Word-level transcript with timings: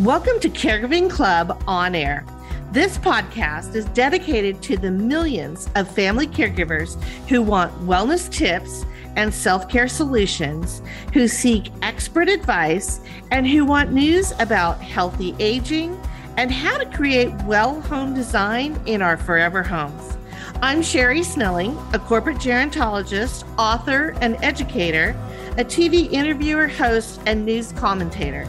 Welcome 0.00 0.38
to 0.42 0.48
Caregiving 0.48 1.10
Club 1.10 1.60
On 1.66 1.92
Air. 1.92 2.24
This 2.70 2.96
podcast 2.98 3.74
is 3.74 3.84
dedicated 3.86 4.62
to 4.62 4.76
the 4.76 4.92
millions 4.92 5.68
of 5.74 5.92
family 5.92 6.28
caregivers 6.28 7.02
who 7.26 7.42
want 7.42 7.72
wellness 7.80 8.30
tips 8.30 8.86
and 9.16 9.34
self 9.34 9.68
care 9.68 9.88
solutions, 9.88 10.82
who 11.12 11.26
seek 11.26 11.72
expert 11.82 12.28
advice, 12.28 13.00
and 13.32 13.44
who 13.44 13.64
want 13.64 13.90
news 13.90 14.32
about 14.38 14.80
healthy 14.80 15.34
aging 15.40 16.00
and 16.36 16.52
how 16.52 16.78
to 16.78 16.86
create 16.96 17.34
well 17.42 17.80
home 17.80 18.14
design 18.14 18.80
in 18.86 19.02
our 19.02 19.16
forever 19.16 19.64
homes. 19.64 20.16
I'm 20.62 20.80
Sherry 20.80 21.24
Snelling, 21.24 21.76
a 21.92 21.98
corporate 21.98 22.38
gerontologist, 22.38 23.44
author, 23.58 24.14
and 24.20 24.36
educator, 24.44 25.16
a 25.56 25.64
TV 25.64 26.08
interviewer, 26.12 26.68
host, 26.68 27.20
and 27.26 27.44
news 27.44 27.72
commentator. 27.72 28.48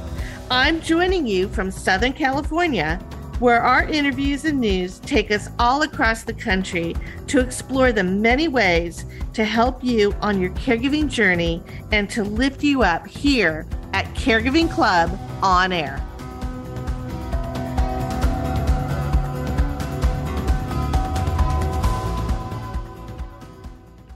I'm 0.52 0.81
joining 0.81 1.27
you 1.27 1.48
from 1.48 1.70
Southern 1.70 2.12
California, 2.12 2.95
where 3.38 3.62
our 3.62 3.84
interviews 3.84 4.45
and 4.45 4.59
news 4.59 4.98
take 4.98 5.30
us 5.30 5.48
all 5.59 5.84
across 5.84 6.23
the 6.23 6.34
country 6.34 6.95
to 7.27 7.39
explore 7.39 7.91
the 7.91 8.03
many 8.03 8.48
ways 8.48 9.05
to 9.34 9.45
help 9.45 9.84
you 9.84 10.12
on 10.23 10.41
your 10.41 10.49
caregiving 10.53 11.08
journey 11.08 11.62
and 11.91 12.09
to 12.09 12.23
lift 12.23 12.63
you 12.63 12.81
up 12.81 13.05
here 13.05 13.67
at 13.94 14.05
Caregiving 14.16 14.72
Club 14.72 15.16
on 15.44 15.72
air. 15.72 16.03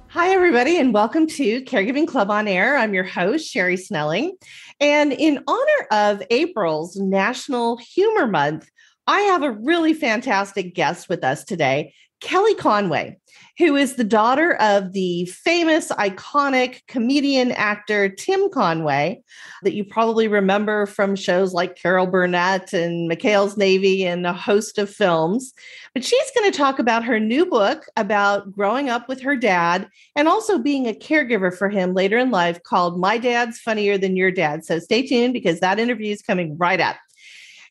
Hi, 0.07 0.29
everybody, 0.29 0.79
and 0.79 0.95
welcome 0.95 1.27
to 1.27 1.61
Caregiving 1.63 2.07
Club 2.07 2.31
on 2.31 2.47
Air. 2.47 2.75
I'm 2.75 2.95
your 2.95 3.03
host, 3.03 3.51
Sherry 3.51 3.77
Snelling. 3.77 4.35
And 4.79 5.13
in 5.13 5.43
honor 5.47 5.87
of 5.91 6.23
April's 6.29 6.95
National 6.97 7.77
Humor 7.77 8.27
Month, 8.27 8.69
I 9.07 9.19
have 9.21 9.43
a 9.43 9.51
really 9.51 9.93
fantastic 9.93 10.73
guest 10.73 11.09
with 11.09 11.23
us 11.23 11.43
today, 11.43 11.93
Kelly 12.21 12.55
Conway, 12.55 13.17
who 13.59 13.75
is 13.75 13.95
the 13.95 14.03
daughter 14.03 14.55
of 14.55 14.93
the 14.93 15.25
famous, 15.25 15.89
iconic 15.91 16.81
comedian 16.87 17.51
actor 17.51 18.09
Tim 18.09 18.49
Conway, 18.49 19.21
that 19.61 19.73
you 19.73 19.85
probably 19.85 20.27
remember 20.27 20.87
from 20.87 21.15
shows 21.15 21.53
like 21.53 21.75
Carol 21.75 22.07
Burnett 22.07 22.73
and 22.73 23.09
McHale's 23.09 23.55
Navy 23.55 24.05
and 24.05 24.25
a 24.25 24.33
host 24.33 24.79
of 24.79 24.89
films. 24.89 25.53
But 25.93 26.03
she's 26.03 26.31
going 26.35 26.51
to 26.51 26.57
talk 26.57 26.79
about 26.79 27.03
her 27.03 27.19
new 27.19 27.45
book 27.45 27.85
about 27.95 28.51
growing 28.51 28.89
up 28.89 29.07
with 29.07 29.21
her 29.21 29.35
dad 29.35 29.87
and 30.15 30.27
also 30.27 30.57
being 30.57 30.87
a 30.87 30.93
caregiver 30.93 31.55
for 31.55 31.69
him 31.69 31.93
later 31.93 32.17
in 32.17 32.31
life 32.31 32.63
called 32.63 32.99
My 32.99 33.19
Dad's 33.19 33.59
Funnier 33.59 33.99
Than 33.99 34.17
Your 34.17 34.31
Dad. 34.31 34.65
So 34.65 34.79
stay 34.79 35.05
tuned 35.05 35.33
because 35.33 35.59
that 35.59 35.79
interview 35.79 36.11
is 36.11 36.23
coming 36.23 36.57
right 36.57 36.79
up. 36.79 36.95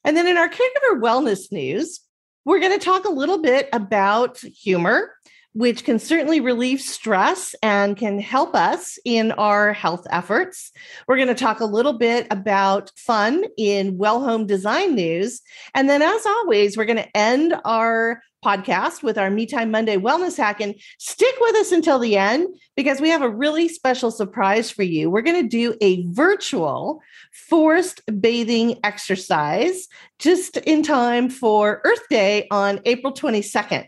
And 0.04 0.16
then 0.16 0.28
in 0.28 0.36
our 0.36 0.48
caregiver 0.48 1.00
wellness 1.00 1.50
news, 1.50 2.00
we're 2.44 2.60
going 2.60 2.76
to 2.76 2.84
talk 2.84 3.04
a 3.04 3.12
little 3.12 3.38
bit 3.38 3.68
about 3.72 4.38
humor 4.38 5.12
which 5.54 5.84
can 5.84 5.98
certainly 5.98 6.40
relieve 6.40 6.80
stress 6.80 7.54
and 7.62 7.96
can 7.96 8.18
help 8.18 8.54
us 8.54 8.98
in 9.04 9.32
our 9.32 9.72
health 9.72 10.06
efforts. 10.10 10.72
We're 11.06 11.16
going 11.16 11.28
to 11.28 11.34
talk 11.34 11.60
a 11.60 11.66
little 11.66 11.92
bit 11.92 12.26
about 12.30 12.90
fun 12.96 13.44
in 13.58 13.98
well 13.98 14.20
home 14.20 14.46
design 14.46 14.94
news. 14.94 15.40
And 15.74 15.88
then, 15.88 16.02
as 16.02 16.26
always, 16.26 16.76
we're 16.76 16.86
going 16.86 16.96
to 16.96 17.16
end 17.16 17.54
our 17.64 18.22
podcast 18.44 19.02
with 19.02 19.16
our 19.16 19.30
Me 19.30 19.46
Time 19.46 19.70
Monday 19.70 19.96
wellness 19.96 20.36
hack. 20.36 20.60
And 20.60 20.74
stick 20.98 21.34
with 21.40 21.54
us 21.56 21.72
until 21.72 21.98
the 21.98 22.16
end 22.16 22.48
because 22.76 23.00
we 23.00 23.08
have 23.10 23.22
a 23.22 23.30
really 23.30 23.68
special 23.68 24.10
surprise 24.10 24.70
for 24.70 24.82
you. 24.82 25.10
We're 25.10 25.22
going 25.22 25.42
to 25.42 25.48
do 25.48 25.76
a 25.80 26.04
virtual 26.08 27.00
forest 27.32 28.00
bathing 28.20 28.80
exercise 28.82 29.86
just 30.18 30.56
in 30.58 30.82
time 30.82 31.30
for 31.30 31.80
Earth 31.84 32.08
Day 32.10 32.46
on 32.50 32.80
April 32.84 33.12
22nd. 33.12 33.86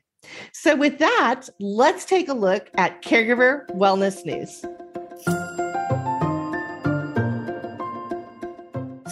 So, 0.53 0.77
with 0.77 0.99
that, 0.99 1.49
let's 1.61 2.05
take 2.05 2.29
a 2.29 2.35
look 2.35 2.71
at 2.77 3.03
caregiver 3.03 3.67
wellness 3.71 4.25
news. 4.25 4.65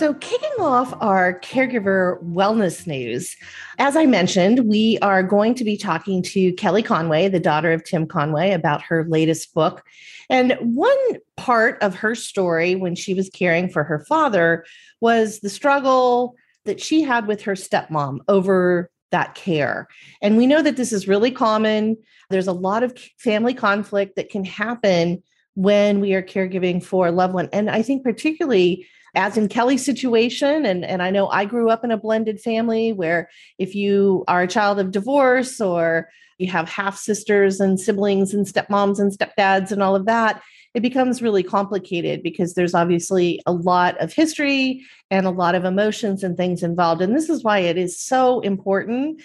So, 0.03 0.15
kicking 0.15 0.51
off 0.59 0.93
our 1.01 1.39
caregiver 1.41 2.21
wellness 2.25 2.89
news, 2.89 3.37
as 3.79 3.95
I 3.97 4.05
mentioned, 4.05 4.69
we 4.69 4.99
are 5.01 5.23
going 5.23 5.55
to 5.55 5.65
be 5.65 5.77
talking 5.77 6.25
to 6.25 6.53
Kelly 6.55 6.83
Conway, 6.83 7.29
the 7.29 7.39
daughter 7.39 7.73
of 7.73 7.85
Tim 7.85 8.09
Conway, 8.09 8.51
about 8.51 8.83
her 8.83 9.05
latest 9.05 9.55
book. 9.55 9.85
And 10.29 10.57
one 10.61 10.99
part 11.37 11.81
of 11.83 11.95
her 11.95 12.17
story 12.17 12.75
when 12.75 12.97
she 12.97 13.15
was 13.15 13.31
caring 13.31 13.69
for 13.69 13.85
her 13.85 14.01
father 14.01 14.65
was 15.01 15.39
the 15.39 15.51
struggle 15.51 16.35
that 16.65 16.81
she 16.81 17.03
had 17.03 17.29
with 17.29 17.43
her 17.43 17.55
stepmom 17.55 18.19
over 18.27 18.91
that 19.13 19.35
care. 19.35 19.89
And 20.21 20.37
we 20.37 20.47
know 20.47 20.63
that 20.63 20.77
this 20.77 20.93
is 20.93 21.07
really 21.07 21.31
common. 21.31 21.97
There's 22.31 22.49
a 22.49 22.53
lot 22.53 22.83
of 22.83 22.99
family 23.19 23.55
conflict 23.55 24.17
that 24.17 24.31
can 24.31 24.45
happen 24.45 25.23
when 25.55 26.01
we 26.01 26.15
are 26.15 26.23
caregiving 26.23 26.83
for 26.83 27.07
a 27.07 27.13
loved 27.13 27.35
one. 27.35 27.49
And 27.53 27.71
I 27.71 27.83
think, 27.83 28.03
particularly 28.03 28.87
as 29.15 29.37
in 29.37 29.49
Kelly's 29.49 29.85
situation, 29.85 30.65
and, 30.65 30.85
and 30.85 31.03
I 31.03 31.11
know 31.11 31.29
I 31.29 31.45
grew 31.45 31.69
up 31.69 31.85
in 31.85 31.91
a 31.91 31.99
blended 31.99 32.41
family 32.41 32.93
where 32.93 33.29
if 33.59 33.75
you 33.75 34.25
are 34.27 34.43
a 34.43 34.49
child 34.49 34.79
of 34.79 34.91
divorce 34.91 35.61
or 35.61 36.09
you 36.39 36.51
have 36.51 36.69
half 36.69 36.97
sisters 36.97 37.61
and 37.61 37.79
siblings 37.79 38.33
and 38.33 38.47
stepmoms 38.47 38.99
and 38.99 39.17
stepdads 39.17 39.71
and 39.71 39.83
all 39.83 39.95
of 39.95 40.07
that, 40.07 40.43
it 40.75 40.81
becomes 40.81 41.21
really 41.21 41.43
complicated 41.43 42.23
because 42.23 42.55
there's 42.55 42.75
obviously 42.75 43.41
a 43.47 43.53
lot 43.53 43.99
of 43.99 44.13
history 44.13 44.85
and 45.11 45.27
a 45.27 45.31
lot 45.31 45.55
of 45.55 45.65
emotions 45.65 46.25
and 46.25 46.37
things 46.37 46.63
involved. 46.63 47.03
And 47.03 47.15
this 47.15 47.29
is 47.29 47.45
why 47.45 47.59
it 47.59 47.77
is 47.77 47.99
so 47.99 48.41
important 48.41 49.21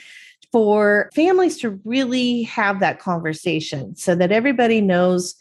for 0.51 1.09
families 1.13 1.57
to 1.59 1.79
really 1.83 2.43
have 2.43 2.79
that 2.79 2.99
conversation 2.99 3.95
so 3.95 4.15
that 4.15 4.31
everybody 4.31 4.81
knows 4.81 5.35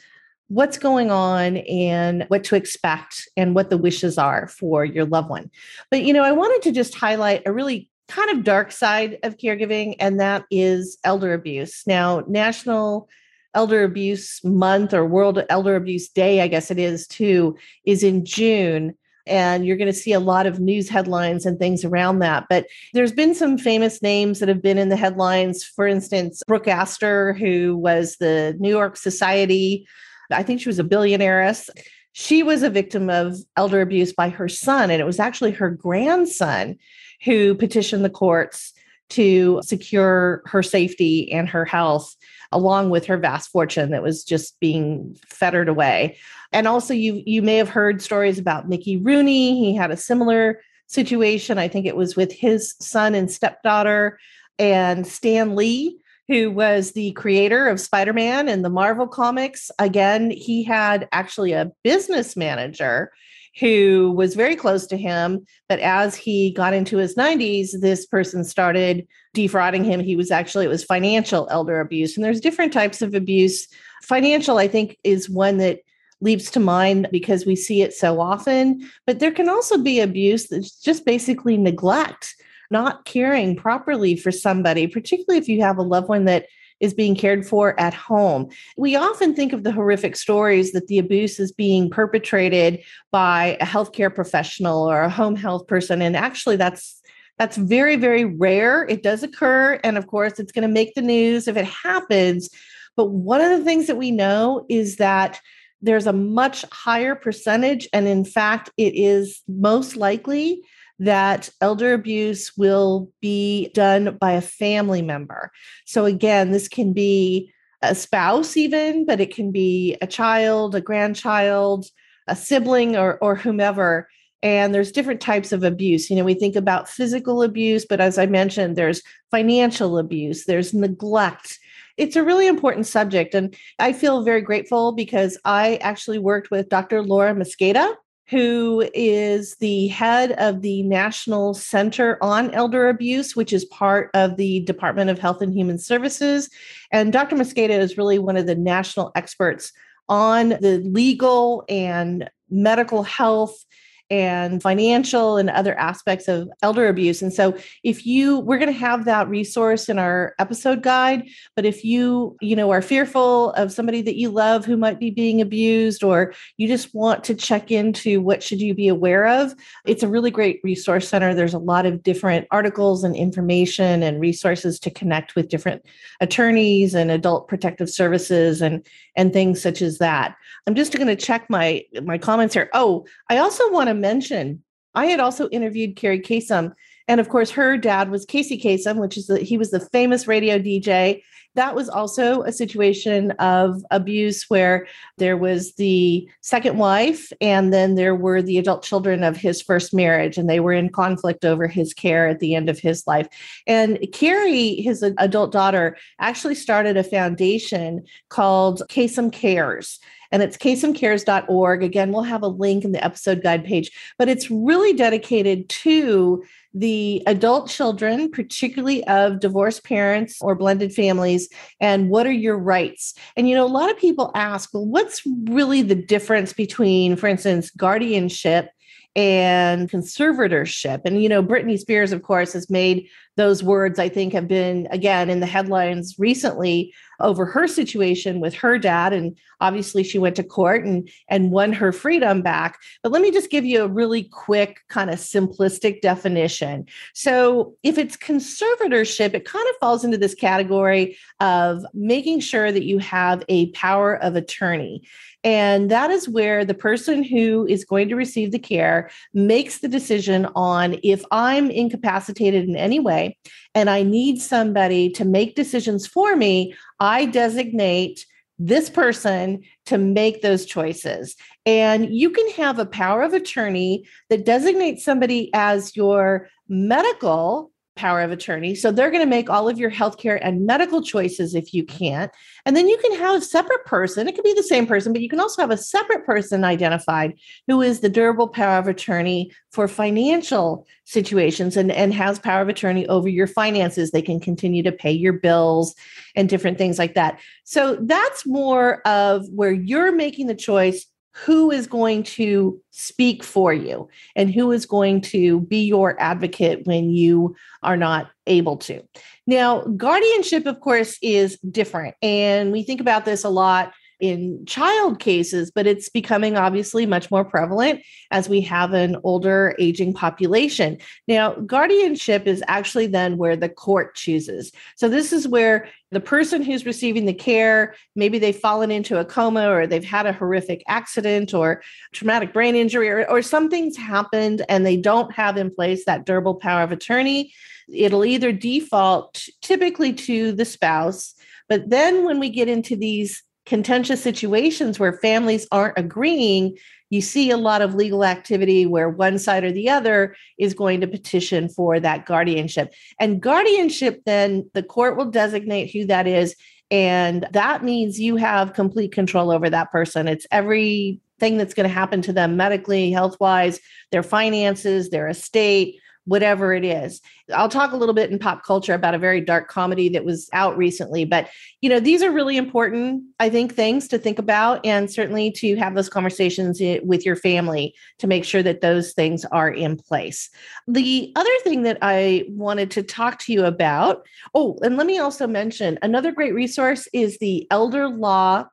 what's 0.49 0.79
going 0.79 1.11
on 1.11 1.57
and 1.59 2.25
what 2.29 2.45
to 2.45 2.55
expect 2.55 3.29
and 3.37 3.55
what 3.55 3.71
the 3.71 3.79
wishes 3.79 4.17
are 4.17 4.47
for 4.47 4.85
your 4.85 5.05
loved 5.05 5.29
one. 5.29 5.51
But, 5.91 6.03
you 6.03 6.13
know, 6.13 6.23
I 6.23 6.33
wanted 6.33 6.63
to 6.63 6.73
just 6.73 6.95
highlight 6.95 7.43
a 7.47 7.53
really 7.53 7.89
kind 8.09 8.31
of 8.31 8.45
dark 8.45 8.71
side 8.71 9.19
of 9.25 9.37
caregiving, 9.37 9.97
and 9.99 10.21
that 10.21 10.45
is 10.51 10.99
elder 11.03 11.35
abuse. 11.35 11.83
Now, 11.87 12.23
National 12.29 13.09
Elder 13.57 13.83
Abuse 13.83 14.41
Month 14.45 14.95
or 14.95 15.07
World 15.07 15.43
Elder 15.49 15.75
Abuse 15.75 16.09
Day, 16.09 16.43
I 16.43 16.47
guess 16.47 16.71
it 16.71 16.79
is 16.79 17.07
too, 17.07 17.57
is 17.85 18.05
in 18.05 18.25
June. 18.25 18.95
And 19.27 19.67
you're 19.67 19.79
going 19.79 19.93
to 19.93 19.99
see 19.99 20.13
a 20.13 20.21
lot 20.21 20.47
of 20.47 20.61
news 20.61 20.89
headlines 20.89 21.47
and 21.47 21.59
things 21.59 21.85
around 21.85 22.21
that. 22.21 22.45
But 22.49 22.67
there's 22.93 23.11
been 23.11 23.35
some 23.35 23.59
famous 23.59 24.01
names 24.01 24.39
that 24.39 24.49
have 24.49 24.63
been 24.63 24.79
in 24.79 24.89
the 24.89 24.97
headlines. 24.97 25.65
For 25.65 25.89
instance, 25.89 26.43
Brooke 26.47 26.69
Astor, 26.69 27.33
who 27.33 27.77
was 27.77 28.19
the 28.19 28.55
New 28.61 28.69
York 28.69 28.97
Society, 28.97 29.89
I 30.31 30.45
think 30.45 30.61
she 30.61 30.69
was 30.69 30.79
a 30.79 30.85
billionaireess. 30.85 31.71
She 32.13 32.45
was 32.45 32.63
a 32.63 32.71
victim 32.71 33.11
of 33.11 33.37
elder 33.57 33.81
abuse 33.81 34.13
by 34.13 34.29
her 34.29 34.49
son. 34.49 34.91
And 34.91 35.01
it 35.01 35.07
was 35.07 35.19
actually 35.19 35.53
her 35.53 35.71
grandson 35.71 36.77
who 37.25 37.55
petitioned 37.57 38.05
the 38.05 38.11
courts 38.11 38.75
to 39.09 39.61
secure 39.63 40.43
her 40.47 40.63
safety 40.63 41.33
and 41.33 41.49
her 41.49 41.65
health 41.65 42.15
along 42.53 42.91
with 42.91 43.07
her 43.07 43.17
vast 43.17 43.51
fortune 43.51 43.91
that 43.91 44.03
was 44.03 44.25
just 44.25 44.59
being 44.61 45.17
fettered 45.29 45.69
away. 45.69 46.17
And 46.53 46.67
also 46.67 46.95
you 46.95 47.23
you 47.27 47.43
may 47.43 47.57
have 47.57 47.69
heard 47.69 48.03
stories 48.03 48.39
about 48.39 48.69
Mickey 48.69 48.97
Rooney. 48.97 49.59
He 49.59 49.75
had 49.75 49.91
a 49.91 49.97
similar 49.97 50.61
situation. 50.87 51.59
I 51.59 51.69
think 51.69 51.87
it 51.87 51.97
was 51.97 52.17
with 52.17 52.33
his 52.33 52.75
son 52.81 53.15
and 53.15 53.31
stepdaughter 53.31 54.19
and 54.59 55.07
Stan 55.07 55.57
Lee 55.57 55.99
who 56.29 56.51
was 56.51 56.93
the 56.93 57.13
creator 57.13 57.69
of 57.69 57.81
Spider-Man 57.81 58.49
and 58.49 58.65
the 58.65 58.71
Marvel 58.71 59.07
comics. 59.07 59.71
Again, 59.79 60.31
he 60.31 60.65
had 60.65 61.09
actually 61.13 61.53
a 61.53 61.71
business 61.85 62.37
manager 62.37 63.13
who 63.59 64.13
was 64.15 64.35
very 64.35 64.55
close 64.55 64.87
to 64.87 64.97
him. 64.97 65.47
But 65.69 65.81
as 65.81 66.15
he 66.15 66.51
got 66.53 66.75
into 66.75 66.99
his 66.99 67.15
90s, 67.15 67.81
this 67.81 68.05
person 68.05 68.45
started 68.45 69.07
defrauding 69.33 69.85
him. 69.85 70.01
He 70.01 70.17
was 70.17 70.31
actually, 70.31 70.67
it 70.67 70.71
was 70.71 70.85
financial 70.85 71.49
elder 71.51 71.81
abuse. 71.81 72.17
And 72.17 72.25
there's 72.25 72.41
different 72.41 72.73
types 72.73 73.01
of 73.01 73.15
abuse. 73.15 73.67
Financial, 74.03 74.59
I 74.59 74.69
think, 74.69 74.99
is 75.05 75.31
one 75.31 75.57
that 75.59 75.81
leaps 76.21 76.51
to 76.51 76.61
mind 76.61 77.09
because 77.11 77.47
we 77.47 77.57
see 77.57 77.83
it 77.83 77.95
so 77.95 78.21
often. 78.21 78.89
But 79.07 79.21
there 79.21 79.33
can 79.33 79.49
also 79.49 79.79
be 79.79 80.01
abuse 80.01 80.49
that's 80.49 80.79
just 80.81 81.05
basically 81.05 81.57
neglect, 81.57 82.35
not 82.71 83.05
caring 83.05 83.57
properly 83.57 84.17
for 84.17 84.31
somebody, 84.31 84.87
particularly 84.87 85.39
if 85.39 85.49
you 85.49 85.63
have 85.63 85.79
a 85.79 85.83
loved 85.83 86.09
one 86.09 86.27
that 86.27 86.47
is 86.81 86.95
being 86.95 87.15
cared 87.15 87.47
for 87.47 87.79
at 87.81 87.95
home. 87.95 88.49
We 88.77 88.97
often 88.97 89.35
think 89.35 89.53
of 89.53 89.65
the 89.65 89.73
horrific 89.73 90.17
stories 90.17 90.73
that 90.73 90.87
the 90.89 90.99
abuse 90.99 91.41
is 91.41 91.53
being 91.53 91.91
perpetrated 91.91 92.83
by 93.11 93.57
a 93.61 93.65
healthcare 93.67 94.15
professional 94.15 94.89
or 94.89 95.03
a 95.03 95.11
home 95.11 95.37
health 95.37 95.67
person. 95.67 96.03
And 96.03 96.17
actually, 96.17 96.57
that's 96.57 97.01
that's 97.39 97.57
very, 97.57 97.97
very 97.97 98.25
rare. 98.25 98.87
It 98.89 99.03
does 99.03 99.23
occur. 99.23 99.79
And 99.85 99.99
of 99.99 100.07
course, 100.07 100.39
it's 100.39 100.53
going 100.53 100.67
to 100.67 100.73
make 100.73 100.95
the 100.95 101.03
news 101.03 101.47
if 101.49 101.57
it 101.57 101.67
happens. 101.67 102.49
But 102.97 103.11
one 103.11 103.43
of 103.43 103.51
the 103.51 103.65
things 103.65 103.89
that 103.89 103.99
we 103.99 104.11
know 104.11 104.65
is 104.71 104.97
that 104.97 105.39
there's 105.83 106.07
a 106.07 106.13
much 106.13 106.65
higher 106.73 107.15
percentage. 107.15 107.89
And 107.93 108.09
in 108.09 108.25
fact, 108.25 108.71
it 108.79 108.95
is 108.95 109.43
most 109.47 109.97
likely 109.97 110.63
that 110.99 111.51
elder 111.61 111.93
abuse 111.93 112.57
will 112.57 113.11
be 113.21 113.71
done 113.75 114.17
by 114.19 114.33
a 114.33 114.41
family 114.41 115.03
member. 115.03 115.51
So, 115.85 116.05
again, 116.05 116.53
this 116.53 116.69
can 116.69 116.93
be 116.93 117.53
a 117.83 117.95
spouse, 117.95 118.57
even, 118.57 119.05
but 119.05 119.21
it 119.21 119.35
can 119.35 119.53
be 119.53 119.97
a 120.01 120.07
child, 120.07 120.75
a 120.75 120.81
grandchild, 120.81 121.87
a 122.27 122.35
sibling, 122.35 122.97
or, 122.97 123.19
or 123.19 123.37
whomever. 123.37 124.09
And 124.43 124.75
there's 124.75 124.93
different 124.93 125.21
types 125.21 125.53
of 125.53 125.65
abuse. 125.65 126.09
You 126.09 126.17
know, 126.17 126.25
we 126.25 126.35
think 126.35 126.57
about 126.57 126.89
physical 126.89 127.43
abuse, 127.43 127.85
but 127.85 128.01
as 128.01 128.19
I 128.19 128.27
mentioned, 128.27 128.77
there's 128.77 129.03
financial 129.31 129.99
abuse, 129.99 130.45
there's 130.45 130.75
neglect. 130.75 131.59
It's 131.97 132.17
a 132.17 132.23
really 132.23 132.47
important 132.47 132.87
subject. 132.87 133.35
And 133.35 133.57
I 133.79 133.93
feel 133.93 134.23
very 134.23 134.43
grateful 134.43 134.93
because 134.93 135.39
I 135.45 135.77
actually 135.77 136.19
worked 136.19 136.51
with 136.51 136.69
Dr. 136.69 137.03
Laura 137.03 137.35
Mosqueda 137.35 137.95
who 138.29 138.89
is 138.93 139.57
the 139.57 139.87
head 139.89 140.33
of 140.33 140.63
the 140.63 140.83
National 140.83 141.55
Center 141.55 142.19
on 142.21 142.51
Elder 142.51 142.89
Abuse, 142.89 143.37
which 143.37 143.53
is 143.53 143.65
part 143.67 144.11
of 144.15 144.37
the 144.37 144.61
Department 144.61 145.11
of 145.11 145.19
Health 145.19 145.43
and 145.43 145.55
Human 145.55 145.79
Services. 145.79 146.51
And 146.91 147.13
Dr. 147.13 147.37
Mosqueda 147.37 147.79
is 147.79 147.97
really 147.97 148.19
one 148.19 148.37
of 148.37 148.47
the 148.47 148.57
national 148.57 149.13
experts 149.15 149.73
on 150.09 150.51
the 150.51 150.83
legal 150.85 151.65
and 151.69 152.29
medical 152.51 153.03
health 153.03 153.65
and 154.11 154.63
financial 154.63 155.37
and 155.37 155.51
other 155.51 155.77
aspects 155.79 156.29
of 156.29 156.49
elder 156.63 156.89
abuse. 156.89 157.23
And 157.23 157.33
so 157.33 157.57
if 157.83 158.07
you 158.07 158.39
we're 158.39 158.59
going 158.59 158.73
to 158.73 158.79
have 158.79 159.05
that 159.05 159.29
resource 159.29 159.89
in 159.89 159.99
our 159.99 160.35
episode 160.39 160.83
guide, 160.83 161.29
but 161.57 161.65
if 161.65 161.85
you, 161.85 162.37
you 162.41 162.55
know, 162.55 162.71
are 162.71 162.83
fearful 162.83 163.51
of 163.53 163.73
somebody 163.73 164.03
that 164.03 164.17
you 164.17 164.31
love 164.31 164.65
who 164.65 164.77
might 164.77 165.01
be 165.01 165.11
being 165.11 165.41
abused 165.41 166.05
or 166.05 166.35
you 166.57 166.69
just 166.69 166.95
want 166.95 167.25
to 167.25 167.35
check 167.35 167.71
into 167.71 168.21
what 168.21 168.43
should 168.43 168.61
you 168.61 168.75
be 168.75 168.89
aware 168.89 169.27
of, 169.27 169.55
it's 169.85 170.03
a 170.03 170.09
really 170.09 170.31
great 170.31 170.61
resource 170.63 171.09
center. 171.09 171.35
There's 171.35 171.55
a 171.55 171.59
lot 171.59 171.87
of 171.87 172.03
different 172.03 172.47
articles 172.51 173.03
and 173.03 173.17
information 173.17 174.03
and 174.03 174.21
resources 174.21 174.79
to 174.81 174.91
connect 174.91 175.35
with 175.35 175.49
different 175.49 175.85
attorneys 176.21 176.95
and 176.95 177.11
adult 177.11 177.49
protective 177.49 177.91
services 177.91 178.63
and 178.63 178.87
and 179.17 179.33
things 179.33 179.61
such 179.61 179.83
as 179.83 179.99
that. 179.99 180.37
I'm 180.67 180.75
just 180.75 180.93
going 180.93 181.07
to 181.07 181.17
check 181.17 181.49
my 181.51 181.85
my 182.03 182.19
comments 182.19 182.55
here. 182.55 182.71
Oh, 182.73 183.07
I 183.29 183.39
also 183.39 183.71
want 183.73 183.89
to 183.89 183.96
mention 183.97 184.63
I 184.97 185.07
had 185.07 185.21
also 185.21 185.49
interviewed 185.51 185.95
Carrie 185.95 186.21
Kasem, 186.21 186.73
and 187.07 187.21
of 187.21 187.29
course, 187.29 187.51
her 187.51 187.77
dad 187.77 188.11
was 188.11 188.25
Casey 188.25 188.59
Kasem, 188.59 188.97
which 188.97 189.17
is 189.17 189.27
the, 189.27 189.39
he 189.39 189.59
was 189.59 189.71
the 189.71 189.79
famous 189.79 190.27
radio 190.27 190.59
DJ. 190.59 191.23
That 191.55 191.75
was 191.75 191.89
also 191.89 192.43
a 192.43 192.53
situation 192.53 193.31
of 193.33 193.83
abuse 193.91 194.45
where 194.49 194.87
there 195.17 195.37
was 195.37 195.75
the 195.75 196.29
second 196.41 196.79
wife, 196.79 197.31
and 197.41 197.73
then 197.73 197.95
there 197.95 198.15
were 198.15 198.43
the 198.43 198.59
adult 198.59 198.83
children 198.83 199.23
of 199.23 199.37
his 199.37 199.63
first 199.63 199.95
marriage, 199.95 200.37
and 200.39 200.51
they 200.51 200.61
were 200.61 200.73
in 200.73 200.89
conflict 200.89 201.45
over 201.45 201.69
his 201.69 201.95
care 201.95 202.27
at 202.27 202.41
the 202.41 202.55
end 202.55 202.69
of 202.69 202.79
his 202.79 203.07
life. 203.07 203.29
And 203.67 203.99
Carrie, 204.13 204.77
his 204.77 205.03
adult 205.03 205.53
daughter, 205.53 205.97
actually 206.19 206.57
started 206.57 206.97
a 206.97 207.05
foundation 207.05 208.05
called 208.31 208.83
Kasem 208.89 209.31
Cares 209.31 210.01
and 210.33 210.43
it's 210.43 210.57
kasemcares.org. 210.57 211.83
Again, 211.83 212.13
we'll 212.13 212.23
have 212.23 212.43
a 212.43 212.49
link 212.49 212.85
in 212.85 212.93
the 212.93 213.05
episode 213.05 213.43
guide 213.43 213.65
page, 213.65 213.91
but 214.19 214.29
it's 214.29 214.51
really 214.51 214.93
dedicated 214.93 215.69
to 215.69 216.45
the 216.75 217.23
adult 217.27 217.71
children, 217.71 218.31
particularly 218.31 219.03
of 219.05 219.41
divorced 219.41 219.83
parents 219.83 220.43
or 220.43 220.55
blended 220.55 220.93
families, 220.93 221.49
and 221.81 222.11
what 222.11 222.27
are 222.27 222.33
your 222.33 222.59
rights? 222.59 223.15
And, 223.35 223.49
you 223.49 223.55
know, 223.55 223.65
a 223.65 223.69
lot 223.69 223.91
of 223.91 223.97
people 223.97 224.31
ask, 224.35 224.75
well, 224.75 224.85
what's 224.85 225.23
really 225.45 225.81
the 225.81 225.95
difference 225.95 226.53
between, 226.53 227.17
for 227.17 227.29
instance, 227.29 227.71
guardianship 227.71 228.69
and 229.17 229.91
conservatorship. 229.91 231.01
And, 231.07 231.23
you 231.23 231.31
know, 231.31 231.43
Britney 231.43 231.79
Spears, 231.79 232.13
of 232.13 232.23
course, 232.23 232.53
has 232.53 232.69
made 232.69 233.09
those 233.37 233.63
words, 233.63 233.99
I 233.99 234.09
think, 234.09 234.33
have 234.33 234.49
been 234.49 234.89
again 234.91 235.31
in 235.31 235.41
the 235.41 235.47
headlines 235.47 236.15
recently 236.19 236.95
over 237.21 237.47
her 237.47 237.67
situation 237.67 238.41
with 238.41 238.55
her 238.55 238.79
dad. 238.79 239.13
And 239.13 239.39
obviously 239.61 240.03
she 240.03 240.19
went 240.19 240.37
to 240.37 240.45
court 240.45 240.85
and, 240.85 241.09
and 241.29 241.51
won 241.51 241.73
her 241.73 241.93
freedom 241.93 242.43
back. 242.43 242.79
But 243.03 243.13
let 243.13 243.23
me 243.23 243.31
just 243.31 243.51
give 243.51 243.65
you 243.65 243.83
a 243.83 243.89
really 243.89 244.25
quick, 244.25 244.81
kind 244.89 245.11
of 245.11 245.19
simplistic 245.19 246.01
definition. 246.03 246.87
So 247.15 247.75
if 247.83 247.97
it's 247.99 248.17
conservatorship, 248.17 249.35
it 249.35 249.45
kind 249.45 249.67
of 249.69 249.77
falls 249.81 250.05
into 250.05 250.19
this 250.19 250.35
category 250.35 251.17
of 251.41 251.85
making 251.95 252.41
sure 252.41 252.71
that 252.71 252.85
you 252.85 252.99
have 252.99 253.43
a 253.49 253.71
power 253.71 254.17
of 254.23 254.37
attorney. 254.37 255.03
And 255.45 255.91
that 255.91 256.11
is 256.11 256.29
where 256.29 256.65
the 256.65 256.75
person 256.75 257.23
who 257.23 257.67
is 257.69 257.85
going 257.85 258.09
to 258.09 258.17
receive 258.17 258.51
the 258.51 258.59
care 258.59 259.11
makes 259.33 259.79
the 259.79 259.89
decision 259.89 260.49
on 260.57 260.99
if 261.05 261.25
I'm 261.31 261.71
incapacitated 261.71 262.69
in 262.69 262.75
any 262.75 262.99
way 262.99 263.26
and 263.75 263.91
I 263.91 264.03
need 264.03 264.41
somebody 264.41 265.11
to 265.11 265.25
make 265.25 265.55
decisions 265.55 266.07
for 266.07 266.37
me, 266.37 266.75
I 267.01 267.27
designate 267.27 268.27
this 268.59 268.89
person 268.89 269.63
to 269.87 269.99
make 269.99 270.41
those 270.41 270.65
choices. 270.65 271.37
And 271.67 272.15
you 272.15 272.31
can 272.31 272.51
have 272.53 272.79
a 272.79 272.87
power 272.87 273.23
of 273.23 273.35
attorney 273.35 274.07
that 274.31 274.47
designates 274.47 275.05
somebody 275.05 275.51
as 275.53 275.97
your 275.97 276.49
medical 276.69 277.71
power 277.97 278.21
of 278.21 278.31
attorney. 278.31 278.75
So 278.75 278.93
they're 278.93 279.11
going 279.11 279.23
to 279.23 279.29
make 279.29 279.51
all 279.51 279.69
of 279.69 279.79
your 279.79 279.91
healthcare 279.91 280.39
and 280.41 280.67
medical 280.67 281.03
choices 281.03 281.55
if 281.55 281.75
you 281.75 281.85
can't. 281.85 282.31
And 282.65 282.77
then 282.77 282.87
you 282.87 282.99
can 282.99 283.19
have 283.19 283.37
a 283.37 283.45
separate 283.45 283.85
person. 283.87 284.29
It 284.29 284.35
could 284.35 284.45
be 284.45 284.55
the 284.55 284.63
same 284.63 284.87
person, 284.87 285.13
but 285.13 285.23
you 285.23 285.29
can 285.29 285.41
also 285.41 285.63
have 285.63 285.71
a 285.71 285.77
separate 285.77 286.25
person 286.25 286.63
identified 286.63 287.35
who 287.67 287.83
is 287.83 288.01
the 288.01 288.09
durable 288.09 288.49
power 288.49 288.79
of 288.79 288.87
attorney 288.87 289.51
for 289.73 289.89
financial 289.89 290.87
situations 291.05 291.77
and, 291.77 291.91
and 291.91 292.13
has 292.15 292.39
power 292.39 292.63
of 292.63 292.69
attorney 292.69 293.07
over 293.09 293.29
your 293.29 293.47
finances. 293.47 294.11
They 294.11 294.23
can 294.23 294.41
continue 294.41 294.83
to 294.83 294.93
pay 294.93 295.13
your 295.13 295.33
bills 295.33 295.95
and 296.35 296.49
different 296.49 296.79
things 296.79 296.99
like 296.99 297.15
that. 297.15 297.41
So 297.65 297.97
that's 298.03 298.47
more 298.47 299.01
of 299.07 299.47
where 299.49 299.73
you're 299.73 300.13
making 300.13 300.47
the 300.47 300.55
choice 300.55 301.07
who 301.45 301.71
is 301.71 301.87
going 301.87 302.23
to 302.23 302.81
speak 302.93 303.45
for 303.45 303.73
you 303.73 304.09
and 304.35 304.53
who 304.53 304.73
is 304.73 304.87
going 304.87 305.21
to 305.21 305.61
be 305.61 305.85
your 305.85 306.19
advocate 306.19 306.87
when 306.87 307.11
you 307.11 307.55
are 307.83 307.97
not 307.97 308.31
able 308.47 308.77
to. 308.79 309.03
Now, 309.47 309.83
guardianship, 309.83 310.65
of 310.65 310.81
course, 310.81 311.19
is 311.21 311.59
different. 311.59 312.15
And 312.23 312.73
we 312.73 312.83
think 312.83 313.03
about 313.03 313.27
this 313.27 313.45
a 313.45 313.51
lot 313.51 313.93
in 314.19 314.65
child 314.67 315.19
cases, 315.19 315.71
but 315.71 315.87
it's 315.87 316.09
becoming 316.09 316.57
obviously 316.57 317.05
much 317.05 317.31
more 317.31 317.45
prevalent 317.45 318.03
as 318.31 318.49
we 318.49 318.61
have 318.63 318.93
an 318.93 319.17
older 319.25 319.75
aging 319.79 320.15
population. 320.15 320.99
Now, 321.29 321.55
guardianship 321.55 322.47
is 322.47 322.63
actually 322.67 323.09
then 323.09 323.37
where 323.37 323.57
the 323.57 323.69
court 323.69 324.15
chooses. 324.15 324.73
So, 324.97 325.09
this 325.09 325.33
is 325.33 325.47
where 325.47 325.89
the 326.13 326.21
person 326.21 326.63
who's 326.63 326.87
receiving 326.87 327.27
the 327.27 327.35
care, 327.35 327.95
maybe 328.15 328.39
they've 328.39 328.57
fallen 328.57 328.91
into 328.91 329.19
a 329.19 329.25
coma 329.25 329.69
or 329.69 329.87
they've 329.87 330.05
had 330.05 330.25
a 330.27 330.33
horrific 330.33 330.83
accident 330.89 331.53
or 331.53 331.83
traumatic 332.13 332.53
brain 332.53 332.77
injury 332.77 333.11
or, 333.11 333.29
or 333.29 333.43
something's 333.43 333.97
happened 333.97 334.65
and 334.69 334.87
they 334.87 334.97
don't 334.97 335.33
have 335.33 335.57
in 335.57 335.75
place 335.75 336.05
that 336.05 336.25
durable 336.25 336.55
power 336.55 336.83
of 336.83 336.93
attorney. 336.93 337.53
It'll 337.93 338.25
either 338.25 338.53
default 338.53 339.47
typically 339.63 340.13
to 340.13 340.53
the 340.53 340.65
spouse, 340.65 341.35
but 341.69 341.91
then 341.91 342.25
when 342.25 342.39
we 342.39 342.51
get 342.51 342.69
into 342.69 342.97
these 342.97 343.43
contentious 343.67 344.23
situations 344.23 344.99
where 344.99 345.13
families 345.13 345.67
aren't 345.71 345.99
agreeing, 345.99 346.79
you 347.11 347.21
see 347.21 347.51
a 347.51 347.57
lot 347.57 347.83
of 347.83 347.95
legal 347.95 348.25
activity 348.25 348.87
where 348.87 349.09
one 349.09 349.39
side 349.39 349.65
or 349.65 349.73
the 349.73 349.91
other 349.91 350.35
is 350.59 350.75
going 350.75 351.01
to 351.01 351.07
petition 351.07 351.69
for 351.69 352.01
that 352.01 352.27
guardianship. 352.27 352.93
And 353.21 353.41
guardianship, 353.41 354.23
then 354.25 354.71
the 354.73 354.83
court 354.83 355.17
will 355.17 355.31
designate 355.31 355.93
who 355.93 356.07
that 356.07 356.27
is. 356.27 356.57
And 356.91 357.47
that 357.53 357.85
means 357.85 358.21
you 358.21 358.37
have 358.37 358.73
complete 358.73 359.13
control 359.13 359.51
over 359.51 359.69
that 359.69 359.91
person. 359.91 360.29
It's 360.29 360.47
everything 360.51 361.59
that's 361.59 361.75
going 361.75 361.89
to 361.89 361.95
happen 361.95 362.23
to 362.23 362.33
them 362.33 362.57
medically, 362.57 363.11
health 363.11 363.37
wise, 363.41 363.81
their 364.11 364.23
finances, 364.23 365.11
their 365.11 365.29
estate, 365.29 366.01
whatever 366.27 366.75
it 366.75 366.85
is. 366.85 367.21
I'll 367.55 367.69
talk 367.69 367.93
a 367.93 367.97
little 367.97 368.15
bit 368.15 368.31
in 368.31 368.39
pop 368.39 368.65
culture 368.65 368.95
about 368.95 369.15
a 369.15 369.19
very 369.19 369.41
dark 369.41 369.69
comedy 369.69 370.09
that 370.11 370.25
was 370.25 370.51
out 370.53 370.77
recently, 370.77 371.25
but 371.25 371.49
you 371.81 371.89
know, 371.89 372.01
these 372.01 372.23
are 372.23 372.31
really 372.31 372.57
important, 372.57 373.23
I 373.39 373.49
think, 373.49 373.75
things 373.75 374.09
to 374.09 374.19
think 374.19 374.39
about 374.39 374.85
and 374.85 375.11
certainly 375.11 375.53
to 375.53 375.77
have 375.77 375.95
those 375.95 376.09
conversations 376.09 376.81
with 377.03 377.25
your 377.25 377.37
family 377.37 377.95
to 378.19 378.27
make 378.27 378.45
sure 378.45 378.63
that 378.63 378.81
those 378.81 379.13
things 379.13 379.45
are 379.47 379.71
in 379.71 379.97
place. 379.97 380.51
The 380.89 381.33
other 381.37 381.51
thing 381.63 381.83
that 381.83 381.99
I 382.03 382.45
wanted 382.49 382.91
to 382.93 383.03
talk 383.03 383.39
to 383.41 383.53
you 383.53 383.65
about, 383.65 384.27
oh, 384.55 384.79
and 384.83 384.97
let 384.97 385.07
me 385.07 385.19
also 385.19 385.47
mention 385.47 385.99
another 386.03 386.33
great 386.33 386.55
resource 386.55 387.09
is 387.13 387.39
the 387.39 387.67
Elder 387.71 388.09
Law 388.09 388.67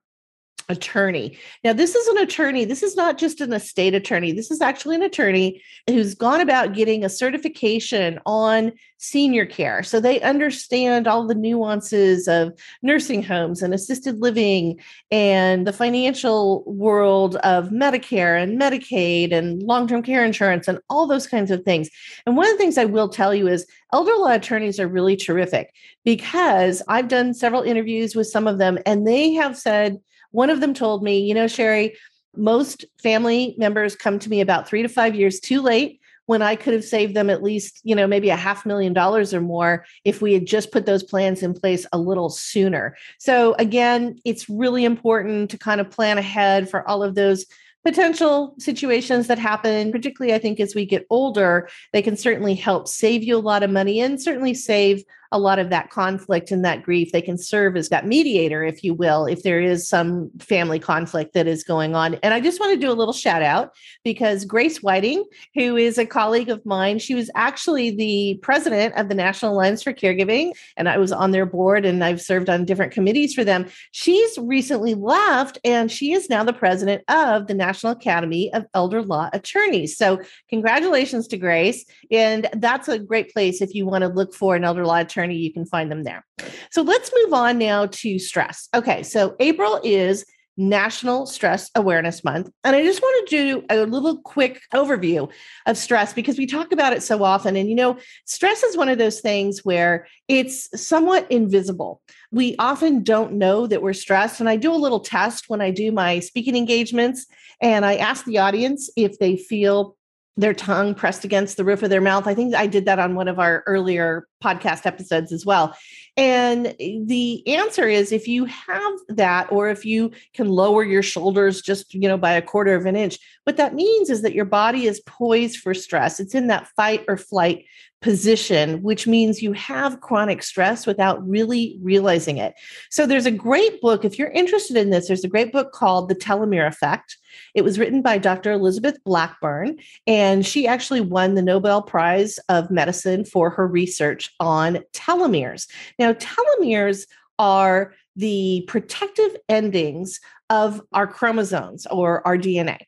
attorney. 0.69 1.37
Now, 1.63 1.73
this 1.73 1.95
is 1.95 2.07
an 2.07 2.17
attorney. 2.19 2.65
This 2.65 2.83
is 2.83 2.95
not 2.95 3.17
just 3.17 3.41
an 3.41 3.53
estate 3.53 3.93
attorney. 3.93 4.31
This 4.31 4.51
is 4.51 4.61
actually 4.61 4.95
an 4.95 5.03
attorney 5.03 5.61
who's 5.87 6.15
gone 6.15 6.41
about 6.41 6.73
getting 6.73 7.03
a 7.03 7.09
certification 7.09 8.19
on 8.25 8.73
senior 9.03 9.45
care. 9.45 9.83
So 9.83 9.99
they 9.99 10.21
understand 10.21 11.07
all 11.07 11.27
the 11.27 11.35
nuances 11.35 12.27
of 12.29 12.57
nursing 12.81 13.21
homes 13.21 13.61
and 13.61 13.73
assisted 13.73 14.21
living 14.21 14.79
and 15.11 15.67
the 15.67 15.73
financial 15.73 16.63
world 16.65 17.35
of 17.37 17.69
Medicare 17.69 18.41
and 18.41 18.59
Medicaid 18.59 19.33
and 19.33 19.61
long 19.61 19.87
term 19.87 20.03
care 20.03 20.23
insurance 20.23 20.69
and 20.69 20.79
all 20.89 21.05
those 21.05 21.27
kinds 21.27 21.51
of 21.51 21.63
things. 21.63 21.89
And 22.25 22.37
one 22.37 22.45
of 22.45 22.53
the 22.53 22.57
things 22.57 22.77
I 22.77 22.85
will 22.85 23.09
tell 23.09 23.35
you 23.35 23.49
is 23.49 23.67
elder 23.91 24.15
law 24.15 24.31
attorneys 24.31 24.79
are 24.79 24.87
really 24.87 25.17
terrific 25.17 25.73
because 26.05 26.81
I've 26.87 27.09
done 27.09 27.33
several 27.33 27.63
interviews 27.63 28.15
with 28.15 28.27
some 28.27 28.47
of 28.47 28.57
them 28.57 28.79
and 28.85 29.05
they 29.05 29.33
have 29.33 29.57
said, 29.57 29.99
one 30.33 30.49
of 30.49 30.59
them 30.59 30.73
told 30.73 31.01
me, 31.01 31.19
you 31.19 31.33
know, 31.33 31.47
Sherry, 31.47 31.95
most 32.35 32.85
family 33.01 33.55
members 33.57 33.95
come 33.95 34.19
to 34.19 34.29
me 34.29 34.41
about 34.41 34.67
three 34.67 34.81
to 34.81 34.89
five 34.89 35.15
years 35.15 35.39
too 35.39 35.61
late 35.61 36.01
when 36.25 36.41
I 36.41 36.55
could 36.55 36.73
have 36.73 36.83
saved 36.83 37.15
them 37.15 37.29
at 37.29 37.43
least, 37.43 37.81
you 37.83 37.95
know, 37.95 38.07
maybe 38.07 38.29
a 38.29 38.35
half 38.35 38.65
million 38.65 38.93
dollars 38.93 39.33
or 39.33 39.41
more 39.41 39.85
if 40.05 40.21
we 40.21 40.33
had 40.33 40.45
just 40.45 40.71
put 40.71 40.85
those 40.85 41.03
plans 41.03 41.43
in 41.43 41.53
place 41.53 41.85
a 41.91 41.97
little 41.97 42.29
sooner. 42.29 42.95
So, 43.19 43.55
again, 43.59 44.19
it's 44.25 44.49
really 44.49 44.85
important 44.85 45.51
to 45.51 45.57
kind 45.57 45.81
of 45.81 45.89
plan 45.89 46.17
ahead 46.17 46.69
for 46.69 46.87
all 46.87 47.03
of 47.03 47.15
those 47.15 47.45
potential 47.83 48.55
situations 48.57 49.27
that 49.27 49.37
happen, 49.37 49.91
particularly 49.91 50.33
I 50.33 50.39
think 50.39 50.59
as 50.59 50.73
we 50.73 50.85
get 50.85 51.05
older, 51.09 51.69
they 51.91 52.01
can 52.01 52.15
certainly 52.15 52.55
help 52.55 52.87
save 52.87 53.23
you 53.23 53.35
a 53.35 53.39
lot 53.39 53.61
of 53.61 53.69
money 53.69 53.99
and 53.99 54.21
certainly 54.21 54.53
save 54.53 55.03
a 55.33 55.39
lot 55.39 55.59
of 55.59 55.71
that 55.71 55.89
conflict 55.89 56.51
and 56.51 56.63
that 56.63 56.83
grief. 56.83 57.11
They 57.11 57.21
can 57.21 57.37
serve 57.37 57.75
as 57.75 57.89
that 57.89 58.05
mediator, 58.05 58.63
if 58.63 58.83
you 58.83 58.93
will, 58.93 59.25
if 59.25 59.41
there 59.41 59.59
is 59.59 59.89
some 59.89 60.29
family 60.39 60.79
conflict 60.79 61.33
that 61.33 61.47
is 61.47 61.63
going 61.63 61.95
on. 61.95 62.15
And 62.21 62.33
I 62.33 62.39
just 62.39 62.59
want 62.59 62.71
to 62.73 62.79
do 62.79 62.91
a 62.91 62.93
little 62.93 63.13
shout 63.13 63.41
out 63.41 63.71
because 64.03 64.45
Grace 64.45 64.83
Whiting, 64.83 65.25
who 65.55 65.75
is 65.75 65.97
a 65.97 66.05
colleague 66.05 66.49
of 66.49 66.65
mine, 66.65 66.99
she 66.99 67.15
was 67.15 67.31
actually 67.35 67.89
the 67.89 68.39
president 68.43 68.95
of 68.95 69.09
the 69.09 69.15
National 69.15 69.53
Alliance 69.53 69.81
for 69.81 69.91
Caregiving, 69.91 70.51
and 70.77 70.87
I 70.87 70.97
was 70.99 71.11
on 71.11 71.31
their 71.31 71.47
board 71.47 71.83
and 71.83 72.03
I've 72.03 72.21
served 72.21 72.49
on 72.49 72.63
different 72.63 72.93
committees 72.93 73.33
for 73.33 73.43
them. 73.43 73.65
She's 73.91 74.37
recently 74.37 74.93
left 74.93 75.57
and 75.65 75.91
she 75.91 76.13
is 76.13 76.29
now 76.29 76.43
the 76.43 76.53
president 76.53 77.03
of 77.07 77.47
the 77.47 77.55
National 77.55 77.91
Academy 77.91 78.53
of 78.53 78.65
Elder 78.75 79.01
Law 79.01 79.29
Attorneys. 79.33 79.97
So, 79.97 80.21
congratulations 80.49 81.27
to 81.27 81.37
Grace. 81.37 81.85
And 82.11 82.47
that's 82.53 82.87
a 82.87 82.99
great 82.99 83.33
place 83.33 83.61
if 83.61 83.73
you 83.73 83.87
want 83.87 84.03
to 84.03 84.07
look 84.07 84.33
for 84.33 84.55
an 84.55 84.63
elder 84.63 84.85
law 84.85 84.99
attorney 84.99 85.22
attorney, 85.23 85.37
you 85.37 85.53
can 85.53 85.65
find 85.65 85.91
them 85.91 86.03
there. 86.03 86.25
So 86.71 86.81
let's 86.81 87.11
move 87.23 87.33
on 87.33 87.57
now 87.57 87.87
to 87.87 88.19
stress. 88.19 88.67
Okay, 88.73 89.03
so 89.03 89.35
April 89.39 89.79
is 89.83 90.25
National 90.55 91.25
Stress 91.25 91.71
Awareness 91.73 92.23
Month. 92.23 92.51
And 92.63 92.75
I 92.75 92.83
just 92.83 93.01
want 93.01 93.27
to 93.27 93.35
do 93.35 93.65
a 93.71 93.85
little 93.87 94.21
quick 94.21 94.61
overview 94.71 95.31
of 95.65 95.77
stress 95.77 96.13
because 96.13 96.37
we 96.37 96.45
talk 96.45 96.71
about 96.71 96.93
it 96.93 97.01
so 97.01 97.23
often. 97.23 97.55
And, 97.55 97.69
you 97.69 97.75
know, 97.75 97.97
stress 98.25 98.61
is 98.61 98.77
one 98.77 98.87
of 98.87 98.99
those 98.99 99.19
things 99.19 99.65
where 99.65 100.05
it's 100.27 100.69
somewhat 100.79 101.31
invisible. 101.31 102.01
We 102.31 102.55
often 102.59 103.03
don't 103.03 103.33
know 103.33 103.65
that 103.65 103.81
we're 103.81 103.93
stressed. 103.93 104.41
And 104.41 104.49
I 104.49 104.57
do 104.57 104.71
a 104.71 104.75
little 104.75 104.99
test 104.99 105.45
when 105.47 105.59
I 105.59 105.71
do 105.71 105.91
my 105.91 106.19
speaking 106.19 106.55
engagements 106.55 107.25
and 107.59 107.83
I 107.83 107.95
ask 107.95 108.25
the 108.25 108.37
audience 108.37 108.91
if 108.95 109.17
they 109.17 109.37
feel 109.37 109.95
their 110.35 110.53
tongue 110.53 110.95
pressed 110.95 111.23
against 111.23 111.57
the 111.57 111.63
roof 111.63 111.83
of 111.83 111.89
their 111.89 112.01
mouth. 112.01 112.25
I 112.25 112.33
think 112.33 112.55
I 112.55 112.65
did 112.65 112.85
that 112.85 112.97
on 112.97 113.13
one 113.13 113.27
of 113.27 113.37
our 113.37 113.63
earlier 113.67 114.27
podcast 114.43 114.85
episodes 114.85 115.31
as 115.31 115.45
well. 115.45 115.75
And 116.17 116.75
the 116.79 117.47
answer 117.47 117.87
is 117.87 118.11
if 118.11 118.27
you 118.27 118.45
have 118.45 118.93
that, 119.09 119.51
or 119.51 119.69
if 119.69 119.85
you 119.85 120.11
can 120.33 120.49
lower 120.49 120.83
your 120.83 121.03
shoulders 121.03 121.61
just, 121.61 121.93
you 121.93 122.07
know, 122.07 122.17
by 122.17 122.33
a 122.33 122.41
quarter 122.41 122.73
of 122.73 122.85
an 122.85 122.95
inch, 122.95 123.19
what 123.43 123.57
that 123.57 123.75
means 123.75 124.09
is 124.09 124.23
that 124.23 124.33
your 124.33 124.45
body 124.45 124.87
is 124.87 125.01
poised 125.01 125.57
for 125.57 125.73
stress. 125.73 126.19
It's 126.19 126.35
in 126.35 126.47
that 126.47 126.67
fight 126.75 127.05
or 127.07 127.15
flight 127.15 127.65
position, 128.03 128.83
which 128.83 129.07
means 129.07 129.41
you 129.41 129.53
have 129.53 130.01
chronic 130.01 130.43
stress 130.43 130.85
without 130.85 131.25
really 131.27 131.79
realizing 131.81 132.37
it. 132.37 132.53
So 132.91 133.07
there's 133.07 133.25
a 133.25 133.31
great 133.31 133.79
book. 133.81 134.03
If 134.03 134.19
you're 134.19 134.29
interested 134.29 134.75
in 134.75 134.89
this, 134.89 135.07
there's 135.07 135.23
a 135.23 135.29
great 135.29 135.53
book 135.53 135.71
called 135.71 136.09
The 136.09 136.15
Telomere 136.15 136.67
Effect. 136.67 137.17
It 137.55 137.63
was 137.63 137.79
written 137.79 138.01
by 138.01 138.17
Dr. 138.17 138.51
Elizabeth 138.51 138.97
Blackburn, 139.05 139.77
and 140.05 140.45
she 140.45 140.67
actually 140.67 141.01
won 141.01 141.33
the 141.33 141.41
Nobel 141.41 141.81
Prize 141.81 142.37
of 142.49 142.69
Medicine 142.69 143.23
for 143.23 143.49
her 143.49 143.65
research 143.65 144.29
on 144.39 144.79
telomeres. 144.93 145.67
Now, 145.97 146.13
telomeres 146.13 147.07
are 147.39 147.93
the 148.15 148.65
protective 148.67 149.35
endings 149.47 150.19
of 150.49 150.81
our 150.91 151.07
chromosomes 151.07 151.87
or 151.87 152.25
our 152.27 152.37
DNA. 152.37 152.79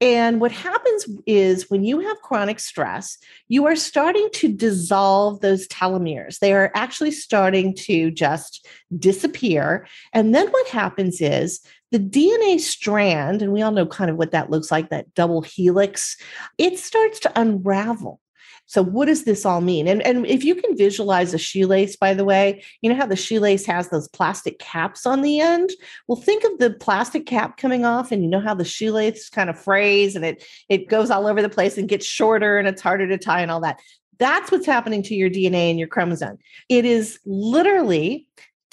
And 0.00 0.40
what 0.40 0.52
happens 0.52 1.06
is 1.26 1.70
when 1.70 1.82
you 1.82 2.00
have 2.00 2.20
chronic 2.20 2.60
stress, 2.60 3.16
you 3.48 3.66
are 3.66 3.76
starting 3.76 4.28
to 4.34 4.52
dissolve 4.52 5.40
those 5.40 5.66
telomeres. 5.68 6.38
They 6.38 6.52
are 6.52 6.70
actually 6.74 7.12
starting 7.12 7.74
to 7.76 8.10
just 8.10 8.66
disappear. 8.98 9.86
And 10.12 10.34
then 10.34 10.48
what 10.48 10.68
happens 10.68 11.20
is 11.22 11.60
the 11.92 11.98
DNA 11.98 12.60
strand, 12.60 13.40
and 13.40 13.52
we 13.52 13.62
all 13.62 13.70
know 13.70 13.86
kind 13.86 14.10
of 14.10 14.16
what 14.16 14.32
that 14.32 14.50
looks 14.50 14.70
like 14.70 14.90
that 14.90 15.14
double 15.14 15.40
helix, 15.40 16.16
it 16.58 16.78
starts 16.78 17.20
to 17.20 17.32
unravel. 17.40 18.20
So, 18.66 18.82
what 18.82 19.06
does 19.06 19.24
this 19.24 19.46
all 19.46 19.60
mean? 19.60 19.86
And, 19.86 20.02
and 20.02 20.26
if 20.26 20.44
you 20.44 20.54
can 20.54 20.76
visualize 20.76 21.32
a 21.32 21.38
shoelace, 21.38 21.96
by 21.96 22.14
the 22.14 22.24
way, 22.24 22.62
you 22.82 22.90
know 22.90 22.96
how 22.96 23.06
the 23.06 23.16
shoelace 23.16 23.64
has 23.66 23.88
those 23.88 24.08
plastic 24.08 24.58
caps 24.58 25.06
on 25.06 25.22
the 25.22 25.40
end? 25.40 25.70
Well, 26.08 26.20
think 26.20 26.44
of 26.44 26.58
the 26.58 26.70
plastic 26.70 27.26
cap 27.26 27.56
coming 27.56 27.84
off, 27.84 28.10
and 28.10 28.22
you 28.22 28.28
know 28.28 28.40
how 28.40 28.54
the 28.54 28.64
shoelace 28.64 29.28
kind 29.30 29.48
of 29.48 29.58
frays 29.58 30.16
and 30.16 30.24
it, 30.24 30.44
it 30.68 30.88
goes 30.88 31.10
all 31.10 31.26
over 31.26 31.42
the 31.42 31.48
place 31.48 31.78
and 31.78 31.88
gets 31.88 32.06
shorter 32.06 32.58
and 32.58 32.66
it's 32.66 32.82
harder 32.82 33.06
to 33.06 33.18
tie 33.18 33.40
and 33.40 33.50
all 33.50 33.60
that. 33.60 33.80
That's 34.18 34.50
what's 34.50 34.66
happening 34.66 35.02
to 35.04 35.14
your 35.14 35.30
DNA 35.30 35.70
and 35.70 35.78
your 35.78 35.88
chromosome. 35.88 36.38
It 36.68 36.84
is 36.84 37.18
literally 37.26 38.26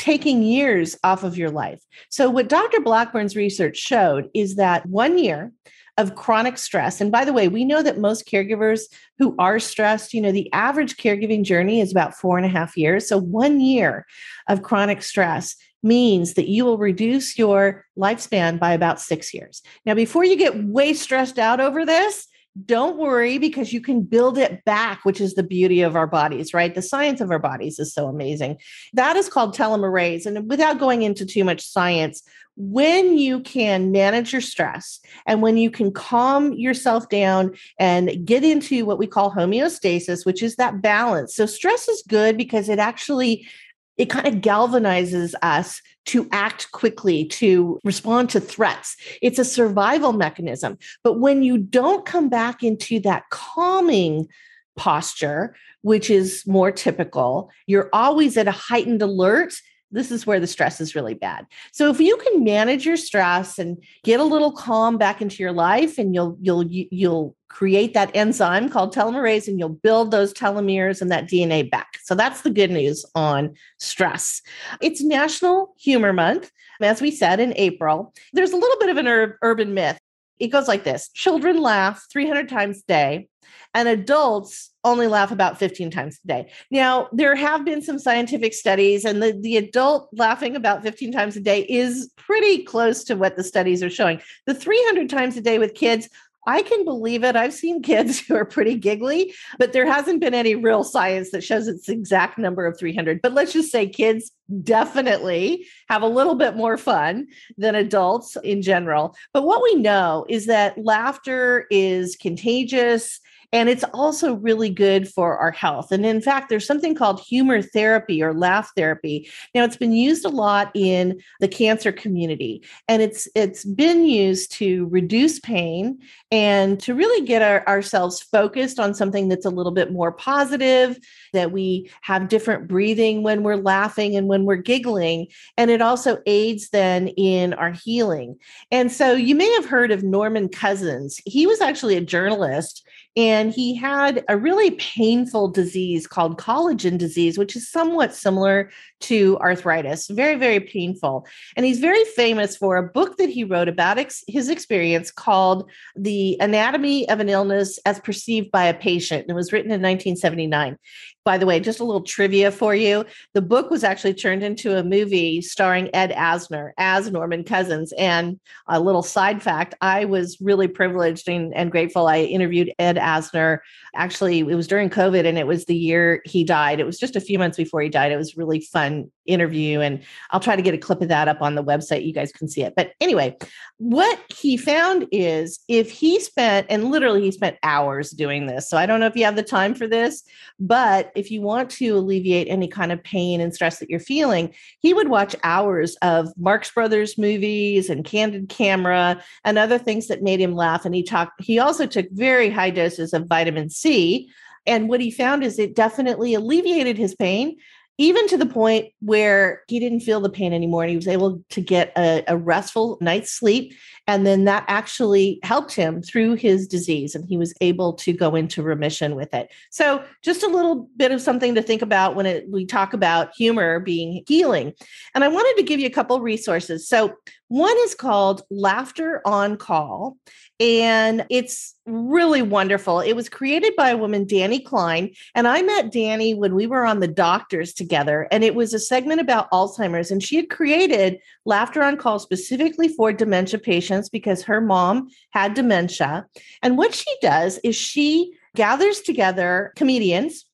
taking 0.04 0.44
years 0.44 0.98
off 1.06 1.24
of 1.24 1.38
your 1.38 1.50
life. 1.50 1.82
So, 2.10 2.30
what 2.30 2.50
Dr. 2.50 2.82
Blackburn's 2.82 3.38
research 3.38 3.78
showed 3.78 4.30
is 4.34 4.56
that 4.58 4.86
one 4.86 5.18
year 5.18 5.54
of 5.98 6.16
chronic 6.16 6.58
stress. 6.58 7.00
And 7.00 7.10
by 7.10 7.24
the 7.24 7.32
way, 7.32 7.48
we 7.48 7.64
know 7.64 7.82
that 7.82 8.00
most 8.00 8.28
caregivers 8.28 8.82
who 9.18 9.34
are 9.40 9.60
stressed, 9.60 10.14
you 10.14 10.20
know, 10.20 10.34
the 10.34 10.52
average 10.52 10.98
caregiving 10.98 11.44
journey 11.44 11.80
is 11.80 11.90
about 11.92 12.16
four 12.16 12.36
and 12.36 12.46
a 12.46 12.50
half 12.50 12.76
years. 12.76 13.08
So 13.08 13.18
one 13.18 13.62
year 13.62 14.06
of 14.50 14.62
chronic 14.62 15.04
stress 15.04 15.56
means 15.84 16.34
that 16.34 16.50
you 16.50 16.66
will 16.66 16.78
reduce 16.78 17.38
your 17.38 17.86
lifespan 17.98 18.60
by 18.60 18.74
about 18.74 19.00
six 19.00 19.34
years. 19.34 19.62
Now, 19.86 19.94
before 19.94 20.26
you 20.26 20.36
get 20.36 20.66
way 20.66 20.94
stressed 20.94 21.40
out 21.40 21.62
over 21.62 21.86
this, 21.86 22.28
don't 22.66 22.98
worry 22.98 23.40
because 23.40 23.74
you 23.74 23.82
can 23.82 24.04
build 24.04 24.38
it 24.38 24.64
back, 24.64 25.04
which 25.04 25.20
is 25.20 25.34
the 25.34 25.44
beauty 25.44 25.82
of 25.82 25.96
our 25.96 26.06
bodies, 26.06 26.54
right? 26.54 26.76
The 26.76 26.84
science 26.84 27.20
of 27.20 27.32
our 27.32 27.40
bodies 27.40 27.80
is 27.80 27.94
so 27.94 28.08
amazing. 28.08 28.58
That 28.94 29.16
is 29.16 29.28
called 29.28 29.56
telomerase. 29.56 30.26
And 30.26 30.48
without 30.48 30.80
going 30.80 31.02
into 31.02 31.26
too 31.26 31.44
much 31.44 31.66
science, 31.66 32.22
when 32.56 33.18
you 33.18 33.40
can 33.40 33.92
manage 33.92 34.32
your 34.32 34.42
stress 34.42 35.00
and 35.26 35.42
when 35.42 35.58
you 35.58 35.72
can 35.72 35.92
calm 35.92 36.54
yourself 36.54 37.10
down 37.10 37.56
and 37.80 38.24
get 38.26 38.44
into 38.44 38.86
what 38.86 39.00
we 39.00 39.08
call 39.08 39.32
homeostasis, 39.32 40.24
which 40.24 40.44
is 40.44 40.56
that 40.58 40.80
balance. 40.82 41.36
So, 41.36 41.48
stress 41.48 41.88
is 41.88 42.04
good 42.08 42.38
because 42.38 42.70
it 42.70 42.78
actually 42.78 43.48
it 43.98 44.10
kind 44.10 44.28
of 44.28 44.36
galvanizes 44.36 45.34
us 45.42 45.82
to 46.06 46.28
act 46.32 46.72
quickly, 46.72 47.26
to 47.26 47.80
respond 47.84 48.30
to 48.32 48.40
threats. 48.40 48.98
It's 49.22 49.40
a 49.40 49.46
survival 49.46 50.14
mechanism. 50.14 50.78
But 51.04 51.20
when 51.20 51.44
you 51.44 51.58
don't 51.58 52.06
come 52.06 52.30
back 52.30 52.64
into 52.64 53.00
that 53.02 53.30
calming 53.30 54.28
posture, 54.76 55.56
which 55.82 56.10
is 56.10 56.44
more 56.48 56.72
typical, 56.72 57.52
you're 57.68 57.90
always 57.94 58.38
at 58.38 58.48
a 58.48 58.52
heightened 58.52 59.02
alert 59.02 59.54
this 59.94 60.12
is 60.12 60.28
where 60.28 60.40
the 60.40 60.48
stress 60.48 60.82
is 60.82 60.96
really 60.96 61.14
bad. 61.14 61.46
So 61.72 61.90
if 61.90 62.00
you 62.00 62.18
can 62.18 62.44
manage 62.44 62.86
your 62.86 62.98
stress 62.98 63.60
and 63.60 63.82
get 64.04 64.20
a 64.20 64.24
little 64.26 64.52
calm 64.52 64.98
back 64.98 65.22
into 65.22 65.42
your 65.42 65.52
life 65.52 65.98
and 65.98 66.14
you'll 66.14 66.38
you'll 66.42 66.66
you'll 66.68 67.36
create 67.48 67.94
that 67.94 68.12
enzyme 68.16 68.68
called 68.68 68.94
telomerase 68.94 69.48
and 69.48 69.60
you'll 69.60 69.70
build 69.70 70.10
those 70.10 70.34
telomeres 70.34 71.02
and 71.02 71.12
that 71.12 71.30
DNA 71.30 71.70
back. 71.70 72.00
So 72.04 72.16
that's 72.16 72.42
the 72.42 72.50
good 72.50 72.72
news 72.72 73.06
on 73.14 73.54
stress. 73.78 74.42
It's 74.82 75.04
National 75.04 75.76
Humor 75.80 76.14
Month, 76.14 76.52
as 76.82 77.00
we 77.00 77.12
said 77.12 77.40
in 77.40 77.54
April. 77.56 78.12
There's 78.34 78.52
a 78.52 78.58
little 78.58 78.78
bit 78.80 78.90
of 78.90 78.98
an 78.98 79.08
ur- 79.08 79.38
urban 79.44 79.76
myth. 79.76 80.00
It 80.40 80.48
goes 80.48 80.68
like 80.68 80.84
this 80.84 81.10
Children 81.13 81.62
laugh 81.62 82.06
300 82.12 82.50
times 82.50 82.80
a 82.80 82.88
day, 82.88 83.28
and 83.74 83.88
adults 83.88 84.72
only 84.84 85.08
laugh 85.08 85.32
about 85.32 85.58
15 85.58 85.92
times 85.92 86.20
a 86.24 86.28
day. 86.28 86.52
Now, 86.70 87.08
there 87.12 87.36
have 87.36 87.66
been 87.66 87.82
some 87.82 88.00
scientific 88.00 88.54
studies, 88.54 89.06
and 89.06 89.22
the, 89.22 89.38
the 89.40 89.58
adult 89.58 90.10
laughing 90.13 90.56
about 90.56 90.84
15 90.84 91.12
times 91.12 91.36
a 91.36 91.40
day 91.40 91.62
is 91.62 92.12
pretty 92.18 92.63
close 92.63 93.04
to 93.06 93.16
what 93.16 93.36
the 93.36 93.44
studies 93.44 93.82
are 93.82 93.90
showing. 93.90 94.22
The 94.46 94.54
300 94.54 95.10
times 95.10 95.38
a 95.38 95.42
day 95.42 95.60
with 95.60 95.74
kids, 95.74 96.10
I 96.46 96.62
can 96.62 96.84
believe 96.84 97.24
it. 97.24 97.36
I've 97.36 97.54
seen 97.54 97.82
kids 97.82 98.20
who 98.28 98.36
are 98.36 98.46
pretty 98.46 98.76
giggly, 98.76 99.34
but 99.58 99.74
there 99.74 99.86
hasn't 99.86 100.22
been 100.22 100.34
any 100.34 100.56
real 100.56 100.84
science 100.84 101.32
that 101.32 101.44
shows 101.44 101.68
its 101.68 101.90
exact 101.90 102.38
number 102.38 102.66
of 102.66 102.78
300. 102.78 103.22
But 103.22 103.34
let's 103.34 103.54
just 103.54 103.72
say 103.72 103.88
kids 103.88 104.32
definitely 104.64 105.66
have 105.90 106.02
a 106.02 106.08
little 106.08 106.36
bit 106.36 106.56
more 106.56 106.78
fun 106.78 107.28
than 107.58 107.76
adults 107.76 108.38
in 108.44 108.62
general. 108.62 109.16
But 109.34 109.44
what 109.44 109.64
we 109.64 109.76
know 109.76 110.26
is 110.30 110.46
that 110.48 110.78
laughter 110.78 111.66
is 111.72 112.16
contagious 112.16 113.20
And 113.54 113.70
it's 113.70 113.86
also 113.94 114.34
really 114.34 114.70
good 114.70 115.08
for 115.08 115.38
our 115.38 115.52
health. 115.52 115.92
And 115.92 116.06
in 116.06 116.22
fact, 116.22 116.50
there's 116.50 116.68
something 116.68 116.96
called 116.96 117.22
humor 117.22 117.62
therapy 117.62 118.22
or 118.22 118.34
laugh 118.34 118.72
therapy. 118.76 119.30
Now, 119.56 119.64
it's 119.64 119.78
been 119.78 119.94
used 119.94 120.26
a 120.26 120.30
lot 120.30 120.72
in 120.74 121.22
the 121.40 121.48
cancer 121.48 121.92
community, 121.92 122.64
and 122.90 123.02
it's 123.02 123.28
it's 123.36 123.64
been 123.64 124.06
used 124.06 124.52
to 124.54 124.88
reduce 124.88 125.40
pain 125.40 126.00
and 126.32 126.80
to 126.80 126.96
really 126.96 127.26
get 127.26 127.44
our, 127.44 127.66
ourselves 127.68 128.22
focused 128.22 128.80
on 128.80 128.96
something 128.96 129.30
that's 129.30 129.46
a 129.46 129.52
little 129.52 129.72
bit 129.72 129.92
more 129.92 130.12
positive, 130.12 130.98
that 131.32 131.52
we 131.52 131.92
have 132.02 132.28
different 132.28 132.68
breathing 132.68 133.22
when 133.22 133.44
we're 133.44 133.56
laughing 133.56 134.16
and 134.16 134.28
when 134.28 134.46
we're 134.46 134.56
giggling. 134.56 135.28
And 135.58 135.70
it 135.70 135.82
also 135.82 136.18
aids 136.26 136.70
then 136.70 137.10
in 137.10 137.54
our 137.54 137.72
healing. 137.72 138.40
And 138.72 138.92
so 138.92 139.14
you 139.14 139.36
may 139.36 139.52
have 139.54 139.66
heard 139.66 139.92
of 139.92 140.02
Norman 140.02 140.50
Cousins. 140.50 141.22
He 141.26 141.46
was 141.46 141.62
actually 141.62 141.98
a 141.98 142.02
journalist 142.02 142.88
and 143.15 143.53
he 143.53 143.75
had 143.75 144.24
a 144.27 144.38
really 144.38 144.72
painful 144.72 145.50
disease 145.50 146.08
called 146.08 146.39
collagen 146.39 146.98
disease, 146.98 147.38
which 147.38 147.55
is 147.55 147.70
somewhat 147.70 148.13
similar 148.15 148.72
to 149.01 149.38
arthritis, 149.39 150.08
very, 150.08 150.36
very 150.36 150.60
painful. 150.60 151.27
And 151.55 151.65
he's 151.65 151.79
very 151.79 152.03
famous 152.15 152.58
for 152.58 152.77
a 152.77 152.89
book 152.89 153.17
that 153.17 153.29
he 153.29 153.43
wrote 153.43 153.67
about 153.67 154.00
ex- 154.00 154.24
his 154.27 154.50
experience 154.50 155.12
called 155.12 155.70
The 155.96 156.38
Anatomy 156.39 157.08
of 157.10 157.20
an 157.20 157.29
Illness 157.29 157.77
as 157.86 158.00
Perceived 158.00 158.50
by 158.50 158.65
a 158.65 158.74
Patient. 158.74 159.25
It 159.29 159.34
was 159.34 159.53
written 159.53 159.72
in 159.72 159.82
1979. 159.82 160.77
By 161.25 161.38
the 161.38 161.46
way, 161.46 161.60
just 161.60 161.80
a 161.80 161.86
little 161.86 162.03
trivia 162.03 162.51
for 162.51 162.75
you. 162.75 163.06
The 163.34 163.42
book 163.42 163.70
was 163.70 163.84
actually 163.84 164.13
turned 164.13 164.44
into 164.44 164.77
a 164.77 164.84
movie 164.84 165.42
starring 165.42 165.89
Ed 165.94 166.12
Asner 166.12 166.72
as 166.77 167.10
Norman 167.10 167.44
Cousins. 167.46 167.94
And 167.98 168.39
a 168.68 168.80
little 168.80 169.03
side 169.03 169.42
fact 169.42 169.74
I 169.80 170.03
was 170.06 170.38
really 170.42 170.68
privileged 170.68 171.30
and, 171.30 171.53
and 171.56 171.72
grateful. 171.72 172.08
I 172.08 172.20
interviewed 172.20 172.74
Ed 172.77 172.98
Asner. 172.98 173.60
Actually, 173.96 174.39
it 174.39 174.56
was 174.56 174.68
during 174.68 174.89
COVID 174.89 175.25
and 175.25 175.38
it 175.38 175.48
was 175.48 175.65
the 175.65 175.75
year 175.75 176.22
he 176.25 176.44
died. 176.44 176.80
It 176.80 176.86
was 176.86 177.00
just 177.00 177.15
a 177.15 177.22
few 177.22 177.39
months 177.39 177.58
before 177.58 177.82
he 177.82 177.89
died. 177.89 178.12
It 178.12 178.18
was 178.18 178.36
really 178.36 178.60
fun 178.60 179.10
interview. 179.25 179.80
And 179.80 180.03
I'll 180.32 180.39
try 180.39 180.56
to 180.56 180.62
get 180.62 180.74
a 180.74 180.77
clip 180.77 181.01
of 181.01 181.08
that 181.08 181.27
up 181.27 181.42
on 181.42 181.56
the 181.56 181.63
website. 181.63 182.06
You 182.06 182.13
guys 182.13 182.32
can 182.32 182.48
see 182.48 182.62
it. 182.62 182.74
But 182.75 182.92
anyway, 183.00 183.38
what 183.77 184.20
he 184.36 184.58
found 184.58 185.08
is 185.12 185.60
if 185.68 185.92
he 185.92 186.20
spent, 186.20 186.68
and 186.70 186.92
literally 186.92 187.22
he 187.22 187.32
spent 187.32 187.58
hours 187.63 188.12
doing 188.12 188.48
this. 188.48 188.70
So 188.70 188.77
I 188.77 188.86
don't 188.86 189.00
know 189.00 189.08
if 189.08 189.15
you 189.15 189.25
have 189.25 189.36
the 189.36 189.44
time 189.44 189.74
for 189.74 189.88
this, 189.88 190.24
but 190.60 191.12
if 191.15 191.32
you 191.32 191.42
want 191.42 191.70
to 191.72 191.98
alleviate 191.98 192.48
any 192.48 192.68
kind 192.68 192.92
of 192.92 193.03
pain 193.03 193.42
and 193.42 193.53
stress 193.53 193.80
that 193.80 193.89
you're 193.89 194.00
feeling, 194.00 194.53
he 194.80 194.94
would 194.94 195.10
watch 195.10 195.36
hours 195.44 195.96
of 196.01 196.30
Marx 196.38 196.72
Brothers 196.72 197.18
movies 197.18 197.89
and 197.89 198.06
Candid 198.06 198.50
Camera 198.50 199.22
and 199.44 199.58
other 199.58 199.77
things 199.77 200.08
that 200.08 200.24
made 200.24 200.39
him 200.39 200.53
laugh. 200.53 200.86
And 200.86 200.96
he 200.96 201.03
talked, 201.03 201.42
he 201.44 201.60
also 201.60 201.86
took 201.86 202.10
very 202.12 202.50
high 202.50 202.70
doses 202.70 203.13
of 203.13 203.27
vitamin 203.27 203.70
C. 203.70 204.30
And 204.65 204.88
what 204.88 205.01
he 205.01 205.12
found 205.12 205.44
is 205.44 205.60
it 205.60 205.75
definitely 205.75 206.34
alleviated 206.34 206.98
his 206.98 207.15
pain, 207.15 207.58
even 208.00 208.28
to 208.28 208.38
the 208.38 208.46
point 208.46 208.88
where 209.02 209.62
he 209.68 209.80
didn't 209.80 210.00
feel 210.00 210.20
the 210.20 210.30
pain 210.30 210.52
anymore 210.52 210.84
and 210.84 210.90
he 210.90 210.96
was 210.96 211.08
able 211.08 211.44
to 211.50 211.62
get 211.62 211.92
a, 211.96 212.24
a, 212.28 212.36
restful 212.36 212.98
night's 213.02 213.32
sleep 213.32 213.74
and 214.08 214.26
then 214.26 214.46
that 214.46 214.66
actually 214.68 215.40
helped 215.44 215.74
him 215.74 216.02
through 216.02 216.34
his 216.34 216.68
disease 216.68 217.14
and 217.14 217.26
he 217.30 217.38
was 217.38 217.54
able 217.62 217.94
to 217.94 218.12
go 218.12 218.36
into 218.36 218.64
remission 218.64 219.16
with 219.16 219.34
it. 219.34 219.50
So 219.70 220.04
just 220.24 220.44
a 220.44 220.48
little 220.48 220.90
bit 220.98 221.12
of 221.12 221.22
something 221.22 221.56
to 221.56 221.62
think 221.62 221.82
about 221.82 222.16
when 222.16 222.26
it, 222.26 222.50
we 222.50 222.66
talk 222.66 222.94
about 222.94 223.34
humor 223.36 223.80
being 223.80 224.24
healing. 224.28 224.74
And 225.14 225.24
i 225.24 225.28
wanted 225.28 225.56
to 225.58 225.64
give 225.64 225.80
you 225.80 225.88
a 225.88 225.92
couple 225.92 226.20
resources. 226.20 226.88
So 226.88 227.14
one 227.48 227.76
is 227.82 227.94
called 227.94 228.42
laughter 228.50 229.22
on 229.26 229.58
call 229.58 230.18
and 230.63 231.25
it's 231.29 231.75
really 231.86 232.41
wonderful. 232.41 233.01
It 233.01 233.17
was 233.17 233.27
created 233.27 233.75
by 233.75 233.89
a 233.89 233.98
woman, 233.98 234.25
Dani 234.25 234.63
Klein. 234.63 235.13
And 235.36 235.46
I 235.46 235.62
met 235.62 235.91
Dani 235.91 236.38
when 236.38 236.55
we 236.55 236.67
were 236.67 236.86
on 236.86 237.01
the 237.01 237.08
doctors 237.08 237.74
together. 237.74 238.29
And 238.32 238.46
it 238.46 238.55
was 238.55 238.74
a 238.74 238.79
segment 238.79 239.20
about 239.20 239.51
Alzheimer's. 239.51 240.10
And 240.10 240.24
she 240.24 240.38
had 240.38 240.50
created 240.50 241.20
Laughter 241.43 241.84
on 241.84 241.98
Call 241.98 242.17
specifically 242.17 242.88
for 242.88 243.12
dementia 243.12 243.60
patients 243.60 244.08
because 244.08 244.43
her 244.43 244.62
mom 244.62 245.10
had 245.32 245.53
dementia. 245.53 246.27
And 246.62 246.78
what 246.78 246.95
she 246.95 247.13
does 247.21 247.60
is 247.65 247.76
she 247.76 248.32
gathers 248.56 249.02
together 249.02 249.73
comedians 249.76 250.45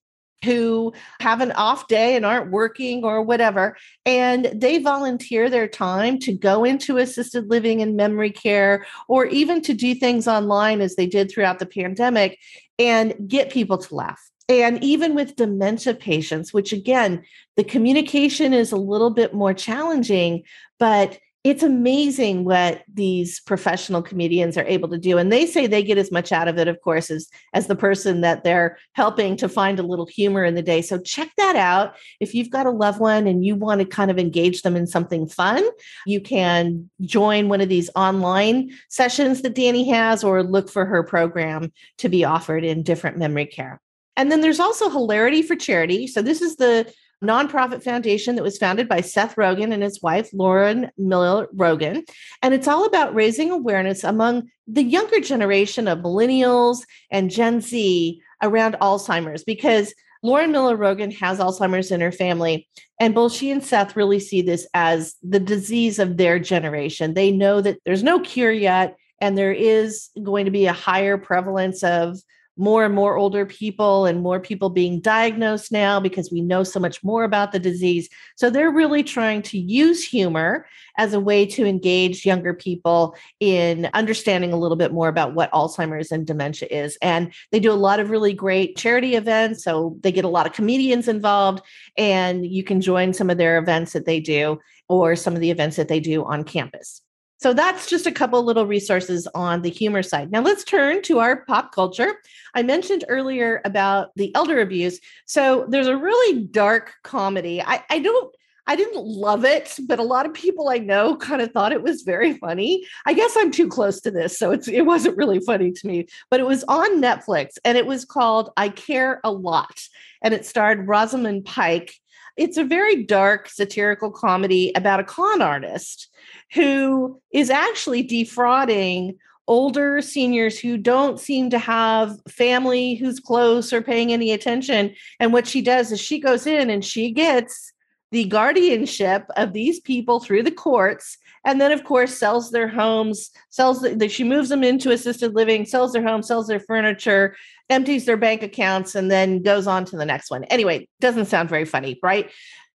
who 0.44 0.94
have 1.20 1.42
an 1.42 1.52
off 1.54 1.88
day 1.88 2.16
and 2.16 2.26
aren't 2.26 2.52
working 2.52 3.04
or 3.04 3.22
whatever, 3.22 3.76
and 4.06 4.50
they 4.54 4.78
volunteer 4.78 5.50
their 5.50 5.68
time 5.68 6.20
to 6.20 6.34
go 6.34 6.64
into 6.64 6.98
assisted 6.98 7.50
living 7.50 7.82
and 7.82 7.96
memory 7.96 8.32
care, 8.32 8.86
or 9.08 9.26
even 9.26 9.62
to 9.62 9.74
do 9.74 9.94
things 9.94 10.28
online 10.28 10.82
as 10.82 10.96
they 10.96 11.06
did 11.08 11.30
throughout 11.30 11.60
the 11.60 11.66
pandemic 11.66 12.40
and 12.78 13.14
get 13.28 13.52
people 13.52 13.78
to 13.78 13.96
laugh. 13.96 14.22
And 14.48 14.84
even 14.84 15.14
with 15.14 15.36
dementia 15.36 15.94
patients, 15.94 16.54
which 16.54 16.74
again, 16.74 17.24
the 17.56 17.64
communication 17.64 18.54
is 18.54 18.72
a 18.72 18.78
little 18.78 19.12
bit 19.12 19.34
more 19.34 19.54
challenging, 19.54 20.44
but 20.80 21.20
it's 21.46 21.64
amazing 21.64 22.44
what 22.44 22.84
these 22.94 23.40
professional 23.40 24.02
comedians 24.02 24.58
are 24.58 24.66
able 24.66 24.90
to 24.90 24.98
do 24.98 25.18
and 25.18 25.32
they 25.32 25.46
say 25.46 25.68
they 25.68 25.82
get 25.82 25.98
as 25.98 26.12
much 26.12 26.34
out 26.34 26.50
of 26.50 26.58
it 26.58 26.68
of 26.68 26.82
course 26.82 27.10
as 27.10 27.30
as 27.54 27.68
the 27.68 27.76
person 27.76 28.22
that 28.22 28.44
they're 28.44 28.78
helping 28.94 29.38
to 29.38 29.48
find 29.48 29.80
a 29.80 29.84
little 29.84 30.06
humor 30.06 30.44
in 30.44 30.56
the 30.56 30.62
day. 30.62 30.82
So 30.82 31.00
check 31.00 31.30
that 31.38 31.56
out. 31.56 31.96
If 32.20 32.36
you've 32.36 32.50
got 32.50 32.66
a 32.66 32.72
loved 32.72 33.00
one 33.00 33.26
and 33.26 33.46
you 33.46 33.56
want 33.56 33.80
to 33.80 33.86
kind 33.86 34.12
of 34.12 34.20
engage 34.20 34.64
them 34.64 34.76
in 34.76 34.86
something 34.86 35.28
fun 35.28 35.64
you 36.06 36.20
can 36.20 36.90
join 37.02 37.50
one 37.50 37.62
of 37.62 37.70
these 37.70 37.90
online 37.96 38.72
sessions 38.90 39.42
that 39.42 39.56
dani 39.56 39.88
has 39.88 40.24
or 40.24 40.44
look 40.44 40.70
for 40.70 40.86
her 40.86 41.04
program 41.04 41.72
to 41.98 42.10
be 42.10 42.24
offered 42.24 42.64
in 42.64 42.84
different 42.84 43.18
memory 43.18 43.46
care. 43.46 43.82
And 44.18 44.32
then 44.32 44.42
there's 44.42 44.60
also 44.60 44.90
hilarity 44.90 45.42
for 45.42 45.56
charity. 45.56 46.08
So 46.08 46.22
this 46.22 46.42
is 46.42 46.58
the 46.58 46.92
nonprofit 47.24 47.84
foundation 47.84 48.36
that 48.36 48.44
was 48.44 48.58
founded 48.58 48.88
by 48.88 49.02
Seth 49.02 49.36
Rogen 49.36 49.74
and 49.74 49.84
his 49.84 50.02
wife, 50.02 50.30
Lauren 50.34 50.90
Miller 50.98 51.48
Rogen. 51.56 52.08
And 52.42 52.54
it's 52.54 52.68
all 52.68 52.86
about 52.86 53.14
raising 53.14 53.52
awareness 53.52 54.04
among 54.04 54.50
the 54.68 54.84
younger 54.84 55.20
generation 55.20 55.88
of 55.88 56.00
millennials 56.00 56.80
and 57.12 57.30
Gen 57.30 57.62
Z 57.62 58.22
around 58.42 58.78
Alzheimer's 58.82 59.44
because 59.44 59.94
Lauren 60.22 60.52
Miller 60.52 60.78
Rogen 60.78 61.14
has 61.18 61.40
Alzheimer's 61.40 61.92
in 61.92 62.02
her 62.02 62.12
family. 62.12 62.68
And 63.00 63.16
both 63.16 63.34
she 63.34 63.52
and 63.52 63.64
Seth 63.64 63.96
really 63.96 64.20
see 64.20 64.42
this 64.42 64.68
as 64.74 65.16
the 65.24 65.40
disease 65.40 66.00
of 66.00 66.18
their 66.18 66.40
generation. 66.40 67.14
They 67.14 67.32
know 67.32 67.62
that 67.62 67.80
there's 67.86 68.04
no 68.04 68.20
cure 68.20 68.52
yet, 68.52 68.98
and 69.22 69.38
there 69.38 69.54
is 69.54 70.10
going 70.22 70.46
to 70.46 70.52
be 70.52 70.66
a 70.66 70.74
higher 70.74 71.18
prevalence 71.18 71.84
of 71.84 72.18
more 72.60 72.84
and 72.84 72.94
more 72.94 73.16
older 73.16 73.46
people 73.46 74.06
and 74.06 74.22
more 74.22 74.40
people 74.40 74.70
being 74.70 75.00
diagnosed 75.00 75.72
now 75.72 76.00
because 76.00 76.30
we 76.30 76.42
know 76.42 76.62
so 76.62 76.80
much 76.80 77.02
more 77.04 77.24
about 77.24 77.54
the 77.54 77.60
disease. 77.60 78.10
So 78.36 78.50
they're 78.50 78.70
really 78.70 79.02
trying 79.02 79.42
to 79.44 79.58
use 79.58 80.04
humor 80.04 80.68
as 80.98 81.14
a 81.14 81.20
way 81.22 81.46
to 81.46 81.66
engage 81.66 82.26
younger 82.26 82.54
people 82.54 83.16
in 83.40 83.90
understanding 83.94 84.52
a 84.52 84.58
little 84.58 84.76
bit 84.76 84.92
more 84.92 85.08
about 85.08 85.34
what 85.34 85.52
Alzheimer's 85.54 86.12
and 86.12 86.28
dementia 86.28 86.68
is. 86.70 86.98
And 87.02 87.34
they 87.52 87.62
do 87.62 87.72
a 87.72 87.74
lot 87.74 88.02
of 88.02 88.10
really 88.10 88.34
great 88.34 88.76
charity 88.76 89.16
events. 89.16 89.64
So 89.64 89.98
they 90.02 90.12
get 90.12 90.26
a 90.26 90.30
lot 90.30 90.46
of 90.46 90.52
comedians 90.52 91.08
involved, 91.08 91.64
and 91.98 92.46
you 92.46 92.64
can 92.64 92.82
join 92.82 93.14
some 93.14 93.30
of 93.30 93.38
their 93.38 93.58
events 93.58 93.94
that 93.94 94.06
they 94.06 94.20
do 94.20 94.60
or 94.90 95.16
some 95.16 95.34
of 95.34 95.40
the 95.40 95.52
events 95.52 95.78
that 95.78 95.88
they 95.88 96.02
do 96.02 96.26
on 96.26 96.44
campus. 96.44 97.02
So 97.40 97.54
that's 97.54 97.88
just 97.88 98.06
a 98.06 98.12
couple 98.12 98.44
little 98.44 98.66
resources 98.66 99.28
on 99.34 99.62
the 99.62 99.70
humor 99.70 100.04
side. 100.04 100.32
Now 100.32 100.42
let's 100.42 100.64
turn 100.64 101.02
to 101.04 101.20
our 101.20 101.46
pop 101.46 101.74
culture. 101.74 102.16
I 102.54 102.64
mentioned 102.64 103.06
earlier 103.08 103.62
about 103.64 104.10
the 104.16 104.34
elder 104.36 104.60
abuse. 104.60 105.00
So 105.26 105.66
there's 105.70 105.88
a 105.88 105.96
really 105.96 106.44
dark 106.44 106.96
comedy. 107.04 107.62
I, 107.62 107.84
I 107.90 108.00
don't 108.00 108.36
I 108.70 108.76
didn't 108.76 109.04
love 109.04 109.46
it, 109.46 109.80
but 109.88 109.98
a 109.98 110.04
lot 110.04 110.28
of 110.28 110.34
people 110.36 110.70
I 110.70 110.78
know 110.78 111.16
kind 111.18 111.42
of 111.42 111.52
thought 111.52 111.72
it 111.72 111.82
was 111.82 112.04
very 112.04 112.38
funny. 112.38 112.86
I 113.08 113.14
guess 113.14 113.36
I'm 113.36 113.50
too 113.50 113.68
close 113.68 114.00
to 114.02 114.12
this, 114.12 114.38
so 114.38 114.52
it 114.52 114.86
wasn't 114.86 115.18
really 115.18 115.40
funny 115.40 115.72
to 115.72 115.88
me. 115.88 116.06
But 116.30 116.40
it 116.40 116.46
was 116.46 116.64
on 116.66 117.02
Netflix 117.02 117.54
and 117.66 117.80
it 117.80 117.88
was 117.88 118.06
called 118.06 118.52
I 118.58 118.70
Care 118.70 119.22
a 119.24 119.32
Lot. 119.32 119.82
And 120.22 120.36
it 120.36 120.46
starred 120.46 120.88
Rosamund 120.88 121.46
Pike. 121.46 121.96
It's 122.40 122.56
a 122.56 122.64
very 122.64 123.04
dark 123.04 123.50
satirical 123.50 124.12
comedy 124.12 124.72
about 124.74 125.02
a 125.02 125.04
con 125.04 125.42
artist 125.42 126.08
who 126.54 127.22
is 127.34 127.50
actually 127.50 128.02
defrauding 128.02 129.18
older 129.46 130.02
seniors 130.02 130.58
who 130.58 130.78
don't 130.78 131.20
seem 131.20 131.50
to 131.50 131.60
have 131.60 132.18
family 132.30 132.96
who's 132.96 133.20
close 133.20 133.74
or 133.74 133.82
paying 133.82 134.14
any 134.14 134.32
attention. 134.32 134.96
And 135.20 135.34
what 135.34 135.48
she 135.48 135.62
does 135.62 135.92
is 135.92 136.00
she 136.00 136.18
goes 136.18 136.48
in 136.48 136.70
and 136.70 136.86
she 136.86 137.12
gets 137.12 137.74
the 138.12 138.24
guardianship 138.24 139.26
of 139.36 139.52
these 139.52 139.82
people 139.82 140.22
through 140.22 140.44
the 140.44 140.52
courts 140.52 141.18
and 141.46 141.60
then 141.60 141.72
of 141.72 141.84
course 141.84 142.18
sells 142.18 142.52
their 142.52 142.68
homes 142.68 143.32
sells 143.50 143.82
the, 143.82 144.10
she 144.10 144.24
moves 144.24 144.50
them 144.50 144.64
into 144.64 144.92
assisted 144.92 145.34
living 145.36 145.66
sells 145.66 145.94
their 145.94 146.04
home 146.04 146.22
sells 146.22 146.48
their 146.48 146.60
furniture 146.60 147.36
empties 147.70 148.06
their 148.06 148.18
bank 148.18 148.44
accounts 148.44 148.96
and 148.96 149.12
then 149.12 149.42
goes 149.42 149.68
on 149.68 149.86
to 149.86 149.96
the 149.96 150.06
next 150.06 150.32
one. 150.32 150.44
Anyway 150.46 150.88
doesn't 151.00 151.26
sound 151.26 151.50
very 151.50 151.66
funny 151.66 152.00
right 152.02 152.32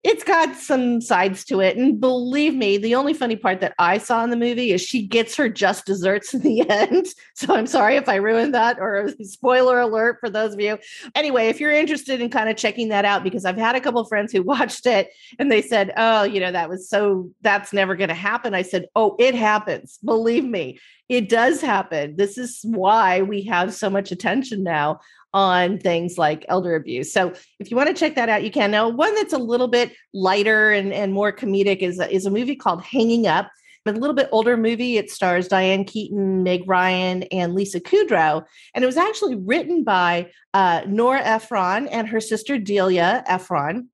it's 0.04 0.24
got 0.24 0.56
some 0.56 1.00
sides 1.00 1.46
to 1.46 1.60
it. 1.60 1.78
And 1.78 2.00
believe 2.00 2.56
me, 2.56 2.78
the 2.78 2.96
only 2.96 3.14
funny 3.14 3.36
part 3.36 3.62
that 3.62 3.76
I 3.78 4.00
saw 4.00 4.24
in 4.24 4.32
the 4.32 4.36
movie 4.36 4.72
is 4.72 4.82
she 4.82 5.06
gets 5.06 5.36
her 5.36 5.48
just 5.48 5.86
desserts 5.86 6.34
in 6.34 6.42
the 6.42 6.62
end. 6.70 7.08
So 7.36 7.54
I'm 7.54 7.68
sorry 7.68 7.98
if 7.98 8.10
I 8.10 8.16
ruined 8.16 8.56
that 8.56 8.80
or 8.80 9.10
spoiler 9.22 9.80
alert 9.80 10.18
for 10.20 10.30
those 10.30 10.54
of 10.54 10.60
you. 10.60 10.80
Anyway, 11.14 11.50
if 11.50 11.60
you're 11.60 11.72
interested 11.72 12.20
in 12.20 12.30
kind 12.30 12.50
of 12.50 12.58
checking 12.58 12.90
that 12.90 13.06
out, 13.06 13.24
because 13.24 13.46
I've 13.46 13.58
had 13.58 13.76
a 13.76 13.82
couple 13.82 14.04
friends 14.06 14.32
who 14.32 14.42
watched 14.52 14.88
it 14.88 15.10
and 15.38 15.52
they 15.52 15.62
said, 15.62 15.94
oh, 15.98 16.24
you 16.24 16.40
know, 16.40 16.52
that 16.52 16.70
was 16.70 16.90
so, 16.90 17.30
that's 17.42 17.72
never 17.72 17.96
going 17.96 18.10
to 18.10 18.16
happen. 18.16 18.56
I 18.56 18.64
said, 18.64 18.88
oh, 18.96 19.16
it 19.20 19.36
happens. 19.36 20.00
Believe 20.04 20.46
me, 20.46 20.80
it 21.10 21.30
does 21.30 21.62
happen. 21.62 22.16
This 22.16 22.40
is 22.40 22.62
why 22.64 23.22
we 23.22 23.44
have 23.44 23.74
so 23.74 23.90
much 23.90 24.12
attention 24.12 24.64
now 24.64 25.02
on 25.34 25.78
things 25.78 26.17
like 26.17 26.46
elder 26.50 26.76
abuse. 26.76 27.12
So 27.13 27.34
if 27.60 27.72
you 27.72 27.78
want 27.78 27.89
to 27.89 27.96
check 27.96 28.15
that 28.15 28.30
out, 28.30 28.44
you 28.44 28.52
can. 28.52 28.72
Now, 28.72 28.89
one 28.89 29.15
that's 29.15 29.34
a 29.34 29.38
little 29.38 29.67
bit 29.67 29.94
lighter 30.13 30.72
and, 30.72 30.91
and 30.94 31.13
more 31.13 31.32
comedic 31.32 31.80
is, 31.80 32.00
is 32.00 32.26
a 32.26 32.32
movie 32.32 32.56
called 32.56 32.84
Hanging 32.84 33.28
Up. 33.28 33.50
A 33.88 33.91
little 33.91 34.15
bit 34.15 34.30
older 34.32 34.58
movie. 34.58 34.98
It 34.98 35.10
stars 35.10 35.48
Diane 35.48 35.86
Keaton, 35.86 36.44
Meg 36.44 36.67
Ryan, 36.67 37.24
and 37.24 37.56
Lisa 37.56 37.80
Kudrow. 37.80 38.44
And 38.76 38.84
it 38.84 38.86
was 38.86 38.98
actually 38.98 39.36
written 39.36 39.84
by 39.84 40.30
uh, 40.54 40.82
Nora 40.86 41.22
Ephron 41.22 41.88
and 41.88 42.08
her 42.08 42.22
sister 42.22 42.60
Delia 42.60 43.24
Ephron 43.26 43.89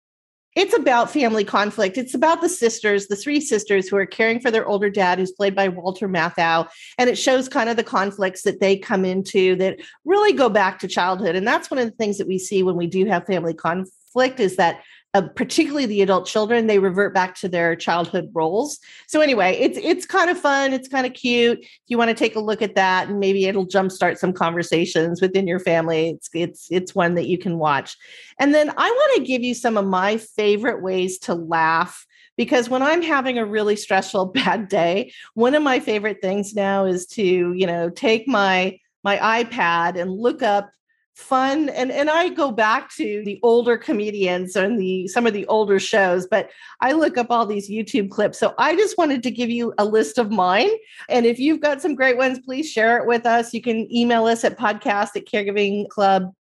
it's 0.58 0.76
about 0.76 1.12
family 1.12 1.44
conflict. 1.44 2.00
It's 2.00 2.16
about 2.16 2.42
the 2.42 2.50
sisters, 2.50 3.06
the 3.06 3.16
three 3.16 3.40
sisters 3.40 3.88
who 3.88 3.96
are 3.96 4.08
caring 4.08 4.40
for 4.40 4.50
their 4.50 4.66
older 4.66 4.90
dad, 4.90 5.20
who's 5.20 5.32
played 5.32 5.54
by 5.54 5.68
Walter 5.68 6.10
Matthau. 6.10 6.68
And 6.98 7.12
it 7.12 7.16
shows 7.16 7.48
kind 7.48 7.70
of 7.70 7.78
the 7.78 7.84
conflicts 7.84 8.42
that 8.42 8.60
they 8.60 8.76
come 8.76 9.06
into 9.06 9.56
that 9.58 9.78
really 10.04 10.34
go 10.34 10.50
back 10.50 10.80
to 10.80 10.88
childhood. 10.88 11.36
And 11.36 11.48
that's 11.48 11.70
one 11.70 11.78
of 11.78 11.86
the 11.86 11.96
things 11.96 12.18
that 12.18 12.28
we 12.28 12.40
see 12.40 12.64
when 12.64 12.76
we 12.76 12.88
do 12.88 13.06
have 13.06 13.28
family 13.28 13.54
conflict 13.54 14.40
is 14.40 14.56
that 14.56 14.82
uh, 15.18 15.28
particularly 15.30 15.88
the 15.88 16.04
adult 16.04 16.28
children, 16.28 16.68
they 16.68 16.78
revert 16.78 17.12
back 17.12 17.34
to 17.34 17.50
their 17.50 17.76
childhood 17.76 18.30
roles. 18.34 18.78
So 19.08 19.20
anyway, 19.20 19.58
it's 19.60 19.78
it's 19.82 20.06
kind 20.06 20.30
of 20.30 20.40
fun. 20.40 20.74
It's 20.74 20.88
kind 20.88 21.08
of 21.08 21.14
cute. 21.14 21.58
If 21.60 21.70
you 21.88 21.98
want 21.98 22.10
to 22.10 22.16
take 22.16 22.36
a 22.36 22.40
look 22.40 22.62
at 22.62 22.76
that, 22.76 23.08
and 23.10 23.20
maybe 23.20 23.46
it'll 23.46 23.66
jumpstart 23.66 24.20
some 24.20 24.32
conversations 24.32 25.20
within 25.20 25.48
your 25.48 25.60
family. 25.60 26.10
It's 26.10 26.30
it's 26.34 26.68
it's 26.70 26.94
one 26.94 27.16
that 27.16 27.26
you 27.26 27.40
can 27.40 27.58
watch. 27.58 27.98
And 28.40 28.54
then 28.54 28.70
I 28.70 28.90
want 28.92 29.16
to 29.16 29.28
give 29.28 29.42
you 29.42 29.56
some 29.56 29.76
of 29.76 29.86
my 29.86 30.18
favorite 30.18 30.84
ways 30.84 31.18
to 31.20 31.34
laugh 31.34 32.06
because 32.38 32.70
when 32.70 32.84
i'm 32.84 33.02
having 33.02 33.40
a 33.40 33.46
really 33.46 33.76
stressful 33.76 34.26
bad 34.36 34.68
day 34.70 35.12
one 35.34 35.56
of 35.56 35.64
my 35.64 35.80
favorite 35.80 36.22
things 36.22 36.54
now 36.54 36.86
is 36.86 37.08
to 37.08 37.24
you 37.54 37.66
know 37.66 37.90
take 37.90 38.28
my 38.28 38.78
my 39.04 39.18
ipad 39.44 40.00
and 40.00 40.12
look 40.12 40.44
up 40.44 40.70
fun 41.18 41.68
and 41.70 41.92
and 41.92 42.12
I 42.12 42.30
go 42.30 42.52
back 42.52 42.94
to 42.94 43.24
the 43.26 43.40
older 43.42 43.76
comedians 43.76 44.56
and 44.56 44.80
the 44.80 45.08
some 45.08 45.26
of 45.26 45.34
the 45.34 45.48
older 45.48 45.80
shows 45.80 46.28
but 46.28 46.52
I 46.80 46.92
look 46.92 47.18
up 47.18 47.32
all 47.32 47.48
these 47.48 47.72
YouTube 47.72 48.12
clips 48.12 48.38
so 48.38 48.54
I 48.60 48.76
just 48.76 49.00
wanted 49.00 49.24
to 49.24 49.32
give 49.32 49.50
you 49.50 49.74
a 49.80 49.86
list 49.86 50.20
of 50.20 50.30
mine 50.32 50.70
and 51.10 51.26
if 51.26 51.40
you've 51.40 51.60
got 51.60 51.82
some 51.82 51.96
great 51.96 52.18
ones 52.18 52.38
please 52.46 52.72
share 52.72 53.00
it 53.00 53.08
with 53.08 53.26
us 53.26 53.52
you 53.52 53.64
can 53.64 53.92
email 53.92 54.28
us 54.28 54.44
at 54.44 54.60
podcast 54.60 55.16
at 55.16 55.26
caregivingclub 55.26 56.32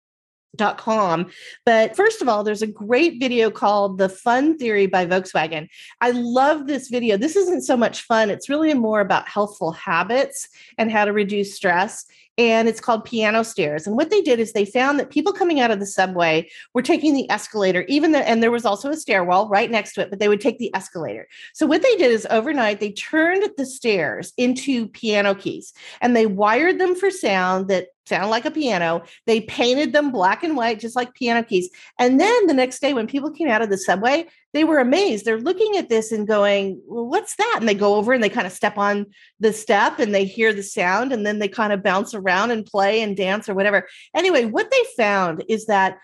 Dot 0.56 0.78
com. 0.78 1.30
But 1.66 1.94
first 1.94 2.22
of 2.22 2.30
all, 2.30 2.42
there's 2.42 2.62
a 2.62 2.66
great 2.66 3.20
video 3.20 3.50
called 3.50 3.98
The 3.98 4.08
Fun 4.08 4.56
Theory 4.56 4.86
by 4.86 5.04
Volkswagen. 5.04 5.68
I 6.00 6.12
love 6.12 6.66
this 6.66 6.88
video. 6.88 7.18
This 7.18 7.36
isn't 7.36 7.62
so 7.62 7.76
much 7.76 8.02
fun, 8.02 8.30
it's 8.30 8.48
really 8.48 8.72
more 8.72 9.00
about 9.00 9.28
healthful 9.28 9.72
habits 9.72 10.48
and 10.78 10.90
how 10.90 11.04
to 11.04 11.12
reduce 11.12 11.54
stress 11.54 12.06
and 12.38 12.68
it's 12.68 12.80
called 12.80 13.04
piano 13.04 13.42
stairs. 13.42 13.86
And 13.86 13.96
what 13.96 14.10
they 14.10 14.20
did 14.20 14.38
is 14.38 14.52
they 14.52 14.64
found 14.64 14.98
that 14.98 15.10
people 15.10 15.32
coming 15.32 15.60
out 15.60 15.70
of 15.70 15.80
the 15.80 15.86
subway 15.86 16.48
were 16.74 16.82
taking 16.82 17.14
the 17.14 17.30
escalator, 17.30 17.82
even 17.88 18.12
the, 18.12 18.28
and 18.28 18.42
there 18.42 18.50
was 18.50 18.66
also 18.66 18.90
a 18.90 18.96
stairwell 18.96 19.48
right 19.48 19.70
next 19.70 19.94
to 19.94 20.02
it, 20.02 20.10
but 20.10 20.18
they 20.18 20.28
would 20.28 20.40
take 20.40 20.58
the 20.58 20.74
escalator. 20.74 21.28
So 21.54 21.66
what 21.66 21.82
they 21.82 21.96
did 21.96 22.10
is 22.10 22.26
overnight 22.30 22.80
they 22.80 22.92
turned 22.92 23.48
the 23.56 23.66
stairs 23.66 24.32
into 24.36 24.88
piano 24.88 25.34
keys 25.34 25.72
and 26.00 26.14
they 26.14 26.26
wired 26.26 26.78
them 26.78 26.94
for 26.94 27.10
sound 27.10 27.68
that 27.68 27.88
sound 28.06 28.30
like 28.30 28.44
a 28.44 28.50
piano. 28.50 29.02
They 29.26 29.40
painted 29.42 29.92
them 29.92 30.12
black 30.12 30.42
and 30.42 30.56
white, 30.56 30.78
just 30.80 30.96
like 30.96 31.14
piano 31.14 31.42
keys. 31.42 31.68
And 31.98 32.20
then 32.20 32.46
the 32.46 32.54
next 32.54 32.80
day, 32.80 32.94
when 32.94 33.06
people 33.06 33.30
came 33.30 33.48
out 33.48 33.62
of 33.62 33.70
the 33.70 33.78
subway, 33.78 34.26
they 34.52 34.64
were 34.64 34.78
amazed. 34.78 35.24
They're 35.24 35.40
looking 35.40 35.76
at 35.76 35.88
this 35.88 36.12
and 36.12 36.26
going, 36.26 36.80
well, 36.86 37.06
what's 37.06 37.36
that? 37.36 37.56
And 37.58 37.68
they 37.68 37.74
go 37.74 37.96
over 37.96 38.12
and 38.12 38.22
they 38.22 38.28
kind 38.28 38.46
of 38.46 38.52
step 38.52 38.78
on 38.78 39.06
the 39.40 39.52
step 39.52 39.98
and 39.98 40.14
they 40.14 40.24
hear 40.24 40.52
the 40.52 40.62
sound 40.62 41.12
and 41.12 41.26
then 41.26 41.38
they 41.38 41.48
kind 41.48 41.72
of 41.72 41.82
bounce 41.82 42.14
around 42.14 42.50
and 42.52 42.64
play 42.64 43.02
and 43.02 43.16
dance 43.16 43.48
or 43.48 43.54
whatever. 43.54 43.86
Anyway, 44.14 44.44
what 44.44 44.70
they 44.70 44.82
found 44.96 45.44
is 45.48 45.66
that 45.66 45.98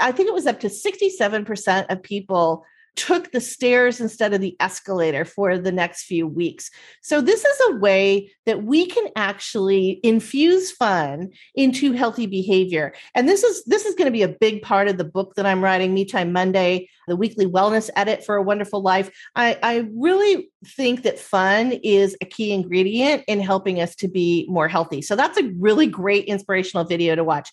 I 0.00 0.12
think 0.12 0.28
it 0.28 0.34
was 0.34 0.46
up 0.46 0.60
to 0.60 0.68
67% 0.68 1.86
of 1.90 2.02
people 2.02 2.64
took 2.96 3.32
the 3.32 3.40
stairs 3.40 4.00
instead 4.00 4.34
of 4.34 4.40
the 4.40 4.56
escalator 4.60 5.24
for 5.24 5.58
the 5.58 5.72
next 5.72 6.04
few 6.04 6.26
weeks. 6.26 6.70
So, 7.00 7.20
this 7.20 7.44
is 7.44 7.60
a 7.70 7.76
way 7.76 8.30
that 8.46 8.64
we 8.64 8.86
can 8.86 9.08
actually 9.16 10.00
infuse 10.02 10.70
fun 10.70 11.30
into 11.54 11.92
healthy 11.92 12.26
behavior. 12.26 12.92
And 13.14 13.28
this 13.28 13.42
is 13.42 13.64
this 13.64 13.86
is 13.86 13.94
going 13.94 14.06
to 14.06 14.12
be 14.12 14.22
a 14.22 14.28
big 14.28 14.62
part 14.62 14.88
of 14.88 14.98
the 14.98 15.04
book 15.04 15.34
that 15.36 15.46
I'm 15.46 15.62
writing, 15.62 15.94
Me 15.94 16.04
Time 16.04 16.32
Monday, 16.32 16.88
the 17.08 17.16
weekly 17.16 17.46
wellness 17.46 17.90
edit 17.96 18.24
for 18.24 18.36
a 18.36 18.42
wonderful 18.42 18.82
life. 18.82 19.10
I, 19.34 19.58
I 19.62 19.88
really 19.94 20.50
think 20.64 21.02
that 21.02 21.18
fun 21.18 21.72
is 21.82 22.16
a 22.20 22.24
key 22.24 22.52
ingredient 22.52 23.24
in 23.26 23.40
helping 23.40 23.80
us 23.80 23.94
to 23.96 24.08
be 24.08 24.46
more 24.48 24.68
healthy. 24.68 25.02
So 25.02 25.16
that's 25.16 25.38
a 25.38 25.50
really 25.58 25.86
great 25.86 26.26
inspirational 26.26 26.84
video 26.84 27.14
to 27.14 27.24
watch. 27.24 27.50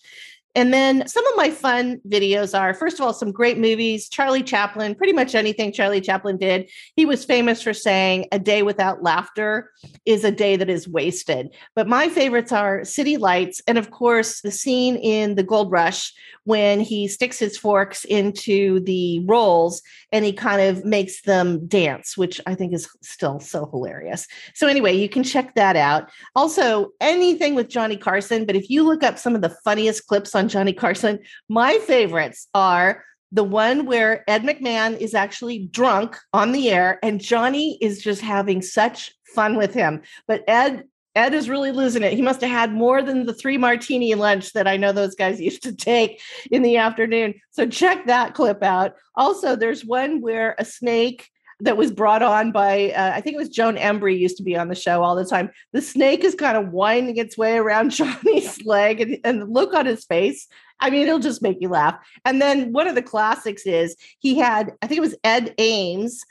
And 0.54 0.72
then 0.72 1.06
some 1.06 1.26
of 1.28 1.36
my 1.36 1.50
fun 1.50 2.00
videos 2.08 2.58
are 2.58 2.74
first 2.74 2.98
of 2.98 3.06
all, 3.06 3.12
some 3.12 3.30
great 3.30 3.58
movies. 3.58 4.08
Charlie 4.08 4.42
Chaplin, 4.42 4.94
pretty 4.94 5.12
much 5.12 5.34
anything 5.34 5.72
Charlie 5.72 6.00
Chaplin 6.00 6.36
did. 6.38 6.68
He 6.96 7.06
was 7.06 7.24
famous 7.24 7.62
for 7.62 7.72
saying, 7.72 8.26
A 8.32 8.38
day 8.38 8.62
without 8.62 9.02
laughter 9.02 9.70
is 10.04 10.24
a 10.24 10.32
day 10.32 10.56
that 10.56 10.68
is 10.68 10.88
wasted. 10.88 11.54
But 11.74 11.88
my 11.88 12.08
favorites 12.08 12.52
are 12.52 12.84
City 12.84 13.16
Lights, 13.16 13.62
and 13.66 13.78
of 13.78 13.90
course, 13.90 14.40
the 14.40 14.50
scene 14.50 14.96
in 14.96 15.36
The 15.36 15.44
Gold 15.44 15.70
Rush 15.70 16.12
when 16.44 16.80
he 16.80 17.06
sticks 17.06 17.38
his 17.38 17.56
forks 17.56 18.04
into 18.06 18.80
the 18.80 19.20
rolls 19.26 19.82
and 20.10 20.24
he 20.24 20.32
kind 20.32 20.60
of 20.60 20.84
makes 20.84 21.22
them 21.22 21.66
dance, 21.66 22.16
which 22.16 22.40
I 22.46 22.54
think 22.54 22.72
is 22.72 22.88
still 23.02 23.38
so 23.38 23.66
hilarious. 23.66 24.26
So, 24.54 24.66
anyway, 24.66 24.94
you 24.96 25.08
can 25.08 25.22
check 25.22 25.54
that 25.54 25.76
out. 25.76 26.10
Also, 26.34 26.90
anything 27.00 27.54
with 27.54 27.68
Johnny 27.68 27.96
Carson, 27.96 28.46
but 28.46 28.56
if 28.56 28.68
you 28.70 28.82
look 28.82 29.04
up 29.04 29.18
some 29.18 29.34
of 29.34 29.42
the 29.42 29.54
funniest 29.64 30.06
clips 30.06 30.34
Johnny 30.48 30.72
Carson, 30.72 31.20
my 31.48 31.78
favorites 31.78 32.48
are 32.54 33.04
the 33.32 33.44
one 33.44 33.86
where 33.86 34.24
Ed 34.28 34.42
McMahon 34.42 34.98
is 34.98 35.14
actually 35.14 35.66
drunk 35.66 36.16
on 36.32 36.52
the 36.52 36.70
air 36.70 36.98
and 37.02 37.20
Johnny 37.20 37.78
is 37.80 38.02
just 38.02 38.20
having 38.20 38.60
such 38.60 39.12
fun 39.34 39.56
with 39.56 39.72
him. 39.72 40.02
But 40.26 40.42
Ed 40.48 40.84
Ed 41.16 41.34
is 41.34 41.48
really 41.48 41.72
losing 41.72 42.04
it. 42.04 42.12
He 42.12 42.22
must 42.22 42.40
have 42.40 42.50
had 42.50 42.72
more 42.72 43.02
than 43.02 43.26
the 43.26 43.34
three 43.34 43.58
martini 43.58 44.14
lunch 44.14 44.52
that 44.52 44.68
I 44.68 44.76
know 44.76 44.92
those 44.92 45.16
guys 45.16 45.40
used 45.50 45.62
to 45.64 45.74
take 45.74 46.20
in 46.50 46.62
the 46.62 46.76
afternoon. 46.76 47.34
So 47.50 47.66
check 47.66 48.06
that 48.06 48.34
clip 48.34 48.62
out. 48.62 48.94
Also, 49.16 49.56
there's 49.56 49.84
one 49.84 50.20
where 50.20 50.54
a 50.58 50.64
snake 50.64 51.28
that 51.60 51.76
was 51.76 51.90
brought 51.90 52.22
on 52.22 52.52
by 52.52 52.90
uh, 52.90 53.12
I 53.14 53.20
think 53.20 53.34
it 53.34 53.38
was 53.38 53.48
Joan 53.48 53.76
Embery 53.76 54.18
used 54.18 54.36
to 54.38 54.42
be 54.42 54.56
on 54.56 54.68
the 54.68 54.74
show 54.74 55.02
all 55.02 55.14
the 55.14 55.24
time. 55.24 55.50
The 55.72 55.82
snake 55.82 56.24
is 56.24 56.34
kind 56.34 56.56
of 56.56 56.72
winding 56.72 57.16
its 57.16 57.36
way 57.36 57.56
around 57.56 57.90
Johnny's 57.90 58.64
leg, 58.64 59.00
and, 59.00 59.18
and 59.24 59.42
the 59.42 59.46
look 59.46 59.74
on 59.74 59.86
his 59.86 60.04
face. 60.04 60.48
I 60.80 60.88
mean, 60.88 61.02
it'll 61.02 61.18
just 61.18 61.42
make 61.42 61.58
you 61.60 61.68
laugh. 61.68 61.98
And 62.24 62.40
then 62.40 62.72
one 62.72 62.88
of 62.88 62.94
the 62.94 63.02
classics 63.02 63.66
is 63.66 63.96
he 64.18 64.38
had 64.38 64.72
I 64.82 64.86
think 64.86 64.98
it 64.98 65.02
was 65.02 65.16
Ed 65.24 65.54
Ames 65.58 66.24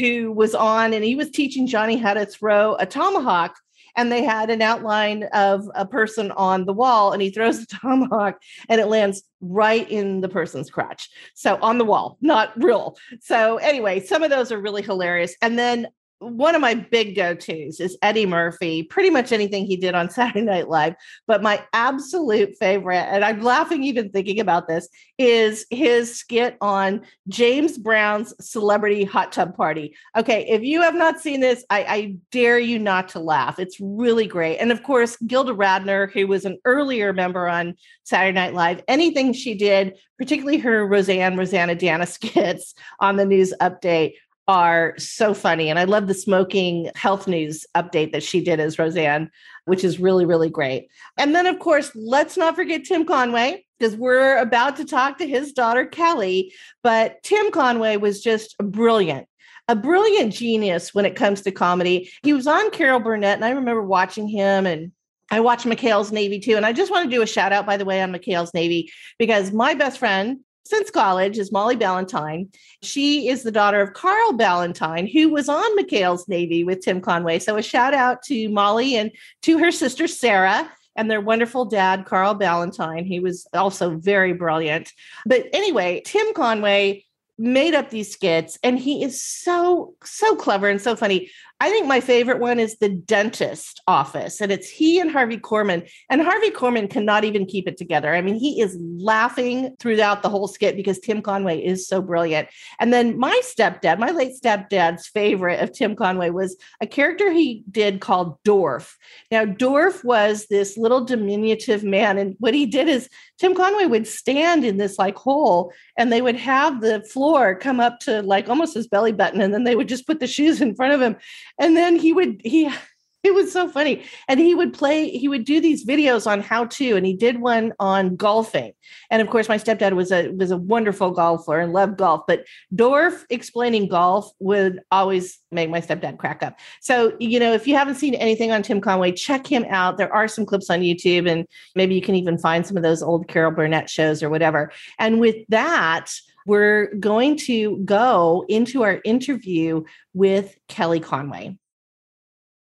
who 0.00 0.32
was 0.32 0.54
on, 0.54 0.92
and 0.92 1.04
he 1.04 1.14
was 1.14 1.30
teaching 1.30 1.66
Johnny 1.66 1.96
how 1.96 2.14
to 2.14 2.26
throw 2.26 2.74
a 2.76 2.86
tomahawk 2.86 3.56
and 3.96 4.12
they 4.12 4.22
had 4.22 4.50
an 4.50 4.62
outline 4.62 5.24
of 5.32 5.68
a 5.74 5.86
person 5.86 6.30
on 6.32 6.64
the 6.64 6.72
wall 6.72 7.12
and 7.12 7.22
he 7.22 7.30
throws 7.30 7.60
the 7.60 7.66
tomahawk 7.80 8.40
and 8.68 8.80
it 8.80 8.86
lands 8.86 9.22
right 9.40 9.88
in 9.90 10.20
the 10.20 10.28
person's 10.28 10.70
crotch. 10.70 11.10
So 11.34 11.58
on 11.60 11.78
the 11.78 11.84
wall 11.84 12.18
not 12.20 12.52
real. 12.62 12.96
So 13.20 13.56
anyway 13.56 14.00
some 14.00 14.22
of 14.22 14.30
those 14.30 14.52
are 14.52 14.60
really 14.60 14.82
hilarious. 14.82 15.34
And 15.42 15.58
then 15.58 15.88
one 16.18 16.54
of 16.54 16.62
my 16.62 16.74
big 16.74 17.14
go-tos 17.14 17.78
is 17.78 17.98
Eddie 18.00 18.24
Murphy, 18.24 18.82
pretty 18.82 19.10
much 19.10 19.32
anything 19.32 19.66
he 19.66 19.76
did 19.76 19.94
on 19.94 20.08
Saturday 20.10 20.42
Night 20.42 20.68
Live. 20.68 20.94
But 21.26 21.42
my 21.42 21.62
absolute 21.72 22.56
favorite, 22.58 22.96
and 22.96 23.24
I'm 23.24 23.42
laughing 23.42 23.82
even 23.82 24.10
thinking 24.10 24.40
about 24.40 24.66
this, 24.66 24.88
is 25.18 25.66
his 25.70 26.16
skit 26.16 26.56
on 26.60 27.02
James 27.28 27.76
Brown's 27.76 28.32
celebrity 28.40 29.04
hot 29.04 29.32
tub 29.32 29.56
party. 29.56 29.94
Okay, 30.16 30.46
if 30.48 30.62
you 30.62 30.80
have 30.82 30.94
not 30.94 31.20
seen 31.20 31.40
this, 31.40 31.64
I, 31.68 31.84
I 31.84 32.16
dare 32.30 32.58
you 32.58 32.78
not 32.78 33.10
to 33.10 33.20
laugh. 33.20 33.58
It's 33.58 33.78
really 33.80 34.26
great. 34.26 34.58
And 34.58 34.72
of 34.72 34.82
course, 34.82 35.16
Gilda 35.26 35.52
Radner, 35.52 36.10
who 36.10 36.26
was 36.26 36.44
an 36.44 36.58
earlier 36.64 37.12
member 37.12 37.46
on 37.46 37.74
Saturday 38.04 38.32
Night 38.32 38.54
Live, 38.54 38.82
anything 38.88 39.32
she 39.32 39.54
did, 39.54 39.98
particularly 40.18 40.58
her 40.58 40.86
Roseanne, 40.86 41.36
Roseannadanna 41.36 42.08
skits 42.12 42.74
on 43.00 43.16
the 43.16 43.26
news 43.26 43.52
update 43.60 44.14
are 44.48 44.94
so 44.96 45.34
funny. 45.34 45.68
And 45.68 45.78
I 45.78 45.84
love 45.84 46.06
the 46.06 46.14
smoking 46.14 46.90
health 46.94 47.26
news 47.26 47.66
update 47.74 48.12
that 48.12 48.22
she 48.22 48.42
did 48.42 48.60
as 48.60 48.78
Roseanne, 48.78 49.30
which 49.64 49.82
is 49.82 49.98
really, 49.98 50.24
really 50.24 50.50
great. 50.50 50.88
And 51.16 51.34
then, 51.34 51.46
of 51.46 51.58
course, 51.58 51.90
let's 51.94 52.36
not 52.36 52.54
forget 52.54 52.84
Tim 52.84 53.04
Conway, 53.04 53.64
because 53.78 53.96
we're 53.96 54.38
about 54.38 54.76
to 54.76 54.84
talk 54.84 55.18
to 55.18 55.26
his 55.26 55.52
daughter, 55.52 55.84
Kelly. 55.84 56.52
But 56.82 57.22
Tim 57.22 57.50
Conway 57.50 57.96
was 57.96 58.22
just 58.22 58.56
brilliant. 58.58 59.28
A 59.68 59.74
brilliant 59.74 60.32
genius 60.32 60.94
when 60.94 61.04
it 61.04 61.16
comes 61.16 61.42
to 61.42 61.50
comedy. 61.50 62.10
He 62.22 62.32
was 62.32 62.46
on 62.46 62.70
Carol 62.70 63.00
Burnett, 63.00 63.36
and 63.36 63.44
I 63.44 63.50
remember 63.50 63.82
watching 63.82 64.28
him 64.28 64.64
and 64.64 64.92
I 65.28 65.40
watched 65.40 65.66
McHale's 65.66 66.12
Navy 66.12 66.38
too. 66.38 66.56
And 66.56 66.64
I 66.64 66.72
just 66.72 66.92
want 66.92 67.10
to 67.10 67.14
do 67.14 67.20
a 67.20 67.26
shout 67.26 67.52
out, 67.52 67.66
by 67.66 67.76
the 67.76 67.84
way, 67.84 68.00
on 68.00 68.12
McHale's 68.12 68.54
Navy 68.54 68.92
because 69.18 69.50
my 69.50 69.74
best 69.74 69.98
friend 69.98 70.38
since 70.68 70.90
college 70.90 71.38
is 71.38 71.52
Molly 71.52 71.76
Ballantine. 71.76 72.50
She 72.82 73.28
is 73.28 73.42
the 73.42 73.52
daughter 73.52 73.80
of 73.80 73.92
Carl 73.92 74.32
Ballantine, 74.32 75.06
who 75.06 75.28
was 75.28 75.48
on 75.48 75.78
McHale's 75.78 76.28
Navy 76.28 76.64
with 76.64 76.80
Tim 76.80 77.00
Conway. 77.00 77.38
So 77.38 77.56
a 77.56 77.62
shout 77.62 77.94
out 77.94 78.22
to 78.24 78.48
Molly 78.48 78.96
and 78.96 79.10
to 79.42 79.58
her 79.58 79.70
sister 79.70 80.06
Sarah 80.06 80.70
and 80.96 81.10
their 81.10 81.20
wonderful 81.20 81.66
dad, 81.66 82.06
Carl 82.06 82.34
Ballantine. 82.34 83.04
He 83.04 83.20
was 83.20 83.46
also 83.52 83.96
very 83.96 84.32
brilliant. 84.32 84.92
But 85.26 85.46
anyway, 85.52 86.02
Tim 86.04 86.32
Conway 86.34 87.04
made 87.38 87.74
up 87.74 87.90
these 87.90 88.10
skits 88.10 88.58
and 88.62 88.78
he 88.78 89.04
is 89.04 89.20
so 89.20 89.94
so 90.02 90.34
clever 90.36 90.70
and 90.70 90.80
so 90.80 90.96
funny 90.96 91.30
I 91.58 91.70
think 91.70 91.86
my 91.86 92.00
favorite 92.00 92.38
one 92.38 92.60
is 92.60 92.76
the 92.76 92.90
dentist 92.90 93.80
office, 93.86 94.42
and 94.42 94.52
it's 94.52 94.68
he 94.68 95.00
and 95.00 95.10
Harvey 95.10 95.38
Korman. 95.38 95.88
And 96.10 96.20
Harvey 96.20 96.50
Korman 96.50 96.90
cannot 96.90 97.24
even 97.24 97.46
keep 97.46 97.66
it 97.66 97.78
together. 97.78 98.14
I 98.14 98.20
mean, 98.20 98.34
he 98.34 98.60
is 98.60 98.76
laughing 98.78 99.74
throughout 99.80 100.22
the 100.22 100.28
whole 100.28 100.48
skit 100.48 100.76
because 100.76 100.98
Tim 100.98 101.22
Conway 101.22 101.64
is 101.64 101.88
so 101.88 102.02
brilliant. 102.02 102.48
And 102.78 102.92
then 102.92 103.18
my 103.18 103.40
stepdad, 103.42 103.98
my 103.98 104.10
late 104.10 104.34
stepdad's 104.38 105.08
favorite 105.08 105.60
of 105.60 105.72
Tim 105.72 105.96
Conway 105.96 106.28
was 106.28 106.58
a 106.82 106.86
character 106.86 107.32
he 107.32 107.64
did 107.70 108.00
called 108.02 108.36
Dorf. 108.42 108.98
Now, 109.30 109.46
Dorf 109.46 110.04
was 110.04 110.48
this 110.48 110.76
little 110.76 111.06
diminutive 111.06 111.82
man, 111.82 112.18
and 112.18 112.36
what 112.38 112.52
he 112.52 112.66
did 112.66 112.86
is 112.86 113.08
Tim 113.38 113.54
Conway 113.54 113.86
would 113.86 114.06
stand 114.06 114.62
in 114.62 114.76
this 114.76 114.98
like 114.98 115.16
hole, 115.16 115.72
and 115.96 116.12
they 116.12 116.20
would 116.20 116.36
have 116.36 116.82
the 116.82 117.02
floor 117.04 117.54
come 117.54 117.80
up 117.80 118.00
to 118.00 118.20
like 118.20 118.50
almost 118.50 118.74
his 118.74 118.86
belly 118.88 119.12
button, 119.12 119.40
and 119.40 119.54
then 119.54 119.64
they 119.64 119.74
would 119.74 119.88
just 119.88 120.06
put 120.06 120.20
the 120.20 120.26
shoes 120.26 120.60
in 120.60 120.74
front 120.74 120.92
of 120.92 121.00
him 121.00 121.16
and 121.58 121.76
then 121.76 121.96
he 121.96 122.12
would 122.12 122.40
he 122.44 122.70
it 123.26 123.34
was 123.34 123.52
so 123.52 123.68
funny. 123.68 124.04
And 124.28 124.38
he 124.38 124.54
would 124.54 124.72
play 124.72 125.10
he 125.10 125.28
would 125.28 125.44
do 125.44 125.60
these 125.60 125.84
videos 125.84 126.26
on 126.26 126.40
how 126.40 126.66
to 126.66 126.96
and 126.96 127.04
he 127.04 127.14
did 127.14 127.40
one 127.40 127.72
on 127.80 128.14
golfing. 128.14 128.72
And 129.10 129.20
of 129.20 129.28
course 129.28 129.48
my 129.48 129.58
stepdad 129.58 129.94
was 129.94 130.12
a 130.12 130.30
was 130.30 130.52
a 130.52 130.56
wonderful 130.56 131.10
golfer 131.10 131.58
and 131.58 131.72
loved 131.72 131.98
golf 131.98 132.22
but 132.28 132.44
dorf 132.74 133.24
explaining 133.28 133.88
golf 133.88 134.30
would 134.38 134.80
always 134.92 135.38
make 135.50 135.70
my 135.70 135.80
stepdad 135.80 136.18
crack 136.18 136.42
up. 136.42 136.58
So 136.80 137.16
you 137.18 137.40
know 137.40 137.52
if 137.52 137.66
you 137.66 137.74
haven't 137.74 137.96
seen 137.96 138.14
anything 138.14 138.52
on 138.52 138.62
tim 138.62 138.80
conway 138.80 139.10
check 139.12 139.46
him 139.46 139.66
out. 139.68 139.98
There 139.98 140.12
are 140.12 140.28
some 140.28 140.46
clips 140.46 140.70
on 140.70 140.80
youtube 140.80 141.28
and 141.28 141.46
maybe 141.74 141.94
you 141.96 142.02
can 142.02 142.14
even 142.14 142.38
find 142.38 142.64
some 142.64 142.76
of 142.76 142.84
those 142.84 143.02
old 143.02 143.26
carol 143.26 143.50
burnett 143.50 143.90
shows 143.90 144.22
or 144.22 144.30
whatever. 144.30 144.70
And 144.98 145.18
with 145.18 145.36
that 145.48 146.12
we're 146.46 146.94
going 146.94 147.36
to 147.36 147.78
go 147.84 148.44
into 148.48 148.82
our 148.82 149.00
interview 149.04 149.84
with 150.14 150.56
Kelly 150.68 151.00
Conway. 151.00 151.58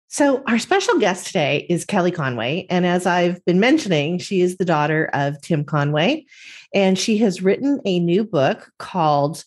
So, 0.09 0.43
our 0.47 0.59
special 0.59 0.99
guest 0.99 1.27
today 1.27 1.67
is 1.71 1.87
Kelly 1.87 2.11
Conway. 2.11 2.67
And 2.69 2.85
as 2.85 3.07
I've 3.07 3.43
been 3.47 3.61
mentioning, 3.61 4.19
she 4.19 4.43
is 4.43 4.59
the 4.59 4.65
daughter 4.67 5.09
of 5.15 5.41
Tim 5.41 5.65
Conway. 5.65 6.27
And 6.75 6.99
she 6.99 7.17
has 7.19 7.41
written 7.41 7.81
a 7.87 7.99
new 7.99 8.23
book 8.23 8.71
called 8.79 9.43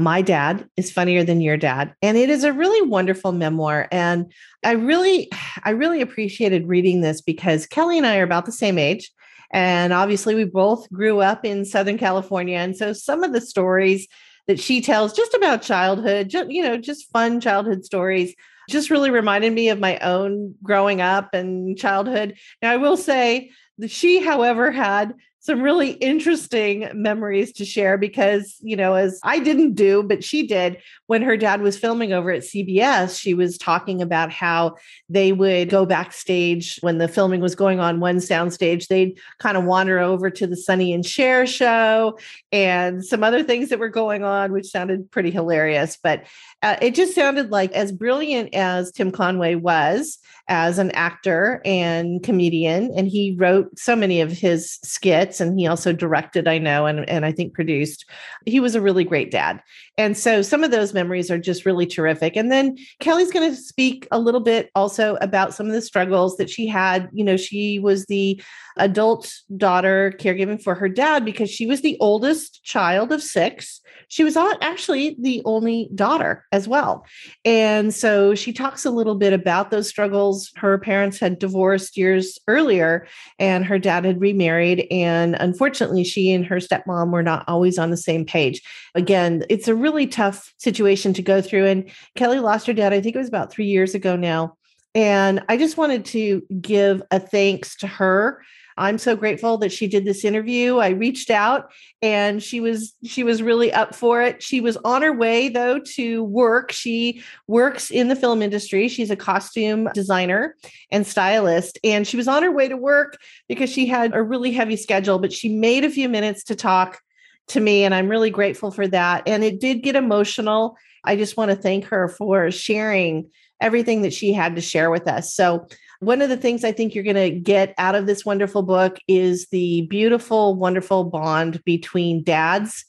My 0.00 0.20
Dad 0.20 0.68
is 0.76 0.90
Funnier 0.90 1.22
Than 1.22 1.40
Your 1.40 1.56
Dad. 1.56 1.94
And 2.02 2.16
it 2.16 2.28
is 2.28 2.42
a 2.42 2.52
really 2.52 2.82
wonderful 2.88 3.30
memoir. 3.30 3.86
And 3.92 4.32
I 4.64 4.72
really, 4.72 5.30
I 5.62 5.70
really 5.70 6.00
appreciated 6.00 6.66
reading 6.66 7.02
this 7.02 7.20
because 7.20 7.66
Kelly 7.66 7.96
and 7.96 8.06
I 8.06 8.18
are 8.18 8.24
about 8.24 8.46
the 8.46 8.52
same 8.52 8.78
age. 8.78 9.12
And 9.52 9.92
obviously, 9.92 10.34
we 10.34 10.44
both 10.44 10.90
grew 10.92 11.20
up 11.20 11.44
in 11.44 11.64
Southern 11.64 11.98
California. 11.98 12.58
And 12.58 12.76
so 12.76 12.92
some 12.92 13.24
of 13.24 13.32
the 13.32 13.40
stories 13.40 14.06
that 14.46 14.60
she 14.60 14.80
tells 14.80 15.12
just 15.12 15.34
about 15.34 15.62
childhood, 15.62 16.28
just, 16.28 16.50
you 16.50 16.62
know, 16.62 16.76
just 16.76 17.10
fun 17.10 17.40
childhood 17.40 17.84
stories, 17.84 18.34
just 18.68 18.90
really 18.90 19.10
reminded 19.10 19.52
me 19.52 19.68
of 19.68 19.80
my 19.80 19.98
own 19.98 20.54
growing 20.62 21.00
up 21.00 21.34
and 21.34 21.76
childhood. 21.76 22.36
Now, 22.62 22.72
I 22.72 22.76
will 22.76 22.96
say 22.96 23.50
that 23.78 23.90
she, 23.90 24.20
however, 24.20 24.70
had 24.70 25.14
some 25.40 25.62
really 25.62 25.92
interesting 25.92 26.88
memories 26.94 27.52
to 27.52 27.64
share 27.64 27.96
because, 27.96 28.56
you 28.60 28.76
know, 28.76 28.94
as 28.94 29.18
I 29.24 29.38
didn't 29.38 29.74
do, 29.74 30.02
but 30.02 30.22
she 30.22 30.46
did 30.46 30.76
when 31.06 31.22
her 31.22 31.36
dad 31.36 31.62
was 31.62 31.78
filming 31.78 32.12
over 32.12 32.30
at 32.30 32.42
CBS, 32.42 33.18
she 33.18 33.32
was 33.32 33.56
talking 33.56 34.02
about 34.02 34.30
how 34.30 34.76
they 35.08 35.32
would 35.32 35.70
go 35.70 35.86
backstage 35.86 36.78
when 36.82 36.98
the 36.98 37.08
filming 37.08 37.40
was 37.40 37.54
going 37.54 37.80
on 37.80 38.00
one 38.00 38.18
soundstage. 38.18 38.86
They'd 38.86 39.18
kind 39.38 39.56
of 39.56 39.64
wander 39.64 39.98
over 39.98 40.28
to 40.28 40.46
the 40.46 40.56
Sonny 40.56 40.92
and 40.92 41.04
Cher 41.04 41.46
show 41.46 42.18
and 42.52 43.02
some 43.02 43.24
other 43.24 43.42
things 43.42 43.70
that 43.70 43.78
were 43.78 43.88
going 43.88 44.22
on, 44.22 44.52
which 44.52 44.66
sounded 44.66 45.10
pretty 45.10 45.30
hilarious. 45.30 45.98
But 46.02 46.26
uh, 46.62 46.76
it 46.82 46.94
just 46.94 47.14
sounded 47.14 47.50
like 47.50 47.72
as 47.72 47.92
brilliant 47.92 48.54
as 48.54 48.92
Tim 48.92 49.10
Conway 49.10 49.54
was 49.54 50.18
as 50.50 50.78
an 50.78 50.90
actor 50.90 51.62
and 51.64 52.22
comedian, 52.24 52.92
and 52.96 53.06
he 53.06 53.36
wrote 53.38 53.78
so 53.78 53.94
many 53.94 54.20
of 54.20 54.32
his 54.32 54.78
skits, 54.82 55.40
and 55.40 55.58
he 55.58 55.66
also 55.66 55.92
directed, 55.92 56.48
I 56.48 56.58
know, 56.58 56.86
and, 56.86 57.08
and 57.08 57.24
I 57.24 57.30
think 57.30 57.54
produced. 57.54 58.04
He 58.44 58.58
was 58.58 58.74
a 58.74 58.80
really 58.80 59.04
great 59.04 59.30
dad. 59.30 59.62
And 59.96 60.18
so 60.18 60.42
some 60.42 60.64
of 60.64 60.72
those 60.72 60.92
memories 60.92 61.30
are 61.30 61.38
just 61.38 61.64
really 61.64 61.86
terrific. 61.86 62.36
And 62.36 62.50
then 62.50 62.76
Kelly's 62.98 63.30
going 63.30 63.48
to 63.48 63.56
speak 63.56 64.08
a 64.10 64.18
little 64.18 64.40
bit 64.40 64.70
also 64.74 65.16
about 65.20 65.54
some 65.54 65.66
of 65.66 65.72
the 65.72 65.82
struggles 65.82 66.36
that 66.38 66.50
she 66.50 66.66
had. 66.66 67.08
You 67.12 67.24
know, 67.24 67.36
she 67.36 67.78
was 67.78 68.06
the 68.06 68.42
adult 68.76 69.32
daughter 69.56 70.12
caregiving 70.18 70.60
for 70.60 70.74
her 70.74 70.88
dad 70.88 71.24
because 71.24 71.48
she 71.50 71.66
was 71.66 71.82
the 71.82 71.96
oldest 72.00 72.64
child 72.64 73.12
of 73.12 73.22
six. 73.22 73.80
She 74.10 74.24
was 74.24 74.36
actually 74.36 75.16
the 75.20 75.40
only 75.44 75.88
daughter 75.94 76.44
as 76.50 76.66
well. 76.66 77.06
And 77.44 77.94
so 77.94 78.34
she 78.34 78.52
talks 78.52 78.84
a 78.84 78.90
little 78.90 79.14
bit 79.14 79.32
about 79.32 79.70
those 79.70 79.88
struggles. 79.88 80.50
Her 80.56 80.78
parents 80.78 81.20
had 81.20 81.38
divorced 81.38 81.96
years 81.96 82.36
earlier, 82.48 83.06
and 83.38 83.64
her 83.64 83.78
dad 83.78 84.04
had 84.04 84.20
remarried. 84.20 84.88
And 84.90 85.36
unfortunately, 85.36 86.02
she 86.02 86.32
and 86.32 86.44
her 86.44 86.56
stepmom 86.56 87.12
were 87.12 87.22
not 87.22 87.44
always 87.46 87.78
on 87.78 87.90
the 87.90 87.96
same 87.96 88.26
page. 88.26 88.60
Again, 88.96 89.44
it's 89.48 89.68
a 89.68 89.76
really 89.76 90.08
tough 90.08 90.52
situation 90.58 91.14
to 91.14 91.22
go 91.22 91.40
through. 91.40 91.66
And 91.66 91.88
Kelly 92.16 92.40
lost 92.40 92.66
her 92.66 92.72
dad, 92.72 92.92
I 92.92 93.00
think 93.00 93.14
it 93.14 93.18
was 93.20 93.28
about 93.28 93.52
three 93.52 93.66
years 93.66 93.94
ago 93.94 94.16
now. 94.16 94.56
And 94.92 95.44
I 95.48 95.56
just 95.56 95.76
wanted 95.76 96.04
to 96.06 96.42
give 96.60 97.00
a 97.12 97.20
thanks 97.20 97.76
to 97.76 97.86
her 97.86 98.42
I'm 98.80 98.96
so 98.96 99.14
grateful 99.14 99.58
that 99.58 99.72
she 99.72 99.86
did 99.86 100.06
this 100.06 100.24
interview. 100.24 100.78
I 100.78 100.88
reached 100.88 101.28
out 101.28 101.70
and 102.00 102.42
she 102.42 102.60
was 102.60 102.94
she 103.04 103.22
was 103.22 103.42
really 103.42 103.70
up 103.70 103.94
for 103.94 104.22
it. 104.22 104.42
She 104.42 104.62
was 104.62 104.78
on 104.78 105.02
her 105.02 105.12
way 105.12 105.50
though 105.50 105.80
to 105.96 106.24
work. 106.24 106.72
She 106.72 107.22
works 107.46 107.90
in 107.90 108.08
the 108.08 108.16
film 108.16 108.40
industry. 108.40 108.88
She's 108.88 109.10
a 109.10 109.16
costume 109.16 109.90
designer 109.92 110.56
and 110.90 111.06
stylist 111.06 111.78
and 111.84 112.06
she 112.06 112.16
was 112.16 112.26
on 112.26 112.42
her 112.42 112.50
way 112.50 112.68
to 112.68 112.76
work 112.76 113.18
because 113.48 113.70
she 113.70 113.84
had 113.84 114.14
a 114.14 114.22
really 114.22 114.50
heavy 114.50 114.76
schedule, 114.76 115.18
but 115.18 115.32
she 115.32 115.50
made 115.50 115.84
a 115.84 115.90
few 115.90 116.08
minutes 116.08 116.42
to 116.44 116.56
talk 116.56 117.00
to 117.48 117.60
me 117.60 117.84
and 117.84 117.94
I'm 117.94 118.08
really 118.08 118.30
grateful 118.30 118.70
for 118.70 118.88
that. 118.88 119.24
And 119.26 119.44
it 119.44 119.60
did 119.60 119.82
get 119.82 119.94
emotional. 119.94 120.78
I 121.04 121.16
just 121.16 121.36
want 121.36 121.50
to 121.50 121.56
thank 121.56 121.84
her 121.86 122.08
for 122.08 122.50
sharing 122.50 123.30
everything 123.60 124.00
that 124.02 124.14
she 124.14 124.32
had 124.32 124.56
to 124.56 124.62
share 124.62 124.90
with 124.90 125.06
us. 125.06 125.34
So 125.34 125.66
one 126.00 126.22
of 126.22 126.28
the 126.28 126.36
things 126.36 126.64
I 126.64 126.72
think 126.72 126.94
you're 126.94 127.04
going 127.04 127.16
to 127.16 127.30
get 127.30 127.74
out 127.78 127.94
of 127.94 128.06
this 128.06 128.24
wonderful 128.24 128.62
book 128.62 128.98
is 129.06 129.46
the 129.52 129.82
beautiful, 129.82 130.54
wonderful 130.54 131.04
bond 131.04 131.62
between 131.64 132.24
dads 132.24 132.84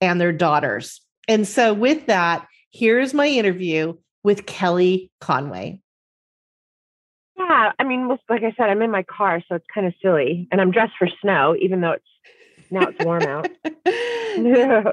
and 0.00 0.20
their 0.20 0.32
daughters. 0.32 1.00
And 1.28 1.46
so, 1.46 1.72
with 1.72 2.06
that, 2.06 2.46
here's 2.72 3.14
my 3.14 3.26
interview 3.26 3.94
with 4.22 4.46
Kelly 4.46 5.10
Conway. 5.20 5.80
Yeah, 7.38 7.72
I 7.78 7.84
mean, 7.84 8.08
like 8.08 8.42
I 8.42 8.52
said, 8.56 8.70
I'm 8.70 8.82
in 8.82 8.90
my 8.90 9.02
car, 9.04 9.42
so 9.48 9.56
it's 9.56 9.66
kind 9.72 9.86
of 9.86 9.94
silly, 10.02 10.48
and 10.50 10.60
I'm 10.60 10.70
dressed 10.70 10.94
for 10.98 11.08
snow, 11.20 11.54
even 11.60 11.80
though 11.80 11.92
it's 11.92 12.04
now 12.70 12.88
it's 12.88 13.04
warm 13.04 13.22
out. 13.22 13.48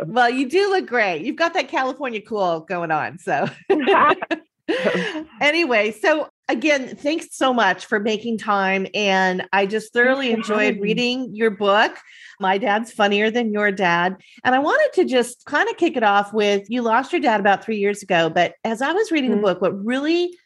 well, 0.07 0.29
you 0.29 0.49
do 0.49 0.69
look 0.69 0.85
great. 0.85 1.23
You've 1.23 1.35
got 1.35 1.53
that 1.53 1.69
California 1.69 2.21
cool 2.21 2.61
going 2.61 2.91
on. 2.91 3.17
So, 3.19 3.47
anyway, 5.41 5.91
so 5.91 6.29
again, 6.49 6.95
thanks 6.95 7.27
so 7.31 7.53
much 7.53 7.85
for 7.85 7.99
making 7.99 8.37
time. 8.37 8.87
And 8.93 9.47
I 9.53 9.65
just 9.65 9.93
thoroughly 9.93 10.31
enjoyed 10.31 10.79
reading 10.79 11.35
your 11.35 11.51
book. 11.51 11.97
My 12.39 12.57
dad's 12.57 12.91
funnier 12.91 13.29
than 13.31 13.51
your 13.51 13.71
dad. 13.71 14.17
And 14.43 14.55
I 14.55 14.59
wanted 14.59 14.93
to 15.01 15.05
just 15.05 15.45
kind 15.45 15.69
of 15.69 15.77
kick 15.77 15.95
it 15.95 16.03
off 16.03 16.33
with 16.33 16.69
you 16.69 16.81
lost 16.81 17.11
your 17.11 17.21
dad 17.21 17.39
about 17.39 17.63
three 17.63 17.77
years 17.77 18.03
ago. 18.03 18.29
But 18.29 18.55
as 18.63 18.81
I 18.81 18.91
was 18.91 19.11
reading 19.11 19.31
mm-hmm. 19.31 19.41
the 19.41 19.47
book, 19.47 19.61
what 19.61 19.85
really 19.85 20.37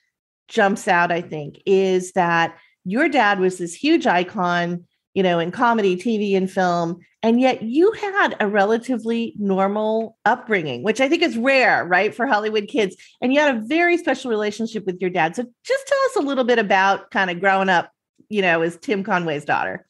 jumps 0.48 0.88
out, 0.88 1.12
I 1.12 1.22
think, 1.22 1.62
is 1.66 2.14
that 2.14 2.58
your 2.86 3.10
dad 3.10 3.40
was 3.40 3.58
this 3.58 3.74
huge 3.74 4.08
icon 4.08 4.86
you 5.18 5.24
know, 5.24 5.40
in 5.40 5.50
comedy, 5.50 5.98
TV, 5.98 6.38
and 6.38 6.50
film. 6.50 7.00
And 7.24 7.42
yet 7.42 7.64
you 7.64 7.92
had 7.94 8.36
a 8.40 8.48
relatively 8.48 9.34
normal 9.40 10.16
upbringing, 10.26 10.84
which 10.84 11.02
I 11.02 11.10
think 11.10 11.24
is 11.24 11.36
rare, 11.36 11.84
right, 11.86 12.14
for 12.14 12.28
Hollywood 12.28 12.68
kids. 12.68 12.96
And 13.20 13.34
you 13.34 13.40
had 13.40 13.56
a 13.58 13.60
very 13.60 13.98
special 13.98 14.30
relationship 14.30 14.86
with 14.86 15.02
your 15.02 15.10
dad. 15.10 15.36
So 15.36 15.44
just 15.64 15.88
tell 15.88 15.98
us 16.06 16.16
a 16.18 16.28
little 16.28 16.44
bit 16.44 16.60
about 16.60 17.10
kind 17.10 17.32
of 17.32 17.40
growing 17.40 17.68
up, 17.68 17.92
you 18.30 18.44
know, 18.44 18.62
as 18.62 18.78
Tim 18.78 19.04
Conway's 19.04 19.44
daughter. 19.44 19.88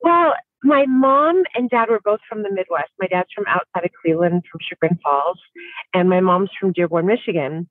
Well, 0.00 0.32
my 0.62 0.86
mom 0.88 1.42
and 1.54 1.68
dad 1.68 1.90
were 1.90 2.00
both 2.02 2.20
from 2.26 2.42
the 2.42 2.50
Midwest. 2.50 2.92
My 2.98 3.08
dad's 3.08 3.28
from 3.34 3.44
outside 3.46 3.84
of 3.84 3.90
Cleveland, 4.00 4.44
from 4.50 4.60
Chagrin 4.66 4.98
Falls, 5.02 5.38
and 5.92 6.08
my 6.08 6.20
mom's 6.20 6.48
from 6.58 6.72
Dearborn, 6.72 7.04
Michigan. 7.04 7.68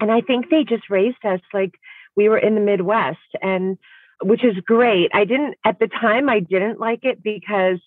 And 0.00 0.10
I 0.10 0.22
think 0.22 0.48
they 0.48 0.64
just 0.64 0.88
raised 0.88 1.22
us 1.22 1.40
like 1.52 1.74
we 2.16 2.30
were 2.30 2.38
in 2.38 2.54
the 2.54 2.62
Midwest, 2.62 3.18
and 3.42 3.76
which 4.22 4.44
is 4.44 4.56
great. 4.64 5.10
I 5.14 5.24
didn't 5.24 5.54
at 5.64 5.78
the 5.78 5.88
time. 5.88 6.28
I 6.28 6.40
didn't 6.40 6.80
like 6.80 7.04
it 7.04 7.22
because 7.22 7.78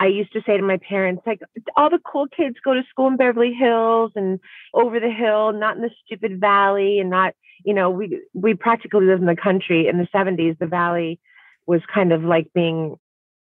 I 0.00 0.06
used 0.06 0.32
to 0.32 0.42
say 0.44 0.56
to 0.56 0.62
my 0.62 0.78
parents, 0.78 1.22
like, 1.24 1.40
all 1.76 1.88
the 1.88 2.00
cool 2.04 2.26
kids 2.26 2.56
go 2.64 2.74
to 2.74 2.82
school 2.90 3.08
in 3.08 3.16
Beverly 3.16 3.52
Hills 3.52 4.12
and 4.16 4.40
over 4.72 4.98
the 4.98 5.10
hill, 5.10 5.52
not 5.52 5.76
in 5.76 5.82
the 5.82 5.90
stupid 6.04 6.40
valley, 6.40 6.98
and 6.98 7.10
not, 7.10 7.34
you 7.64 7.74
know, 7.74 7.90
we 7.90 8.20
we 8.34 8.54
practically 8.54 9.06
lived 9.06 9.20
in 9.20 9.26
the 9.26 9.36
country 9.36 9.88
in 9.88 9.98
the 9.98 10.08
70s. 10.14 10.58
The 10.58 10.66
valley 10.66 11.20
was 11.66 11.80
kind 11.92 12.12
of 12.12 12.24
like 12.24 12.52
being 12.54 12.96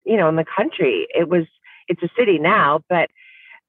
you 0.05 0.17
know, 0.17 0.29
in 0.29 0.37
the 0.37 0.45
country. 0.45 1.07
It 1.15 1.29
was, 1.29 1.45
it's 1.89 2.03
a 2.03 2.09
city 2.19 2.39
now, 2.39 2.81
but 2.89 3.11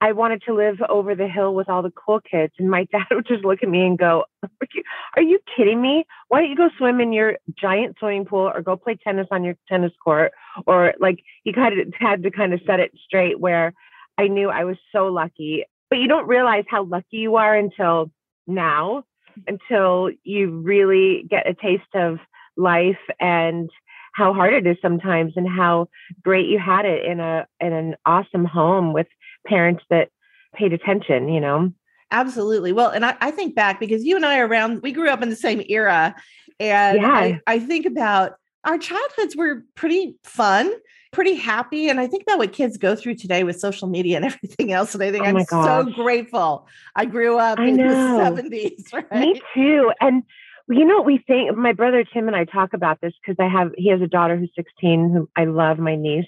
I 0.03 0.11
wanted 0.11 0.43
to 0.47 0.53
live 0.53 0.81
over 0.89 1.15
the 1.15 1.29
hill 1.29 1.55
with 1.55 1.69
all 1.69 1.81
the 1.81 1.91
cool 1.91 2.19
kids. 2.19 2.51
And 2.59 2.69
my 2.69 2.83
dad 2.91 3.05
would 3.09 3.25
just 3.25 3.45
look 3.45 3.63
at 3.63 3.69
me 3.69 3.85
and 3.85 3.97
go, 3.97 4.25
Are 4.43 4.67
you, 4.73 4.83
are 5.15 5.21
you 5.21 5.39
kidding 5.55 5.81
me? 5.81 6.05
Why 6.27 6.41
don't 6.41 6.49
you 6.49 6.57
go 6.57 6.69
swim 6.77 6.99
in 6.99 7.13
your 7.13 7.37
giant 7.57 7.95
swimming 7.99 8.25
pool 8.25 8.51
or 8.53 8.61
go 8.61 8.75
play 8.75 8.97
tennis 9.01 9.27
on 9.31 9.45
your 9.45 9.55
tennis 9.69 9.93
court? 10.03 10.33
Or 10.67 10.93
like 10.99 11.23
he 11.45 11.53
kind 11.53 11.79
of 11.79 11.87
had 11.97 12.21
to 12.23 12.31
kind 12.31 12.53
of 12.53 12.59
set 12.67 12.81
it 12.81 12.91
straight 13.05 13.39
where 13.39 13.73
I 14.17 14.27
knew 14.27 14.49
I 14.49 14.65
was 14.65 14.75
so 14.91 15.07
lucky. 15.07 15.63
But 15.89 15.99
you 15.99 16.09
don't 16.09 16.27
realize 16.27 16.65
how 16.67 16.83
lucky 16.83 17.17
you 17.17 17.37
are 17.37 17.55
until 17.55 18.11
now, 18.45 19.05
until 19.47 20.09
you 20.25 20.59
really 20.59 21.25
get 21.29 21.47
a 21.47 21.53
taste 21.53 21.95
of 21.95 22.17
life 22.57 22.99
and 23.21 23.69
how 24.13 24.33
hard 24.33 24.53
it 24.53 24.65
is 24.65 24.77
sometimes 24.81 25.33
and 25.35 25.47
how 25.47 25.87
great 26.23 26.47
you 26.47 26.59
had 26.59 26.85
it 26.85 27.05
in 27.05 27.19
a 27.19 27.45
in 27.59 27.73
an 27.73 27.95
awesome 28.05 28.45
home 28.45 28.93
with 28.93 29.07
parents 29.45 29.83
that 29.89 30.09
paid 30.55 30.73
attention, 30.73 31.29
you 31.29 31.39
know. 31.39 31.71
Absolutely. 32.11 32.71
Well, 32.71 32.89
and 32.89 33.05
I, 33.05 33.15
I 33.21 33.31
think 33.31 33.55
back 33.55 33.79
because 33.79 34.03
you 34.03 34.15
and 34.15 34.25
I 34.25 34.37
are 34.37 34.47
around, 34.47 34.83
we 34.83 34.91
grew 34.91 35.09
up 35.09 35.23
in 35.23 35.29
the 35.29 35.35
same 35.35 35.63
era. 35.67 36.15
And 36.59 37.01
yeah. 37.01 37.11
I, 37.11 37.41
I 37.47 37.59
think 37.59 37.87
about 37.87 38.33
our 38.65 38.77
childhoods 38.77 39.35
were 39.35 39.63
pretty 39.75 40.15
fun, 40.23 40.71
pretty 41.11 41.33
happy. 41.33 41.89
And 41.89 41.99
I 41.99 42.05
think 42.05 42.21
about 42.21 42.37
what 42.37 42.53
kids 42.53 42.77
go 42.77 42.95
through 42.95 43.15
today 43.15 43.43
with 43.43 43.59
social 43.59 43.87
media 43.87 44.17
and 44.17 44.25
everything 44.31 44.71
else. 44.71 44.93
And 44.93 45.03
I 45.03 45.11
think 45.11 45.25
oh 45.25 45.29
I'm 45.29 45.45
so 45.45 45.91
grateful. 45.91 46.67
I 46.95 47.05
grew 47.05 47.39
up 47.39 47.59
I 47.59 47.65
in 47.65 47.77
know. 47.77 48.35
the 48.35 48.41
70s. 48.49 48.93
Right? 48.93 49.11
Me 49.19 49.41
too. 49.55 49.91
And 49.99 50.21
you 50.69 50.85
know 50.85 50.97
what 50.97 51.05
we 51.05 51.23
think? 51.25 51.55
My 51.57 51.73
brother 51.73 52.03
Tim 52.03 52.27
and 52.27 52.35
I 52.35 52.45
talk 52.45 52.73
about 52.73 53.01
this 53.01 53.13
because 53.21 53.35
I 53.39 53.49
have 53.49 53.71
he 53.77 53.89
has 53.89 54.01
a 54.01 54.07
daughter 54.07 54.37
who's 54.37 54.51
16 54.55 55.11
who 55.11 55.29
I 55.35 55.45
love, 55.45 55.79
my 55.79 55.95
niece, 55.95 56.25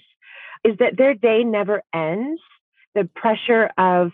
is 0.64 0.76
that 0.78 0.96
their 0.96 1.14
day 1.14 1.44
never 1.44 1.82
ends. 1.94 2.40
The 2.94 3.08
pressure 3.14 3.70
of 3.78 4.12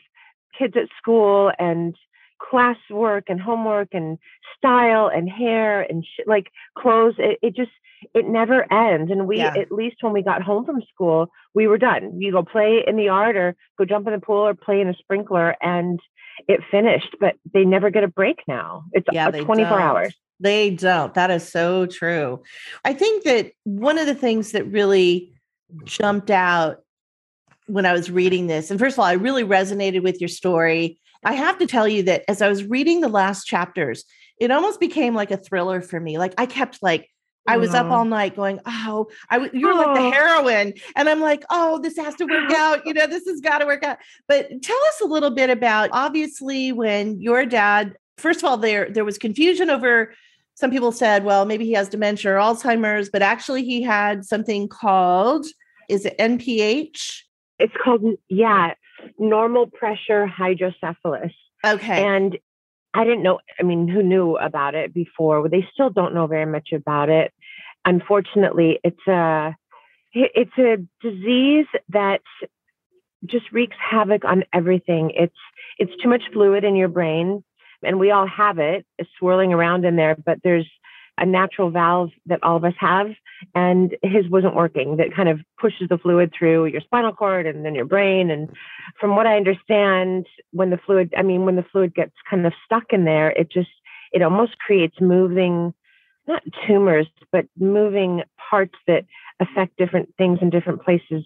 kids 0.58 0.74
at 0.76 0.88
school 0.98 1.52
and 1.58 1.94
classwork 2.42 3.22
and 3.28 3.40
homework 3.40 3.88
and 3.92 4.18
style 4.56 5.08
and 5.12 5.28
hair 5.28 5.82
and 5.82 6.04
sh- 6.04 6.24
like 6.26 6.48
clothes 6.76 7.14
it, 7.18 7.38
it, 7.42 7.54
just 7.54 7.70
it 8.14 8.26
never 8.26 8.70
ends 8.72 9.10
and 9.10 9.28
we 9.28 9.38
yeah. 9.38 9.54
at 9.56 9.70
least 9.70 9.96
when 10.00 10.12
we 10.12 10.22
got 10.22 10.42
home 10.42 10.64
from 10.64 10.82
school 10.92 11.28
we 11.54 11.68
were 11.68 11.78
done 11.78 12.20
you 12.20 12.32
go 12.32 12.42
play 12.42 12.82
in 12.84 12.96
the 12.96 13.04
yard 13.04 13.36
or 13.36 13.54
go 13.78 13.84
jump 13.84 14.06
in 14.06 14.12
the 14.12 14.18
pool 14.18 14.46
or 14.46 14.54
play 14.54 14.80
in 14.80 14.88
a 14.88 14.94
sprinkler 14.94 15.54
and 15.62 16.00
it 16.48 16.60
finished, 16.70 17.16
but 17.20 17.36
they 17.52 17.64
never 17.64 17.90
get 17.90 18.04
a 18.04 18.08
break 18.08 18.42
now. 18.46 18.84
It's 18.92 19.06
yeah, 19.12 19.30
24 19.30 19.54
don't. 19.54 19.80
hours. 19.80 20.14
They 20.40 20.70
don't. 20.70 21.14
That 21.14 21.30
is 21.30 21.48
so 21.48 21.86
true. 21.86 22.42
I 22.84 22.94
think 22.94 23.24
that 23.24 23.52
one 23.64 23.98
of 23.98 24.06
the 24.06 24.14
things 24.14 24.52
that 24.52 24.64
really 24.66 25.32
jumped 25.84 26.30
out 26.30 26.78
when 27.66 27.86
I 27.86 27.92
was 27.92 28.10
reading 28.10 28.48
this, 28.48 28.70
and 28.70 28.78
first 28.78 28.94
of 28.94 29.00
all, 29.00 29.06
I 29.06 29.12
really 29.12 29.44
resonated 29.44 30.02
with 30.02 30.20
your 30.20 30.28
story. 30.28 30.98
I 31.24 31.34
have 31.34 31.58
to 31.58 31.66
tell 31.66 31.86
you 31.86 32.02
that 32.04 32.24
as 32.26 32.42
I 32.42 32.48
was 32.48 32.64
reading 32.64 33.00
the 33.00 33.08
last 33.08 33.44
chapters, 33.44 34.04
it 34.40 34.50
almost 34.50 34.80
became 34.80 35.14
like 35.14 35.30
a 35.30 35.36
thriller 35.36 35.80
for 35.80 36.00
me. 36.00 36.18
Like 36.18 36.34
I 36.36 36.46
kept 36.46 36.82
like 36.82 37.08
I 37.46 37.56
was 37.56 37.74
up 37.74 37.90
all 37.90 38.04
mm. 38.04 38.10
night 38.10 38.36
going, 38.36 38.60
oh, 38.66 39.08
I 39.28 39.38
w- 39.38 39.50
you're 39.58 39.72
oh. 39.72 39.76
like 39.76 39.94
the 39.96 40.02
oh. 40.02 40.10
heroine. 40.12 40.74
And 40.94 41.08
I'm 41.08 41.20
like, 41.20 41.44
oh, 41.50 41.80
this 41.80 41.96
has 41.96 42.14
to 42.16 42.24
work 42.24 42.52
out. 42.56 42.86
You 42.86 42.94
know, 42.94 43.06
this 43.06 43.26
has 43.26 43.40
got 43.40 43.58
to 43.58 43.66
work 43.66 43.82
out. 43.82 43.98
But 44.28 44.62
tell 44.62 44.78
us 44.88 45.00
a 45.02 45.06
little 45.06 45.30
bit 45.30 45.50
about 45.50 45.90
obviously 45.92 46.72
when 46.72 47.20
your 47.20 47.44
dad, 47.44 47.96
first 48.16 48.40
of 48.40 48.44
all, 48.44 48.56
there 48.56 48.90
there 48.90 49.04
was 49.04 49.18
confusion 49.18 49.70
over 49.70 50.12
some 50.54 50.70
people 50.70 50.92
said, 50.92 51.24
well, 51.24 51.44
maybe 51.44 51.64
he 51.64 51.72
has 51.72 51.88
dementia 51.88 52.32
or 52.32 52.36
Alzheimer's, 52.36 53.08
but 53.10 53.22
actually 53.22 53.64
he 53.64 53.82
had 53.82 54.24
something 54.24 54.68
called, 54.68 55.46
is 55.88 56.04
it 56.04 56.16
NPH? 56.18 57.22
It's 57.58 57.72
called, 57.82 58.04
yeah, 58.28 58.74
normal 59.18 59.66
pressure 59.66 60.26
hydrocephalus. 60.26 61.32
Okay. 61.64 62.04
And 62.04 62.38
I 62.94 63.04
didn't 63.04 63.22
know, 63.22 63.40
I 63.58 63.62
mean, 63.62 63.88
who 63.88 64.02
knew 64.02 64.36
about 64.36 64.74
it 64.74 64.92
before? 64.92 65.48
They 65.48 65.66
still 65.72 65.90
don't 65.90 66.14
know 66.14 66.26
very 66.26 66.46
much 66.46 66.70
about 66.72 67.08
it. 67.08 67.32
Unfortunately, 67.84 68.78
it's 68.84 69.06
a 69.08 69.56
it's 70.14 70.58
a 70.58 70.76
disease 71.00 71.66
that 71.88 72.20
just 73.24 73.50
wreaks 73.50 73.76
havoc 73.78 74.24
on 74.24 74.44
everything. 74.52 75.10
It's 75.14 75.36
it's 75.78 75.92
too 76.02 76.08
much 76.08 76.22
fluid 76.32 76.64
in 76.64 76.76
your 76.76 76.88
brain, 76.88 77.42
and 77.82 77.98
we 77.98 78.10
all 78.10 78.26
have 78.26 78.58
it. 78.58 78.86
Swirling 79.18 79.52
around 79.52 79.84
in 79.84 79.96
there, 79.96 80.14
but 80.14 80.38
there's 80.44 80.68
a 81.18 81.26
natural 81.26 81.70
valve 81.70 82.10
that 82.26 82.42
all 82.42 82.56
of 82.56 82.64
us 82.64 82.74
have, 82.78 83.08
and 83.54 83.96
his 84.02 84.28
wasn't 84.28 84.54
working. 84.54 84.96
That 84.96 85.14
kind 85.14 85.28
of 85.28 85.40
pushes 85.60 85.88
the 85.88 85.98
fluid 85.98 86.32
through 86.36 86.66
your 86.66 86.80
spinal 86.80 87.12
cord 87.12 87.46
and 87.46 87.64
then 87.64 87.74
your 87.74 87.84
brain. 87.84 88.30
And 88.30 88.48
from 89.00 89.16
what 89.16 89.26
I 89.26 89.36
understand, 89.36 90.26
when 90.52 90.70
the 90.70 90.78
fluid, 90.84 91.12
I 91.16 91.22
mean, 91.22 91.44
when 91.44 91.56
the 91.56 91.64
fluid 91.70 91.94
gets 91.94 92.14
kind 92.28 92.46
of 92.46 92.52
stuck 92.64 92.84
in 92.90 93.04
there, 93.04 93.30
it 93.30 93.50
just 93.50 93.70
it 94.12 94.22
almost 94.22 94.58
creates 94.58 95.00
moving, 95.00 95.72
not 96.26 96.42
tumors, 96.66 97.06
but 97.30 97.46
moving 97.58 98.22
parts 98.50 98.74
that 98.86 99.04
affect 99.40 99.76
different 99.76 100.14
things 100.16 100.38
in 100.42 100.50
different 100.50 100.82
places 100.82 101.24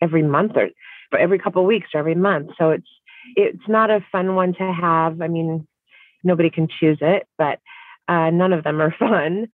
every 0.00 0.22
month 0.22 0.52
or 0.56 0.70
every 1.18 1.38
couple 1.38 1.62
of 1.62 1.68
weeks 1.68 1.88
or 1.94 1.98
every 1.98 2.14
month. 2.14 2.50
So 2.58 2.70
it's 2.70 2.88
it's 3.36 3.68
not 3.68 3.90
a 3.90 4.04
fun 4.10 4.34
one 4.34 4.54
to 4.54 4.72
have. 4.72 5.20
I 5.20 5.28
mean, 5.28 5.66
nobody 6.24 6.50
can 6.50 6.68
choose 6.68 6.98
it, 7.00 7.26
but 7.36 7.58
uh, 8.08 8.30
none 8.30 8.52
of 8.52 8.64
them 8.64 8.80
are 8.80 8.94
fun. 8.98 9.48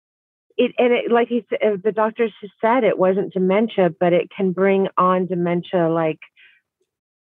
It, 0.61 0.75
and 0.77 0.93
it, 0.93 1.11
like 1.11 1.29
he 1.29 1.47
said, 1.49 1.59
uh, 1.63 1.77
the 1.83 1.91
doctors 1.91 2.35
said, 2.61 2.85
it 2.85 2.99
wasn't 2.99 3.33
dementia, 3.33 3.95
but 3.99 4.13
it 4.13 4.29
can 4.37 4.53
bring 4.53 4.89
on 4.99 5.25
dementia 5.25 5.89
like 5.89 6.19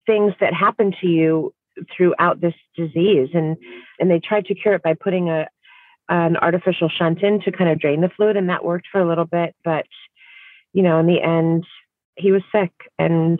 things 0.05 0.33
that 0.41 0.53
happen 0.53 0.93
to 0.99 1.07
you 1.07 1.53
throughout 1.95 2.41
this 2.41 2.55
disease. 2.75 3.29
And 3.33 3.55
and 3.99 4.11
they 4.11 4.19
tried 4.19 4.47
to 4.47 4.53
cure 4.53 4.73
it 4.73 4.83
by 4.83 4.95
putting 4.95 5.29
a 5.29 5.47
an 6.09 6.35
artificial 6.35 6.89
shunt 6.89 7.23
in 7.23 7.39
to 7.43 7.53
kind 7.53 7.69
of 7.69 7.79
drain 7.79 8.01
the 8.01 8.09
fluid, 8.09 8.35
and 8.35 8.49
that 8.49 8.65
worked 8.65 8.87
for 8.91 8.99
a 8.99 9.07
little 9.07 9.23
bit. 9.23 9.55
But 9.63 9.85
you 10.73 10.83
know, 10.83 10.99
in 10.99 11.07
the 11.07 11.21
end, 11.21 11.65
he 12.17 12.33
was 12.33 12.41
sick, 12.53 12.73
and 12.99 13.39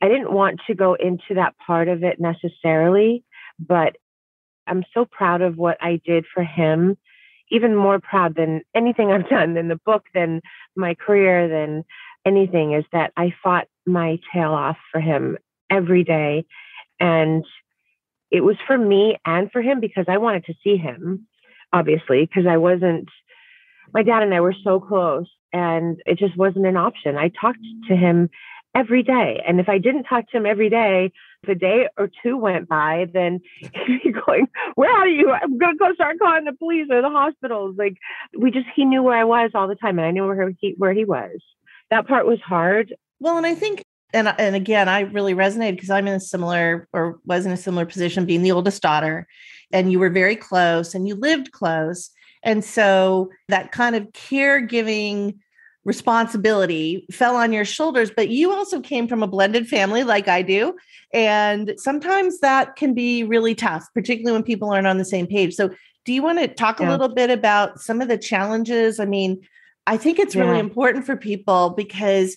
I 0.00 0.08
didn't 0.08 0.32
want 0.32 0.60
to 0.68 0.74
go 0.74 0.94
into 0.94 1.34
that 1.34 1.54
part 1.66 1.88
of 1.88 2.02
it 2.02 2.18
necessarily, 2.18 3.24
but 3.58 3.96
I'm 4.66 4.84
so 4.94 5.04
proud 5.04 5.42
of 5.42 5.58
what 5.58 5.76
I 5.82 6.00
did 6.02 6.24
for 6.32 6.42
him 6.42 6.96
even 7.50 7.74
more 7.74 7.98
proud 8.00 8.34
than 8.34 8.62
anything 8.74 9.10
I've 9.12 9.28
done 9.28 9.56
in 9.56 9.68
the 9.68 9.80
book, 9.84 10.04
than 10.14 10.40
my 10.76 10.94
career, 10.94 11.48
than 11.48 11.84
anything 12.24 12.72
is 12.72 12.84
that 12.92 13.12
I 13.16 13.34
fought 13.42 13.68
my 13.86 14.18
tail 14.32 14.52
off 14.52 14.76
for 14.92 15.00
him 15.00 15.38
every 15.70 16.04
day. 16.04 16.44
And 17.00 17.44
it 18.30 18.42
was 18.42 18.56
for 18.66 18.76
me 18.76 19.16
and 19.24 19.50
for 19.50 19.62
him 19.62 19.80
because 19.80 20.06
I 20.08 20.18
wanted 20.18 20.44
to 20.46 20.54
see 20.62 20.76
him, 20.76 21.26
obviously, 21.72 22.26
because 22.26 22.46
I 22.46 22.58
wasn't, 22.58 23.08
my 23.94 24.02
dad 24.02 24.22
and 24.22 24.34
I 24.34 24.40
were 24.40 24.54
so 24.64 24.80
close 24.80 25.28
and 25.52 26.00
it 26.04 26.18
just 26.18 26.36
wasn't 26.36 26.66
an 26.66 26.76
option. 26.76 27.16
I 27.16 27.28
talked 27.28 27.64
to 27.88 27.96
him 27.96 28.28
every 28.74 29.02
day. 29.02 29.42
And 29.46 29.60
if 29.60 29.68
I 29.68 29.78
didn't 29.78 30.04
talk 30.04 30.28
to 30.30 30.36
him 30.36 30.46
every 30.46 30.68
day, 30.68 31.12
if 31.42 31.48
a 31.48 31.54
day 31.54 31.88
or 31.96 32.10
two 32.22 32.36
went 32.36 32.68
by, 32.68 33.06
then 33.12 33.40
he'd 33.60 34.02
be 34.02 34.12
going, 34.12 34.48
Where 34.74 34.94
are 34.94 35.08
you? 35.08 35.30
I'm 35.30 35.58
gonna 35.58 35.76
go 35.76 35.92
start 35.94 36.18
calling 36.18 36.44
the 36.44 36.52
police 36.52 36.88
or 36.90 37.02
the 37.02 37.10
hospitals. 37.10 37.76
Like 37.78 37.96
we 38.36 38.50
just 38.50 38.66
he 38.74 38.84
knew 38.84 39.02
where 39.02 39.16
I 39.16 39.24
was 39.24 39.50
all 39.54 39.68
the 39.68 39.74
time 39.74 39.98
and 39.98 40.06
I 40.06 40.10
knew 40.10 40.26
where 40.26 40.52
he 40.60 40.74
where 40.76 40.92
he 40.92 41.04
was. 41.04 41.38
That 41.90 42.06
part 42.06 42.26
was 42.26 42.40
hard. 42.40 42.94
Well, 43.20 43.36
and 43.36 43.46
I 43.46 43.54
think 43.54 43.82
and 44.12 44.28
and 44.38 44.56
again, 44.56 44.88
I 44.88 45.00
really 45.00 45.34
resonated 45.34 45.76
because 45.76 45.90
I'm 45.90 46.08
in 46.08 46.14
a 46.14 46.20
similar 46.20 46.88
or 46.92 47.18
was 47.24 47.46
in 47.46 47.52
a 47.52 47.56
similar 47.56 47.86
position 47.86 48.24
being 48.24 48.42
the 48.42 48.52
oldest 48.52 48.82
daughter, 48.82 49.26
and 49.72 49.92
you 49.92 49.98
were 49.98 50.10
very 50.10 50.36
close 50.36 50.94
and 50.94 51.06
you 51.06 51.14
lived 51.14 51.52
close. 51.52 52.10
And 52.42 52.64
so 52.64 53.30
that 53.48 53.72
kind 53.72 53.96
of 53.96 54.04
caregiving 54.12 55.38
responsibility 55.88 57.06
fell 57.10 57.34
on 57.34 57.50
your 57.50 57.64
shoulders, 57.64 58.12
but 58.14 58.28
you 58.28 58.52
also 58.52 58.78
came 58.78 59.08
from 59.08 59.22
a 59.22 59.26
blended 59.26 59.66
family 59.66 60.04
like 60.04 60.28
I 60.28 60.42
do. 60.42 60.76
And 61.14 61.72
sometimes 61.78 62.40
that 62.40 62.76
can 62.76 62.92
be 62.92 63.24
really 63.24 63.54
tough, 63.54 63.86
particularly 63.94 64.34
when 64.34 64.42
people 64.42 64.70
aren't 64.70 64.86
on 64.86 64.98
the 64.98 65.04
same 65.04 65.26
page. 65.26 65.54
So, 65.54 65.70
do 66.04 66.12
you 66.12 66.22
want 66.22 66.38
to 66.38 66.48
talk 66.48 66.80
yeah. 66.80 66.88
a 66.88 66.90
little 66.90 67.08
bit 67.08 67.30
about 67.30 67.80
some 67.80 68.00
of 68.00 68.08
the 68.08 68.18
challenges? 68.18 69.00
I 69.00 69.06
mean, 69.06 69.40
I 69.86 69.96
think 69.96 70.18
it's 70.18 70.34
yeah. 70.34 70.42
really 70.42 70.58
important 70.58 71.06
for 71.06 71.16
people 71.16 71.70
because 71.70 72.36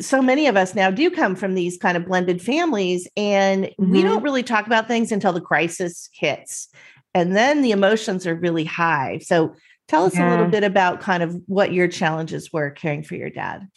so 0.00 0.20
many 0.20 0.48
of 0.48 0.56
us 0.56 0.74
now 0.74 0.90
do 0.90 1.10
come 1.10 1.36
from 1.36 1.54
these 1.54 1.76
kind 1.76 1.96
of 1.96 2.06
blended 2.06 2.42
families 2.42 3.06
and 3.16 3.64
mm-hmm. 3.64 3.90
we 3.90 4.02
don't 4.02 4.22
really 4.22 4.42
talk 4.42 4.66
about 4.66 4.88
things 4.88 5.12
until 5.12 5.32
the 5.32 5.40
crisis 5.40 6.08
hits 6.12 6.68
and 7.14 7.36
then 7.36 7.62
the 7.62 7.72
emotions 7.72 8.26
are 8.26 8.34
really 8.34 8.64
high 8.64 9.18
so 9.18 9.54
tell 9.90 10.04
us 10.04 10.14
yeah. 10.14 10.28
a 10.28 10.30
little 10.30 10.48
bit 10.48 10.64
about 10.64 11.00
kind 11.00 11.22
of 11.22 11.36
what 11.46 11.72
your 11.72 11.88
challenges 11.88 12.52
were 12.52 12.70
caring 12.70 13.02
for 13.02 13.14
your 13.14 13.30
dad 13.30 13.68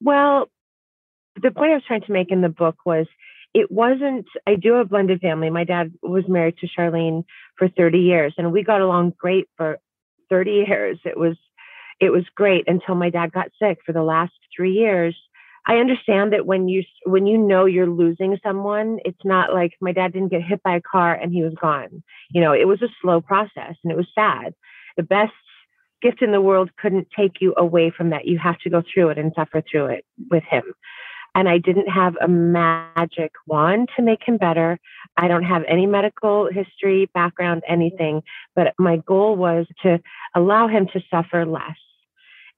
well 0.00 0.46
the 1.40 1.50
point 1.50 1.72
i 1.72 1.74
was 1.74 1.84
trying 1.86 2.02
to 2.02 2.12
make 2.12 2.30
in 2.30 2.40
the 2.40 2.48
book 2.48 2.76
was 2.86 3.06
it 3.52 3.70
wasn't 3.70 4.26
i 4.46 4.54
do 4.54 4.74
have 4.74 4.86
a 4.86 4.88
blended 4.88 5.20
family 5.20 5.50
my 5.50 5.64
dad 5.64 5.92
was 6.02 6.24
married 6.28 6.56
to 6.58 6.68
charlene 6.68 7.24
for 7.56 7.68
30 7.68 7.98
years 7.98 8.34
and 8.38 8.52
we 8.52 8.62
got 8.62 8.80
along 8.80 9.12
great 9.18 9.48
for 9.56 9.78
30 10.30 10.50
years 10.50 10.98
it 11.04 11.18
was 11.18 11.36
it 12.00 12.10
was 12.10 12.24
great 12.34 12.64
until 12.66 12.94
my 12.94 13.10
dad 13.10 13.30
got 13.32 13.50
sick 13.60 13.78
for 13.84 13.92
the 13.92 14.02
last 14.02 14.32
three 14.56 14.72
years. 14.72 15.16
I 15.66 15.74
understand 15.76 16.32
that 16.32 16.46
when 16.46 16.68
you 16.68 16.82
when 17.04 17.26
you 17.26 17.36
know 17.36 17.66
you're 17.66 17.86
losing 17.86 18.38
someone, 18.42 18.98
it's 19.04 19.24
not 19.24 19.52
like 19.52 19.72
my 19.80 19.92
dad 19.92 20.14
didn't 20.14 20.30
get 20.30 20.42
hit 20.42 20.62
by 20.62 20.76
a 20.76 20.80
car 20.80 21.14
and 21.14 21.32
he 21.32 21.42
was 21.42 21.52
gone. 21.60 22.02
You 22.30 22.40
know, 22.40 22.54
it 22.54 22.66
was 22.66 22.80
a 22.80 22.88
slow 23.02 23.20
process 23.20 23.76
and 23.84 23.92
it 23.92 23.96
was 23.96 24.08
sad. 24.14 24.54
The 25.00 25.06
best 25.06 25.32
gift 26.02 26.20
in 26.20 26.30
the 26.30 26.40
world 26.42 26.70
couldn't 26.76 27.08
take 27.16 27.40
you 27.40 27.54
away 27.56 27.90
from 27.96 28.10
that. 28.10 28.26
You 28.26 28.38
have 28.38 28.58
to 28.58 28.70
go 28.70 28.82
through 28.82 29.08
it 29.10 29.18
and 29.18 29.32
suffer 29.34 29.62
through 29.62 29.86
it 29.86 30.04
with 30.30 30.44
him. 30.44 30.64
And 31.34 31.48
I 31.48 31.58
didn't 31.58 31.88
have 31.88 32.16
a 32.20 32.28
magic 32.28 33.32
wand 33.46 33.88
to 33.96 34.02
make 34.02 34.22
him 34.26 34.36
better. 34.36 34.78
I 35.16 35.28
don't 35.28 35.44
have 35.44 35.62
any 35.68 35.86
medical 35.86 36.48
history, 36.52 37.08
background, 37.14 37.62
anything. 37.68 38.22
But 38.56 38.74
my 38.78 38.98
goal 38.98 39.36
was 39.36 39.66
to 39.82 40.00
allow 40.34 40.68
him 40.68 40.86
to 40.92 41.00
suffer 41.10 41.46
less 41.46 41.76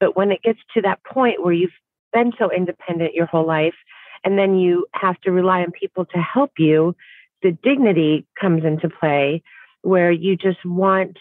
but 0.03 0.17
when 0.17 0.33
it 0.33 0.43
gets 0.43 0.59
to 0.75 0.83
that 0.83 1.05
point 1.05 1.45
where 1.45 1.53
you've 1.53 1.71
been 2.13 2.33
so 2.37 2.51
independent 2.51 3.15
your 3.15 3.27
whole 3.27 3.47
life, 3.47 3.77
and 4.25 4.37
then 4.37 4.59
you 4.59 4.85
have 4.95 5.21
to 5.21 5.31
rely 5.31 5.61
on 5.61 5.71
people 5.71 6.05
to 6.07 6.19
help 6.19 6.51
you, 6.59 6.97
the 7.41 7.53
dignity 7.63 8.27
comes 8.41 8.65
into 8.65 8.89
play 8.89 9.45
where 9.83 10.11
you 10.11 10.37
just 10.37 10.65
want 10.65 11.19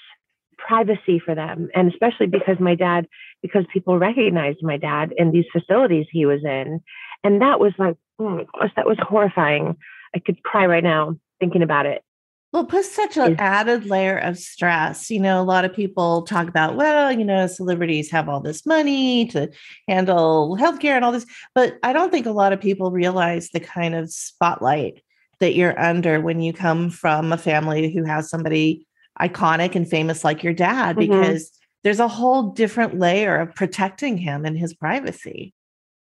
privacy 0.65 1.19
for 1.19 1.35
them. 1.35 1.69
And 1.75 1.91
especially 1.91 2.27
because 2.27 2.59
my 2.59 2.75
dad, 2.75 3.07
because 3.41 3.65
people 3.73 3.97
recognized 3.97 4.59
my 4.61 4.77
dad 4.77 5.13
in 5.17 5.31
these 5.31 5.45
facilities 5.51 6.05
he 6.11 6.25
was 6.25 6.43
in. 6.43 6.81
And 7.23 7.41
that 7.41 7.59
was 7.59 7.73
like, 7.77 7.97
oh 8.19 8.29
my 8.29 8.45
gosh, 8.53 8.71
that 8.75 8.87
was 8.87 8.97
horrifying. 9.01 9.77
I 10.15 10.19
could 10.19 10.43
cry 10.43 10.65
right 10.65 10.83
now 10.83 11.17
thinking 11.39 11.61
about 11.61 11.85
it. 11.85 12.03
Well, 12.51 12.63
it 12.63 12.69
puts 12.69 12.91
such 12.91 13.15
an 13.15 13.37
added 13.39 13.85
layer 13.85 14.17
of 14.17 14.37
stress. 14.37 15.09
You 15.09 15.21
know, 15.21 15.41
a 15.41 15.43
lot 15.43 15.63
of 15.63 15.73
people 15.73 16.23
talk 16.23 16.49
about, 16.49 16.75
well, 16.75 17.09
you 17.09 17.23
know, 17.23 17.47
celebrities 17.47 18.11
have 18.11 18.27
all 18.27 18.41
this 18.41 18.65
money 18.65 19.25
to 19.27 19.49
handle 19.87 20.57
healthcare 20.59 20.95
and 20.95 21.05
all 21.05 21.13
this, 21.13 21.25
but 21.55 21.77
I 21.81 21.93
don't 21.93 22.11
think 22.11 22.25
a 22.25 22.31
lot 22.31 22.51
of 22.51 22.59
people 22.59 22.91
realize 22.91 23.49
the 23.49 23.61
kind 23.61 23.95
of 23.95 24.11
spotlight 24.11 25.01
that 25.39 25.55
you're 25.55 25.79
under 25.79 26.19
when 26.19 26.41
you 26.41 26.51
come 26.51 26.89
from 26.89 27.31
a 27.31 27.37
family 27.37 27.91
who 27.91 28.03
has 28.03 28.29
somebody 28.29 28.85
iconic 29.21 29.75
and 29.75 29.87
famous 29.87 30.23
like 30.23 30.43
your 30.43 30.53
dad, 30.53 30.95
mm-hmm. 30.95 31.11
because 31.11 31.51
there's 31.83 31.99
a 31.99 32.07
whole 32.07 32.49
different 32.51 32.97
layer 32.97 33.37
of 33.37 33.53
protecting 33.55 34.17
him 34.17 34.45
and 34.45 34.57
his 34.57 34.73
privacy. 34.73 35.53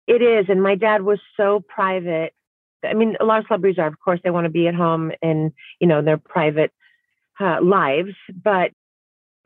It 0.06 0.22
is. 0.22 0.46
And 0.48 0.62
my 0.62 0.74
dad 0.74 1.02
was 1.02 1.20
so 1.36 1.60
private 1.68 2.34
I 2.84 2.94
mean, 2.94 3.16
a 3.20 3.24
lot 3.24 3.38
of 3.38 3.46
celebrities 3.46 3.78
are, 3.78 3.86
of 3.86 3.98
course, 4.00 4.20
they 4.22 4.30
want 4.30 4.44
to 4.44 4.50
be 4.50 4.66
at 4.66 4.74
home 4.74 5.12
in, 5.22 5.52
you 5.80 5.86
know, 5.86 6.02
their 6.02 6.16
private 6.16 6.72
uh, 7.40 7.58
lives. 7.62 8.14
But 8.42 8.72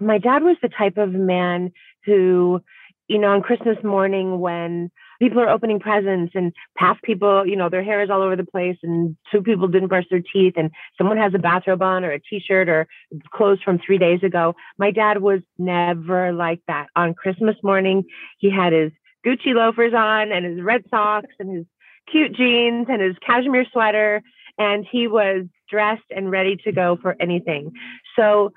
my 0.01 0.19
dad 0.19 0.43
was 0.43 0.57
the 0.62 0.69
type 0.69 0.97
of 0.97 1.12
man 1.12 1.73
who, 2.05 2.62
you 3.09 3.19
know, 3.19 3.29
on 3.29 3.43
Christmas 3.43 3.77
morning 3.83 4.41
when 4.41 4.91
people 5.19 5.41
are 5.41 5.49
opening 5.49 5.81
presents 5.81 6.33
and 6.35 6.53
past 6.77 7.03
people, 7.03 7.47
you 7.47 7.57
know, 7.57 7.69
their 7.69 7.83
hair 7.83 8.03
is 8.03 8.11
all 8.11 8.23
over 8.23 8.37
the 8.37 8.45
place 8.45 8.77
and 8.83 9.17
two 9.33 9.43
people 9.43 9.69
didn't 9.69 9.89
brush 9.89 10.07
their 10.11 10.23
teeth 10.33 10.55
and 10.57 10.71
someone 10.99 11.17
has 11.17 11.35
a 11.35 11.39
bathrobe 11.39 11.83
on 11.83 12.05
or 12.05 12.12
a 12.12 12.21
t-shirt 12.21 12.69
or 12.69 12.87
clothes 13.31 13.62
from 13.64 13.79
three 13.79 13.99
days 13.99 14.23
ago. 14.23 14.55
My 14.79 14.91
dad 14.91 15.23
was 15.23 15.41
never 15.59 16.33
like 16.33 16.61
that. 16.69 16.87
On 16.97 17.14
Christmas 17.14 17.57
morning, 17.62 18.05
he 18.39 18.51
had 18.51 18.73
his 18.73 18.93
Gucci 19.27 19.55
loafers 19.55 19.95
on 19.95 20.33
and 20.33 20.45
his 20.45 20.62
red 20.62 20.85
socks 20.91 21.35
and 21.39 21.57
his 21.57 21.67
cute 22.11 22.33
jeans 22.33 22.87
and 22.89 23.03
his 23.03 23.17
cashmere 23.25 23.67
sweater, 23.73 24.23
and 24.59 24.87
he 24.91 25.07
was 25.09 25.47
dressed 25.69 26.05
and 26.14 26.31
ready 26.31 26.57
to 26.57 26.73
go 26.73 26.97
for 27.01 27.17
anything. 27.21 27.73
So, 28.17 28.53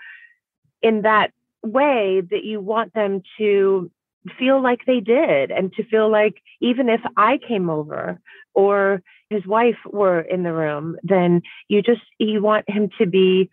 in 0.82 1.02
that 1.02 1.32
way, 1.64 2.22
that 2.30 2.44
you 2.44 2.62
want 2.62 2.94
them 2.94 3.22
to 3.38 3.92
feel 4.38 4.62
like 4.62 4.80
they 4.86 5.00
did 5.00 5.52
and 5.52 5.72
to 5.74 5.84
feel 5.84 6.12
like 6.12 6.36
even 6.62 6.90
if 6.90 7.02
I 7.18 7.40
came 7.46 7.70
over 7.70 8.20
or 8.54 9.02
his 9.30 9.46
wife 9.46 9.78
were 9.86 10.22
in 10.22 10.44
the 10.44 10.54
room, 10.54 10.98
then 11.04 11.42
you 11.68 11.82
just 11.82 12.02
you 12.18 12.42
want 12.42 12.70
him 12.70 12.90
to 13.00 13.06
be 13.06 13.50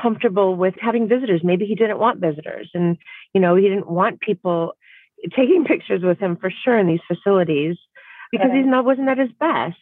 comfortable 0.00 0.56
with 0.56 0.74
having 0.80 1.08
visitors. 1.08 1.42
Maybe 1.44 1.66
he 1.66 1.74
didn't 1.74 1.98
want 1.98 2.20
visitors 2.20 2.70
and 2.74 2.96
you 3.34 3.40
know, 3.40 3.54
he 3.54 3.68
didn't 3.68 3.90
want 3.90 4.20
people 4.20 4.74
taking 5.36 5.64
pictures 5.66 6.02
with 6.02 6.18
him 6.18 6.36
for 6.36 6.50
sure 6.50 6.78
in 6.78 6.86
these 6.86 7.00
facilities 7.06 7.76
because 8.30 8.50
he's 8.52 8.66
not 8.66 8.84
wasn't 8.84 9.08
at 9.08 9.18
his 9.18 9.30
best, 9.38 9.76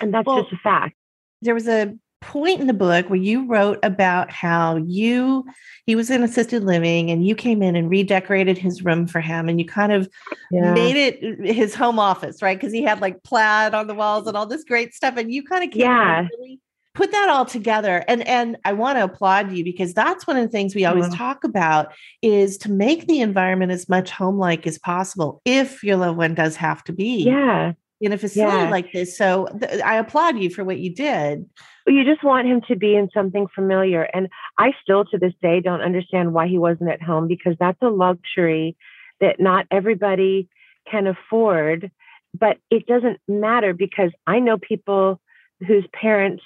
and 0.00 0.14
that's 0.14 0.26
well, 0.26 0.42
just 0.42 0.54
a 0.54 0.56
fact. 0.56 0.96
There 1.42 1.54
was 1.54 1.68
a 1.68 1.94
point 2.22 2.60
in 2.60 2.66
the 2.66 2.72
book 2.72 3.10
where 3.10 3.18
you 3.18 3.46
wrote 3.46 3.78
about 3.82 4.30
how 4.30 4.76
you 4.76 5.44
he 5.84 5.94
was 5.94 6.10
in 6.10 6.22
assisted 6.22 6.64
living 6.64 7.10
and 7.10 7.26
you 7.26 7.34
came 7.34 7.62
in 7.62 7.76
and 7.76 7.90
redecorated 7.90 8.56
his 8.56 8.84
room 8.84 9.06
for 9.06 9.20
him 9.20 9.48
and 9.48 9.60
you 9.60 9.66
kind 9.66 9.92
of 9.92 10.08
yeah. 10.50 10.72
made 10.72 10.96
it 10.96 11.44
his 11.44 11.74
home 11.74 11.98
office 11.98 12.40
right? 12.40 12.58
Because 12.58 12.72
he 12.72 12.82
had 12.82 13.00
like 13.00 13.22
plaid 13.22 13.74
on 13.74 13.86
the 13.86 13.94
walls 13.94 14.26
and 14.26 14.36
all 14.36 14.46
this 14.46 14.64
great 14.64 14.94
stuff 14.94 15.16
and 15.16 15.32
you 15.32 15.42
kind 15.42 15.64
of 15.64 15.76
yeah. 15.76 16.26
really 16.38 16.60
put 16.94 17.10
that 17.10 17.28
all 17.28 17.44
together. 17.44 18.04
And 18.06 18.26
and 18.26 18.56
i 18.64 18.72
want 18.72 18.98
to 18.98 19.04
applaud 19.04 19.52
you 19.52 19.64
because 19.64 19.92
that's 19.92 20.26
one 20.26 20.36
of 20.36 20.42
the 20.42 20.50
things 20.50 20.74
we 20.74 20.84
always 20.84 21.06
mm-hmm. 21.06 21.16
talk 21.16 21.44
about 21.44 21.92
is 22.22 22.56
to 22.58 22.70
make 22.70 23.06
the 23.06 23.20
environment 23.20 23.72
as 23.72 23.88
much 23.88 24.10
home 24.10 24.38
like 24.38 24.66
as 24.66 24.78
possible 24.78 25.42
if 25.44 25.82
your 25.82 25.96
loved 25.96 26.18
one 26.18 26.34
does 26.34 26.56
have 26.56 26.84
to 26.84 26.92
be. 26.92 27.24
Yeah 27.24 27.72
in 28.02 28.12
a 28.12 28.18
facility 28.18 28.56
yeah. 28.56 28.70
like 28.70 28.92
this. 28.92 29.16
So 29.16 29.46
th- 29.60 29.80
uh, 29.80 29.84
I 29.84 29.96
applaud 29.96 30.38
you 30.38 30.50
for 30.50 30.64
what 30.64 30.78
you 30.78 30.94
did. 30.94 31.48
You 31.86 32.04
just 32.04 32.24
want 32.24 32.48
him 32.48 32.60
to 32.68 32.76
be 32.76 32.96
in 32.96 33.08
something 33.14 33.46
familiar. 33.54 34.02
And 34.02 34.28
I 34.58 34.72
still 34.82 35.04
to 35.06 35.18
this 35.18 35.32
day 35.40 35.60
don't 35.60 35.80
understand 35.80 36.34
why 36.34 36.48
he 36.48 36.58
wasn't 36.58 36.90
at 36.90 37.02
home 37.02 37.28
because 37.28 37.54
that's 37.58 37.80
a 37.80 37.88
luxury 37.88 38.76
that 39.20 39.40
not 39.40 39.66
everybody 39.70 40.48
can 40.90 41.06
afford. 41.06 41.90
But 42.38 42.58
it 42.70 42.86
doesn't 42.86 43.20
matter 43.28 43.72
because 43.74 44.10
I 44.26 44.40
know 44.40 44.58
people 44.58 45.20
whose 45.66 45.86
parents 45.92 46.42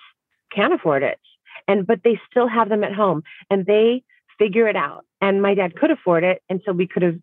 can't 0.55 0.75
afford 0.75 1.03
it. 1.03 1.19
And 1.69 1.87
but 1.87 2.01
they 2.05 2.21
still 2.31 2.49
have 2.49 2.69
them 2.69 2.85
at 2.85 2.95
home 2.95 3.23
and 3.51 3.67
they 3.67 4.03
figure 4.39 4.69
it 4.69 4.77
out. 4.77 5.05
And 5.21 5.43
my 5.43 5.55
dad 5.55 5.77
could 5.77 5.91
afford 5.91 6.23
it. 6.23 6.43
And 6.49 6.61
so 6.65 6.73
we 6.73 6.87
could 6.87 7.03
have 7.03 7.19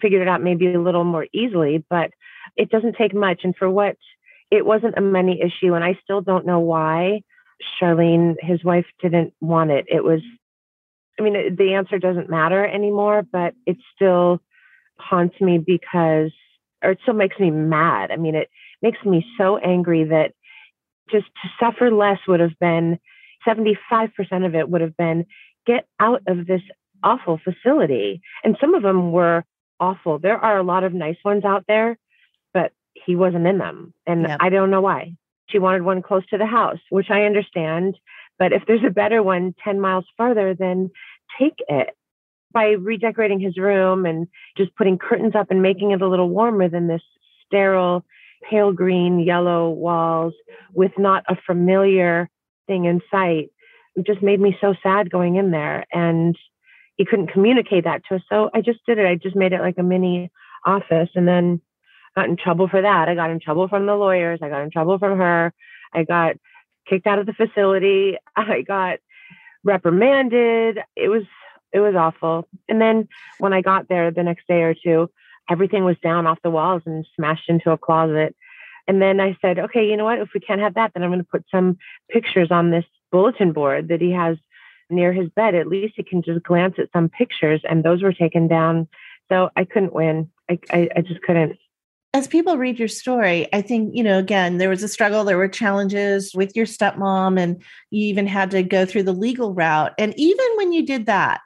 figured 0.00 0.22
it 0.22 0.28
out 0.28 0.42
maybe 0.42 0.72
a 0.72 0.80
little 0.80 1.04
more 1.04 1.26
easily. 1.32 1.84
But 1.88 2.10
it 2.56 2.70
doesn't 2.70 2.96
take 2.96 3.14
much. 3.14 3.40
And 3.44 3.54
for 3.56 3.68
what 3.70 3.96
it 4.50 4.64
wasn't 4.64 4.98
a 4.98 5.02
money 5.02 5.40
issue, 5.40 5.74
and 5.74 5.84
I 5.84 5.98
still 6.02 6.20
don't 6.20 6.46
know 6.46 6.60
why 6.60 7.22
Charlene, 7.80 8.36
his 8.40 8.64
wife, 8.64 8.86
didn't 9.00 9.34
want 9.40 9.70
it. 9.70 9.86
It 9.88 10.04
was, 10.04 10.20
I 11.18 11.22
mean, 11.22 11.56
the 11.56 11.74
answer 11.74 11.98
doesn't 11.98 12.30
matter 12.30 12.64
anymore, 12.66 13.22
but 13.30 13.54
it 13.66 13.76
still 13.94 14.40
haunts 14.98 15.40
me 15.40 15.58
because, 15.58 16.30
or 16.82 16.92
it 16.92 16.98
still 17.02 17.14
makes 17.14 17.38
me 17.38 17.50
mad. 17.50 18.10
I 18.10 18.16
mean, 18.16 18.34
it 18.34 18.48
makes 18.82 18.98
me 19.04 19.24
so 19.36 19.58
angry 19.58 20.04
that 20.04 20.32
just 21.10 21.26
to 21.42 21.48
suffer 21.58 21.90
less 21.90 22.18
would 22.28 22.40
have 22.40 22.58
been 22.60 22.98
75% 23.46 24.46
of 24.46 24.54
it 24.54 24.68
would 24.68 24.80
have 24.80 24.96
been 24.96 25.26
get 25.66 25.86
out 26.00 26.22
of 26.26 26.46
this 26.46 26.62
awful 27.02 27.38
facility. 27.42 28.20
And 28.44 28.56
some 28.60 28.74
of 28.74 28.82
them 28.82 29.12
were 29.12 29.44
awful. 29.80 30.18
There 30.18 30.38
are 30.38 30.58
a 30.58 30.62
lot 30.62 30.84
of 30.84 30.92
nice 30.92 31.16
ones 31.24 31.44
out 31.44 31.64
there, 31.68 31.98
he 33.04 33.16
wasn't 33.16 33.46
in 33.46 33.58
them. 33.58 33.92
And 34.06 34.22
yep. 34.22 34.38
I 34.40 34.48
don't 34.48 34.70
know 34.70 34.80
why. 34.80 35.14
She 35.48 35.58
wanted 35.58 35.82
one 35.82 36.02
close 36.02 36.26
to 36.26 36.38
the 36.38 36.46
house, 36.46 36.78
which 36.90 37.10
I 37.10 37.22
understand. 37.22 37.98
But 38.38 38.52
if 38.52 38.62
there's 38.66 38.84
a 38.86 38.90
better 38.90 39.22
one 39.22 39.54
10 39.64 39.80
miles 39.80 40.04
farther, 40.16 40.54
then 40.54 40.90
take 41.38 41.58
it. 41.68 41.94
By 42.52 42.70
redecorating 42.70 43.40
his 43.40 43.58
room 43.58 44.06
and 44.06 44.26
just 44.56 44.74
putting 44.74 44.96
curtains 44.98 45.34
up 45.34 45.50
and 45.50 45.60
making 45.60 45.90
it 45.90 46.00
a 46.00 46.08
little 46.08 46.30
warmer 46.30 46.68
than 46.68 46.86
this 46.86 47.02
sterile, 47.46 48.04
pale 48.48 48.72
green, 48.72 49.20
yellow 49.20 49.70
walls 49.70 50.32
with 50.72 50.92
not 50.96 51.24
a 51.28 51.36
familiar 51.46 52.30
thing 52.66 52.86
in 52.86 53.02
sight, 53.10 53.50
it 53.96 54.06
just 54.06 54.22
made 54.22 54.40
me 54.40 54.56
so 54.60 54.74
sad 54.82 55.10
going 55.10 55.36
in 55.36 55.50
there. 55.50 55.84
And 55.92 56.36
he 56.96 57.04
couldn't 57.04 57.32
communicate 57.32 57.84
that 57.84 58.02
to 58.08 58.16
us. 58.16 58.22
So 58.30 58.50
I 58.54 58.60
just 58.60 58.80
did 58.86 58.98
it. 58.98 59.06
I 59.06 59.14
just 59.16 59.36
made 59.36 59.52
it 59.52 59.60
like 59.60 59.78
a 59.78 59.82
mini 59.82 60.30
office 60.64 61.10
and 61.14 61.26
then 61.28 61.60
got 62.14 62.28
in 62.28 62.36
trouble 62.36 62.68
for 62.68 62.82
that. 62.82 63.08
I 63.08 63.14
got 63.14 63.30
in 63.30 63.40
trouble 63.40 63.68
from 63.68 63.86
the 63.86 63.94
lawyers. 63.94 64.40
I 64.42 64.48
got 64.48 64.62
in 64.62 64.70
trouble 64.70 64.98
from 64.98 65.18
her. 65.18 65.52
I 65.92 66.04
got 66.04 66.36
kicked 66.88 67.06
out 67.06 67.18
of 67.18 67.26
the 67.26 67.32
facility. 67.32 68.16
I 68.36 68.62
got 68.62 68.98
reprimanded. 69.64 70.78
It 70.96 71.08
was 71.08 71.24
it 71.72 71.80
was 71.80 71.94
awful. 71.94 72.48
And 72.68 72.80
then 72.80 73.08
when 73.38 73.52
I 73.52 73.60
got 73.60 73.88
there 73.88 74.10
the 74.10 74.22
next 74.22 74.46
day 74.48 74.62
or 74.62 74.74
two, 74.74 75.10
everything 75.50 75.84
was 75.84 75.98
down 76.02 76.26
off 76.26 76.38
the 76.42 76.50
walls 76.50 76.82
and 76.86 77.06
smashed 77.14 77.48
into 77.48 77.70
a 77.70 77.78
closet. 77.78 78.34
And 78.86 79.02
then 79.02 79.20
I 79.20 79.36
said, 79.42 79.58
okay, 79.58 79.86
you 79.86 79.96
know 79.96 80.04
what? 80.04 80.18
If 80.18 80.30
we 80.32 80.40
can't 80.40 80.62
have 80.62 80.74
that, 80.74 80.92
then 80.94 81.02
I'm 81.02 81.10
going 81.10 81.20
to 81.20 81.28
put 81.30 81.44
some 81.50 81.76
pictures 82.08 82.50
on 82.50 82.70
this 82.70 82.86
bulletin 83.12 83.52
board 83.52 83.88
that 83.88 84.00
he 84.00 84.12
has 84.12 84.38
near 84.88 85.12
his 85.12 85.28
bed. 85.28 85.54
At 85.54 85.68
least 85.68 85.94
he 85.96 86.02
can 86.02 86.22
just 86.22 86.42
glance 86.42 86.76
at 86.78 86.90
some 86.94 87.10
pictures. 87.10 87.60
And 87.68 87.84
those 87.84 88.02
were 88.02 88.14
taken 88.14 88.48
down. 88.48 88.88
So 89.28 89.50
I 89.54 89.64
couldn't 89.64 89.92
win. 89.92 90.30
I, 90.50 90.58
I, 90.70 90.88
I 90.96 91.00
just 91.02 91.20
couldn't 91.20 91.58
as 92.18 92.28
people 92.28 92.58
read 92.58 92.78
your 92.78 92.88
story, 92.88 93.48
I 93.52 93.62
think, 93.62 93.94
you 93.94 94.02
know, 94.02 94.18
again, 94.18 94.58
there 94.58 94.68
was 94.68 94.82
a 94.82 94.88
struggle, 94.88 95.24
there 95.24 95.38
were 95.38 95.48
challenges 95.48 96.34
with 96.34 96.54
your 96.54 96.66
stepmom, 96.66 97.40
and 97.40 97.62
you 97.90 98.04
even 98.06 98.26
had 98.26 98.50
to 98.50 98.62
go 98.62 98.84
through 98.84 99.04
the 99.04 99.12
legal 99.12 99.54
route. 99.54 99.94
And 99.96 100.12
even 100.18 100.46
when 100.56 100.72
you 100.72 100.84
did 100.84 101.06
that, 101.06 101.40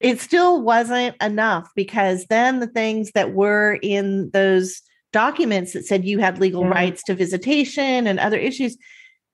it 0.00 0.20
still 0.20 0.62
wasn't 0.62 1.16
enough 1.20 1.70
because 1.74 2.26
then 2.26 2.60
the 2.60 2.66
things 2.66 3.10
that 3.12 3.32
were 3.32 3.78
in 3.82 4.30
those 4.30 4.82
documents 5.12 5.72
that 5.72 5.86
said 5.86 6.04
you 6.04 6.18
had 6.18 6.38
legal 6.38 6.62
yeah. 6.62 6.70
rights 6.70 7.02
to 7.04 7.14
visitation 7.14 8.06
and 8.06 8.20
other 8.20 8.36
issues 8.36 8.76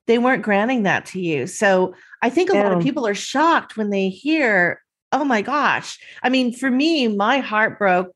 they 0.07 0.19
weren't 0.19 0.43
granting 0.43 0.85
that 0.85 1.05
to 1.05 1.21
you 1.21 1.49
so 1.49 1.93
i 2.23 2.31
think 2.31 2.49
a 2.49 2.55
yeah. 2.55 2.63
lot 2.63 2.73
of 2.73 2.83
people 2.83 3.05
are 3.07 3.15
shocked 3.15 3.77
when 3.77 3.91
they 3.91 4.09
hear 4.09 4.81
oh 5.11 5.25
my 5.25 5.43
gosh 5.43 5.99
i 6.23 6.29
mean 6.29 6.53
for 6.53 6.71
me 6.71 7.09
my 7.09 7.39
heart 7.39 7.77
broke 7.77 8.15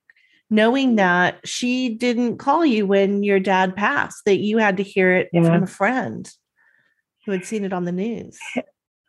knowing 0.50 0.96
that 0.96 1.46
she 1.46 1.94
didn't 1.94 2.38
call 2.38 2.64
you 2.64 2.86
when 2.86 3.22
your 3.22 3.40
dad 3.40 3.76
passed 3.76 4.24
that 4.24 4.38
you 4.38 4.58
had 4.58 4.76
to 4.76 4.82
hear 4.82 5.14
it 5.14 5.28
yeah. 5.32 5.42
from 5.42 5.62
a 5.62 5.66
friend 5.66 6.30
who 7.26 7.32
had 7.32 7.44
seen 7.44 7.64
it 7.64 7.72
on 7.72 7.84
the 7.84 7.92
news 7.92 8.38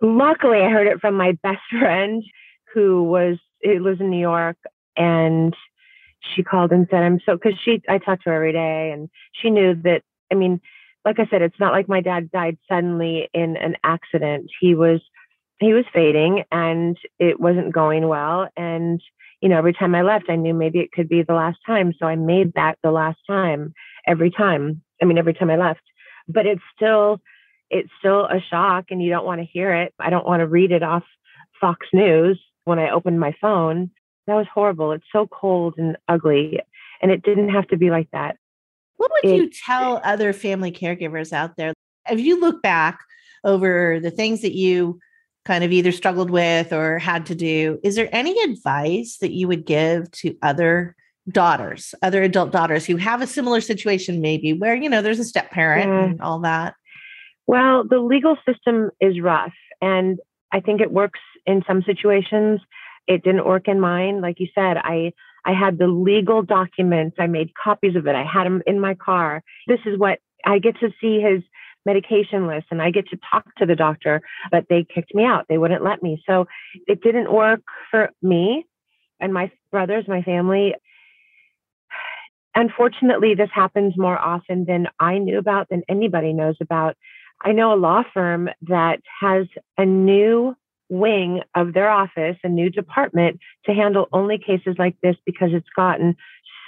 luckily 0.01 0.59
i 0.59 0.69
heard 0.69 0.87
it 0.87 0.99
from 0.99 1.15
my 1.15 1.31
best 1.43 1.61
friend 1.79 2.23
who 2.73 3.03
was 3.03 3.37
it 3.61 3.81
lives 3.81 3.99
in 3.99 4.09
New 4.09 4.19
York 4.19 4.57
and 4.95 5.55
she 6.35 6.43
called 6.43 6.71
and 6.71 6.87
said, 6.89 7.03
I'm 7.03 7.19
so 7.25 7.35
because 7.35 7.59
she 7.63 7.81
I 7.87 7.97
talked 7.97 8.23
to 8.23 8.29
her 8.29 8.35
every 8.35 8.53
day 8.53 8.91
and 8.91 9.09
she 9.33 9.49
knew 9.49 9.75
that 9.83 10.03
I 10.31 10.35
mean, 10.35 10.61
like 11.05 11.19
I 11.19 11.27
said, 11.29 11.41
it's 11.41 11.59
not 11.59 11.71
like 11.71 11.87
my 11.87 12.01
dad 12.01 12.31
died 12.31 12.57
suddenly 12.69 13.29
in 13.33 13.57
an 13.57 13.75
accident. 13.83 14.49
He 14.59 14.75
was 14.75 15.01
he 15.59 15.73
was 15.73 15.85
fading 15.93 16.43
and 16.51 16.97
it 17.19 17.39
wasn't 17.39 17.73
going 17.73 18.07
well. 18.07 18.49
And, 18.55 19.01
you 19.41 19.49
know, 19.49 19.57
every 19.57 19.73
time 19.73 19.95
I 19.95 20.01
left, 20.01 20.29
I 20.29 20.35
knew 20.35 20.53
maybe 20.53 20.79
it 20.79 20.91
could 20.91 21.07
be 21.07 21.23
the 21.23 21.33
last 21.33 21.59
time. 21.65 21.93
So 21.97 22.05
I 22.05 22.15
made 22.15 22.53
that 22.55 22.77
the 22.83 22.91
last 22.91 23.19
time 23.27 23.73
every 24.05 24.31
time. 24.31 24.81
I 25.01 25.05
mean, 25.05 25.17
every 25.17 25.33
time 25.33 25.49
I 25.49 25.55
left. 25.55 25.81
But 26.27 26.45
it's 26.45 26.61
still 26.75 27.21
it's 27.69 27.89
still 27.99 28.25
a 28.25 28.41
shock 28.49 28.85
and 28.89 29.01
you 29.01 29.09
don't 29.09 29.25
want 29.25 29.41
to 29.41 29.45
hear 29.45 29.73
it. 29.73 29.93
I 29.99 30.09
don't 30.09 30.25
want 30.25 30.41
to 30.41 30.47
read 30.47 30.71
it 30.71 30.83
off 30.83 31.03
Fox 31.61 31.85
News 31.93 32.39
when 32.65 32.79
I 32.79 32.89
opened 32.89 33.19
my 33.19 33.35
phone. 33.39 33.91
That 34.27 34.35
was 34.35 34.47
horrible. 34.53 34.91
It's 34.91 35.05
so 35.11 35.27
cold 35.27 35.75
and 35.77 35.97
ugly. 36.07 36.59
And 37.01 37.11
it 37.11 37.23
didn't 37.23 37.49
have 37.49 37.67
to 37.67 37.77
be 37.77 37.89
like 37.89 38.09
that. 38.11 38.37
What 38.97 39.11
would 39.11 39.31
it, 39.31 39.35
you 39.35 39.49
tell 39.49 40.01
other 40.03 40.33
family 40.33 40.71
caregivers 40.71 41.31
out 41.31 41.55
there? 41.57 41.73
If 42.09 42.19
you 42.19 42.39
look 42.39 42.61
back 42.61 42.99
over 43.43 43.99
the 43.99 44.11
things 44.11 44.41
that 44.41 44.55
you 44.55 44.99
kind 45.49 45.63
of 45.63 45.71
either 45.71 45.91
struggled 45.91 46.29
with 46.29 46.71
or 46.71 46.99
had 46.99 47.25
to 47.25 47.33
do, 47.33 47.79
is 47.83 47.95
there 47.95 48.07
any 48.11 48.39
advice 48.43 49.17
that 49.19 49.31
you 49.31 49.47
would 49.47 49.65
give 49.65 50.09
to 50.11 50.35
other 50.43 50.95
daughters, 51.27 51.95
other 52.03 52.21
adult 52.21 52.51
daughters 52.51 52.85
who 52.85 52.97
have 52.97 53.19
a 53.19 53.25
similar 53.25 53.59
situation, 53.59 54.21
maybe 54.21 54.53
where, 54.53 54.75
you 54.75 54.87
know, 54.87 55.01
there's 55.01 55.17
a 55.17 55.23
step 55.23 55.49
parent 55.49 55.89
yeah. 55.89 56.03
and 56.03 56.21
all 56.21 56.39
that? 56.41 56.75
Well, 57.47 57.83
the 57.83 57.97
legal 57.97 58.37
system 58.47 58.91
is 59.01 59.19
rough. 59.19 59.53
And 59.81 60.19
I 60.51 60.59
think 60.59 60.81
it 60.81 60.91
works 60.91 61.19
in 61.47 61.63
some 61.65 61.81
situations. 61.81 62.61
It 63.07 63.23
didn't 63.23 63.47
work 63.47 63.67
in 63.67 63.79
mine. 63.79 64.21
Like 64.21 64.39
you 64.39 64.49
said, 64.53 64.77
I 64.77 65.13
I 65.45 65.53
had 65.53 65.79
the 65.79 65.87
legal 65.87 66.43
documents. 66.43 67.15
I 67.17 67.25
made 67.25 67.55
copies 67.55 67.95
of 67.95 68.05
it. 68.05 68.15
I 68.15 68.23
had 68.23 68.45
them 68.45 68.61
in 68.67 68.79
my 68.79 68.93
car. 68.93 69.41
This 69.65 69.79
is 69.87 69.97
what 69.97 70.19
I 70.45 70.59
get 70.59 70.79
to 70.81 70.89
see 71.01 71.21
his 71.21 71.41
medication 71.85 72.47
list 72.47 72.67
and 72.71 72.81
I 72.81 72.91
get 72.91 73.07
to 73.09 73.19
talk 73.31 73.45
to 73.55 73.65
the 73.65 73.75
doctor, 73.75 74.21
but 74.51 74.65
they 74.69 74.83
kicked 74.83 75.15
me 75.15 75.23
out. 75.23 75.45
They 75.49 75.57
wouldn't 75.57 75.83
let 75.83 76.03
me. 76.03 76.21
So 76.27 76.47
it 76.87 77.01
didn't 77.01 77.31
work 77.31 77.61
for 77.89 78.09
me 78.21 78.65
and 79.19 79.33
my 79.33 79.51
brothers, 79.71 80.05
my 80.07 80.21
family. 80.21 80.75
Unfortunately, 82.55 83.35
this 83.35 83.49
happens 83.53 83.93
more 83.97 84.17
often 84.17 84.65
than 84.65 84.87
I 84.99 85.17
knew 85.17 85.37
about, 85.37 85.69
than 85.69 85.83
anybody 85.87 86.33
knows 86.33 86.55
about. 86.59 86.97
I 87.41 87.51
know 87.51 87.73
a 87.73 87.75
law 87.75 88.03
firm 88.13 88.49
that 88.63 88.99
has 89.21 89.47
a 89.77 89.85
new 89.85 90.55
wing 90.89 91.41
of 91.55 91.73
their 91.73 91.89
office, 91.89 92.37
a 92.43 92.49
new 92.49 92.69
department 92.69 93.39
to 93.65 93.73
handle 93.73 94.09
only 94.11 94.39
cases 94.39 94.75
like 94.77 94.95
this 95.01 95.15
because 95.25 95.49
it's 95.53 95.69
gotten 95.75 96.15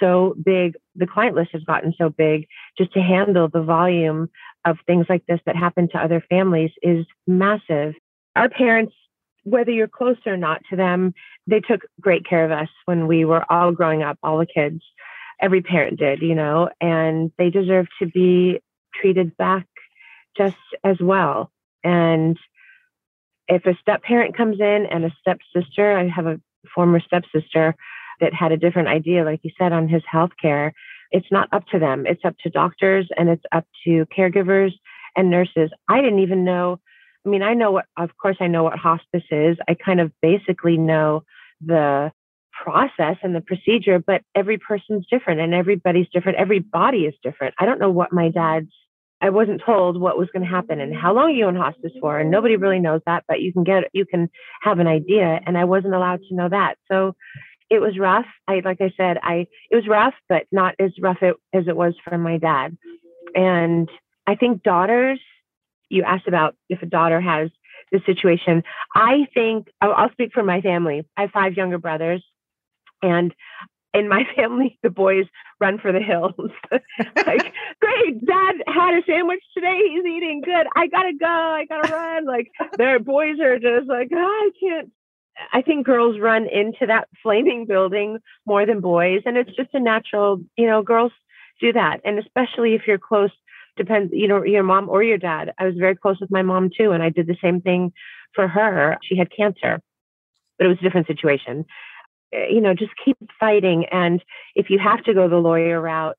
so 0.00 0.34
big. 0.42 0.76
The 0.96 1.06
client 1.06 1.36
list 1.36 1.50
has 1.52 1.62
gotten 1.64 1.94
so 1.96 2.08
big 2.10 2.46
just 2.76 2.92
to 2.94 3.00
handle 3.00 3.48
the 3.48 3.62
volume 3.62 4.30
of 4.64 4.78
things 4.86 5.06
like 5.08 5.24
this 5.26 5.40
that 5.46 5.56
happen 5.56 5.88
to 5.90 5.98
other 5.98 6.24
families 6.28 6.70
is 6.82 7.06
massive. 7.26 7.94
Our 8.36 8.48
parents, 8.48 8.94
whether 9.44 9.70
you're 9.70 9.88
close 9.88 10.18
or 10.26 10.36
not 10.36 10.62
to 10.70 10.76
them, 10.76 11.14
they 11.46 11.60
took 11.60 11.82
great 12.00 12.24
care 12.24 12.44
of 12.44 12.52
us 12.52 12.68
when 12.84 13.06
we 13.06 13.24
were 13.24 13.44
all 13.50 13.72
growing 13.72 14.02
up, 14.02 14.18
all 14.22 14.38
the 14.38 14.46
kids. 14.46 14.82
Every 15.40 15.62
parent 15.62 15.98
did, 15.98 16.22
you 16.22 16.34
know, 16.34 16.68
and 16.80 17.32
they 17.36 17.50
deserve 17.50 17.88
to 17.98 18.06
be 18.06 18.60
treated 18.94 19.36
back 19.36 19.66
just 20.36 20.56
as 20.84 20.98
well. 21.00 21.50
And 21.82 22.38
if 23.48 23.66
a 23.66 23.76
step 23.80 24.02
parent 24.02 24.36
comes 24.36 24.60
in 24.60 24.86
and 24.86 25.04
a 25.04 25.12
stepsister, 25.20 25.96
I 25.96 26.08
have 26.08 26.26
a 26.26 26.40
former 26.74 27.00
stepsister 27.00 27.74
that 28.22 28.32
had 28.32 28.52
a 28.52 28.56
different 28.56 28.88
idea, 28.88 29.24
like 29.24 29.40
you 29.42 29.50
said, 29.58 29.72
on 29.72 29.88
his 29.88 30.02
health 30.10 30.30
care. 30.40 30.72
It's 31.10 31.30
not 31.30 31.48
up 31.52 31.66
to 31.72 31.78
them. 31.78 32.06
It's 32.06 32.24
up 32.24 32.36
to 32.38 32.50
doctors 32.50 33.06
and 33.18 33.28
it's 33.28 33.44
up 33.52 33.66
to 33.84 34.06
caregivers 34.16 34.72
and 35.14 35.30
nurses. 35.30 35.70
I 35.88 36.00
didn't 36.00 36.20
even 36.20 36.44
know. 36.44 36.80
I 37.26 37.28
mean, 37.28 37.42
I 37.42 37.52
know 37.52 37.72
what, 37.72 37.84
of 37.98 38.10
course, 38.16 38.38
I 38.40 38.46
know 38.46 38.62
what 38.62 38.78
hospice 38.78 39.24
is. 39.30 39.58
I 39.68 39.74
kind 39.74 40.00
of 40.00 40.10
basically 40.22 40.78
know 40.78 41.24
the 41.60 42.12
process 42.64 43.16
and 43.22 43.34
the 43.34 43.40
procedure, 43.40 43.98
but 43.98 44.22
every 44.34 44.56
person's 44.56 45.06
different 45.10 45.40
and 45.40 45.52
everybody's 45.52 46.08
different. 46.12 46.38
Every 46.38 46.60
body 46.60 47.04
is 47.04 47.14
different. 47.22 47.54
I 47.58 47.66
don't 47.66 47.80
know 47.80 47.90
what 47.90 48.12
my 48.12 48.30
dad's 48.30 48.70
I 49.22 49.30
wasn't 49.30 49.62
told 49.64 50.00
what 50.00 50.18
was 50.18 50.28
going 50.32 50.42
to 50.42 50.50
happen 50.50 50.80
and 50.80 50.92
how 50.92 51.14
long 51.14 51.30
you 51.30 51.46
in 51.46 51.54
hospice 51.54 51.92
for, 52.00 52.18
and 52.18 52.28
nobody 52.28 52.56
really 52.56 52.80
knows 52.80 53.02
that, 53.06 53.22
but 53.28 53.40
you 53.40 53.52
can 53.52 53.62
get 53.62 53.84
you 53.92 54.04
can 54.04 54.28
have 54.62 54.80
an 54.80 54.88
idea, 54.88 55.40
and 55.46 55.56
I 55.56 55.64
wasn't 55.64 55.94
allowed 55.94 56.22
to 56.28 56.34
know 56.34 56.48
that. 56.48 56.74
So 56.90 57.14
it 57.72 57.80
was 57.80 57.98
rough. 57.98 58.26
I 58.46 58.60
like 58.62 58.82
I 58.82 58.92
said, 58.98 59.16
I 59.22 59.46
it 59.70 59.76
was 59.76 59.88
rough, 59.88 60.12
but 60.28 60.44
not 60.52 60.74
as 60.78 60.92
rough 61.00 61.22
it, 61.22 61.36
as 61.54 61.66
it 61.66 61.74
was 61.74 61.94
for 62.04 62.18
my 62.18 62.36
dad. 62.36 62.76
And 63.34 63.88
I 64.26 64.34
think 64.34 64.62
daughters. 64.62 65.18
You 65.88 66.04
asked 66.04 66.28
about 66.28 66.54
if 66.70 66.80
a 66.82 66.86
daughter 66.86 67.20
has 67.20 67.50
the 67.90 68.00
situation. 68.06 68.62
I 68.94 69.26
think 69.34 69.68
I'll, 69.80 69.92
I'll 69.92 70.12
speak 70.12 70.32
for 70.32 70.42
my 70.42 70.60
family. 70.60 71.06
I 71.16 71.22
have 71.22 71.30
five 71.30 71.54
younger 71.54 71.78
brothers, 71.78 72.22
and 73.02 73.34
in 73.94 74.06
my 74.08 74.24
family, 74.36 74.78
the 74.82 74.90
boys 74.90 75.24
run 75.58 75.78
for 75.78 75.92
the 75.92 76.00
hills. 76.00 76.34
like, 76.70 77.52
great, 77.80 78.26
dad 78.26 78.54
had 78.66 78.94
a 78.94 79.02
sandwich 79.06 79.42
today. 79.54 79.80
He's 79.88 80.04
eating 80.04 80.42
good. 80.44 80.66
I 80.76 80.88
gotta 80.88 81.12
go. 81.18 81.26
I 81.26 81.64
gotta 81.66 81.90
run. 81.90 82.26
Like, 82.26 82.50
their 82.76 82.98
boys 82.98 83.40
are 83.40 83.58
just 83.58 83.88
like, 83.88 84.10
oh, 84.14 84.18
I 84.18 84.50
can't. 84.60 84.90
I 85.52 85.62
think 85.62 85.86
girls 85.86 86.18
run 86.20 86.46
into 86.46 86.86
that 86.86 87.08
flaming 87.22 87.66
building 87.66 88.18
more 88.46 88.66
than 88.66 88.80
boys. 88.80 89.22
And 89.24 89.36
it's 89.36 89.54
just 89.56 89.70
a 89.74 89.80
natural, 89.80 90.40
you 90.56 90.66
know, 90.66 90.82
girls 90.82 91.12
do 91.60 91.72
that. 91.72 92.00
And 92.04 92.18
especially 92.18 92.74
if 92.74 92.82
you're 92.86 92.98
close, 92.98 93.30
depends, 93.76 94.12
you 94.12 94.28
know, 94.28 94.42
your 94.42 94.62
mom 94.62 94.88
or 94.88 95.02
your 95.02 95.18
dad. 95.18 95.52
I 95.58 95.64
was 95.64 95.74
very 95.76 95.96
close 95.96 96.20
with 96.20 96.30
my 96.30 96.42
mom 96.42 96.70
too. 96.76 96.92
And 96.92 97.02
I 97.02 97.08
did 97.08 97.26
the 97.26 97.36
same 97.42 97.60
thing 97.60 97.92
for 98.34 98.48
her. 98.48 98.98
She 99.02 99.16
had 99.16 99.28
cancer, 99.34 99.80
but 100.58 100.66
it 100.66 100.68
was 100.68 100.78
a 100.80 100.82
different 100.82 101.06
situation 101.06 101.64
eh, 102.32 102.46
you 102.50 102.60
know, 102.60 102.74
just 102.74 102.92
keep 103.04 103.16
fighting. 103.38 103.86
And 103.86 104.22
if 104.54 104.70
you 104.70 104.78
have 104.78 105.02
to 105.04 105.14
go 105.14 105.28
the 105.28 105.36
lawyer 105.36 105.80
route, 105.80 106.16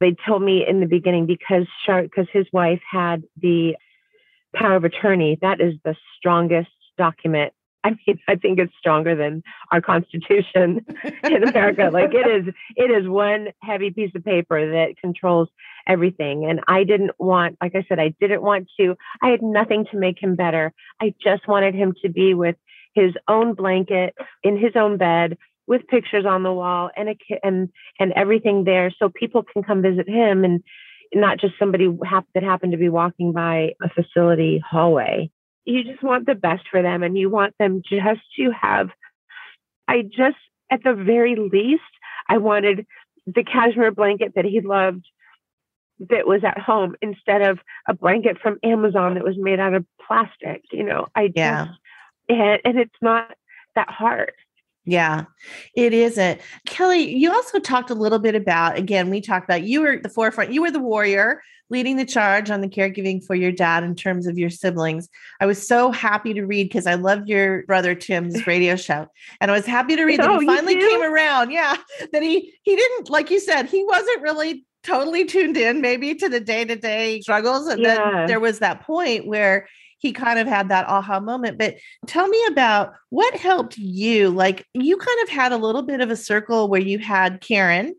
they 0.00 0.14
told 0.26 0.42
me 0.42 0.64
in 0.66 0.80
the 0.80 0.86
beginning 0.86 1.26
because 1.26 1.66
Shark, 1.84 2.04
because 2.04 2.26
his 2.32 2.46
wife 2.52 2.82
had 2.90 3.22
the 3.40 3.76
power 4.54 4.76
of 4.76 4.84
attorney. 4.84 5.38
That 5.40 5.60
is 5.60 5.74
the 5.84 5.96
strongest 6.16 6.70
document. 6.98 7.52
I 7.86 7.90
mean, 7.90 8.18
I 8.28 8.34
think 8.34 8.58
it's 8.58 8.72
stronger 8.78 9.14
than 9.14 9.42
our 9.70 9.80
Constitution 9.80 10.84
in 11.24 11.48
America. 11.48 11.90
like 11.92 12.12
it 12.12 12.26
is, 12.26 12.52
it 12.74 12.90
is 12.90 13.08
one 13.08 13.48
heavy 13.62 13.90
piece 13.90 14.10
of 14.14 14.24
paper 14.24 14.72
that 14.72 14.96
controls 15.00 15.48
everything. 15.86 16.46
And 16.50 16.60
I 16.66 16.82
didn't 16.82 17.12
want, 17.18 17.56
like 17.62 17.76
I 17.76 17.84
said, 17.88 18.00
I 18.00 18.12
didn't 18.20 18.42
want 18.42 18.68
to. 18.80 18.96
I 19.22 19.28
had 19.28 19.42
nothing 19.42 19.86
to 19.92 19.98
make 19.98 20.20
him 20.20 20.34
better. 20.34 20.72
I 21.00 21.14
just 21.22 21.46
wanted 21.46 21.74
him 21.74 21.94
to 22.02 22.08
be 22.08 22.34
with 22.34 22.56
his 22.94 23.12
own 23.28 23.54
blanket 23.54 24.14
in 24.42 24.58
his 24.58 24.72
own 24.74 24.96
bed 24.96 25.38
with 25.68 25.86
pictures 25.86 26.24
on 26.26 26.42
the 26.42 26.52
wall 26.52 26.90
and 26.96 27.10
a 27.10 27.16
and 27.42 27.68
and 28.00 28.12
everything 28.12 28.64
there 28.64 28.90
so 28.98 29.08
people 29.08 29.42
can 29.42 29.62
come 29.62 29.82
visit 29.82 30.08
him 30.08 30.44
and 30.44 30.62
not 31.14 31.38
just 31.38 31.54
somebody 31.58 31.88
that 32.34 32.42
happened 32.42 32.72
to 32.72 32.78
be 32.78 32.88
walking 32.88 33.32
by 33.32 33.70
a 33.82 33.88
facility 33.90 34.62
hallway 34.68 35.30
you 35.66 35.84
just 35.84 36.02
want 36.02 36.26
the 36.26 36.34
best 36.34 36.62
for 36.70 36.80
them 36.80 37.02
and 37.02 37.18
you 37.18 37.28
want 37.28 37.54
them 37.58 37.82
just 37.84 38.20
to 38.36 38.50
have 38.50 38.88
i 39.88 40.02
just 40.02 40.36
at 40.70 40.82
the 40.82 40.94
very 40.94 41.36
least 41.36 41.82
i 42.28 42.38
wanted 42.38 42.86
the 43.26 43.44
cashmere 43.44 43.90
blanket 43.90 44.32
that 44.34 44.44
he 44.44 44.60
loved 44.60 45.04
that 45.98 46.26
was 46.26 46.44
at 46.44 46.58
home 46.58 46.94
instead 47.02 47.42
of 47.42 47.58
a 47.88 47.94
blanket 47.94 48.38
from 48.40 48.58
amazon 48.62 49.14
that 49.14 49.24
was 49.24 49.36
made 49.36 49.60
out 49.60 49.74
of 49.74 49.84
plastic 50.06 50.62
you 50.72 50.84
know 50.84 51.06
i 51.14 51.30
yeah. 51.34 51.66
just, 51.66 51.78
and, 52.28 52.60
and 52.64 52.78
it's 52.78 52.98
not 53.02 53.34
that 53.74 53.90
hard 53.90 54.32
yeah, 54.86 55.24
it 55.74 55.92
isn't. 55.92 56.40
Kelly, 56.66 57.14
you 57.14 57.32
also 57.32 57.58
talked 57.58 57.90
a 57.90 57.94
little 57.94 58.18
bit 58.18 58.34
about, 58.34 58.78
again, 58.78 59.10
we 59.10 59.20
talked 59.20 59.44
about 59.44 59.64
you 59.64 59.82
were 59.82 59.98
the 59.98 60.08
forefront, 60.08 60.52
you 60.52 60.62
were 60.62 60.70
the 60.70 60.78
warrior 60.78 61.42
leading 61.68 61.96
the 61.96 62.04
charge 62.04 62.48
on 62.48 62.60
the 62.60 62.68
caregiving 62.68 63.20
for 63.24 63.34
your 63.34 63.50
dad 63.50 63.82
in 63.82 63.96
terms 63.96 64.28
of 64.28 64.38
your 64.38 64.48
siblings. 64.50 65.08
I 65.40 65.46
was 65.46 65.66
so 65.66 65.90
happy 65.90 66.32
to 66.34 66.46
read 66.46 66.68
because 66.68 66.86
I 66.86 66.94
loved 66.94 67.28
your 67.28 67.64
brother 67.64 67.96
Tim's 67.96 68.46
radio 68.46 68.76
show. 68.76 69.08
And 69.40 69.50
I 69.50 69.54
was 69.54 69.66
happy 69.66 69.96
to 69.96 70.04
read 70.04 70.20
that 70.20 70.30
oh, 70.30 70.38
he 70.38 70.46
finally 70.46 70.76
came 70.76 71.02
around. 71.02 71.50
Yeah. 71.50 71.76
That 72.12 72.22
he 72.22 72.54
he 72.62 72.76
didn't, 72.76 73.10
like 73.10 73.32
you 73.32 73.40
said, 73.40 73.66
he 73.66 73.84
wasn't 73.84 74.22
really 74.22 74.64
totally 74.84 75.24
tuned 75.24 75.56
in 75.56 75.80
maybe 75.80 76.14
to 76.14 76.28
the 76.28 76.38
day-to-day 76.38 77.20
struggles. 77.22 77.66
And 77.66 77.82
yeah. 77.82 77.96
then 77.96 78.26
there 78.28 78.38
was 78.38 78.60
that 78.60 78.82
point 78.82 79.26
where 79.26 79.66
he 80.06 80.12
kind 80.12 80.38
of 80.38 80.46
had 80.46 80.68
that 80.68 80.86
aha 80.86 81.18
moment. 81.18 81.58
But 81.58 81.76
tell 82.06 82.28
me 82.28 82.40
about 82.48 82.94
what 83.10 83.34
helped 83.34 83.76
you. 83.76 84.30
Like 84.30 84.64
you 84.72 84.96
kind 84.96 85.18
of 85.24 85.28
had 85.28 85.50
a 85.50 85.56
little 85.56 85.82
bit 85.82 86.00
of 86.00 86.10
a 86.10 86.16
circle 86.16 86.68
where 86.68 86.80
you 86.80 87.00
had 87.00 87.40
Karen, 87.40 87.94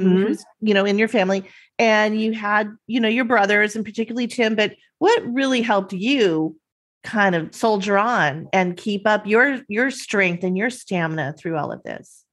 mm-hmm. 0.00 0.08
who's, 0.08 0.42
you 0.60 0.72
know, 0.72 0.86
in 0.86 0.98
your 0.98 1.08
family, 1.08 1.44
and 1.78 2.18
you 2.18 2.32
had, 2.32 2.74
you 2.86 2.98
know, 2.98 3.08
your 3.08 3.26
brothers 3.26 3.76
and 3.76 3.84
particularly 3.84 4.26
Tim. 4.26 4.54
But 4.56 4.74
what 4.98 5.22
really 5.26 5.60
helped 5.60 5.92
you 5.92 6.56
kind 7.04 7.34
of 7.34 7.54
soldier 7.54 7.98
on 7.98 8.48
and 8.52 8.76
keep 8.76 9.06
up 9.06 9.26
your 9.26 9.60
your 9.68 9.90
strength 9.90 10.42
and 10.42 10.56
your 10.56 10.70
stamina 10.70 11.34
through 11.38 11.58
all 11.58 11.72
of 11.72 11.82
this? 11.82 12.24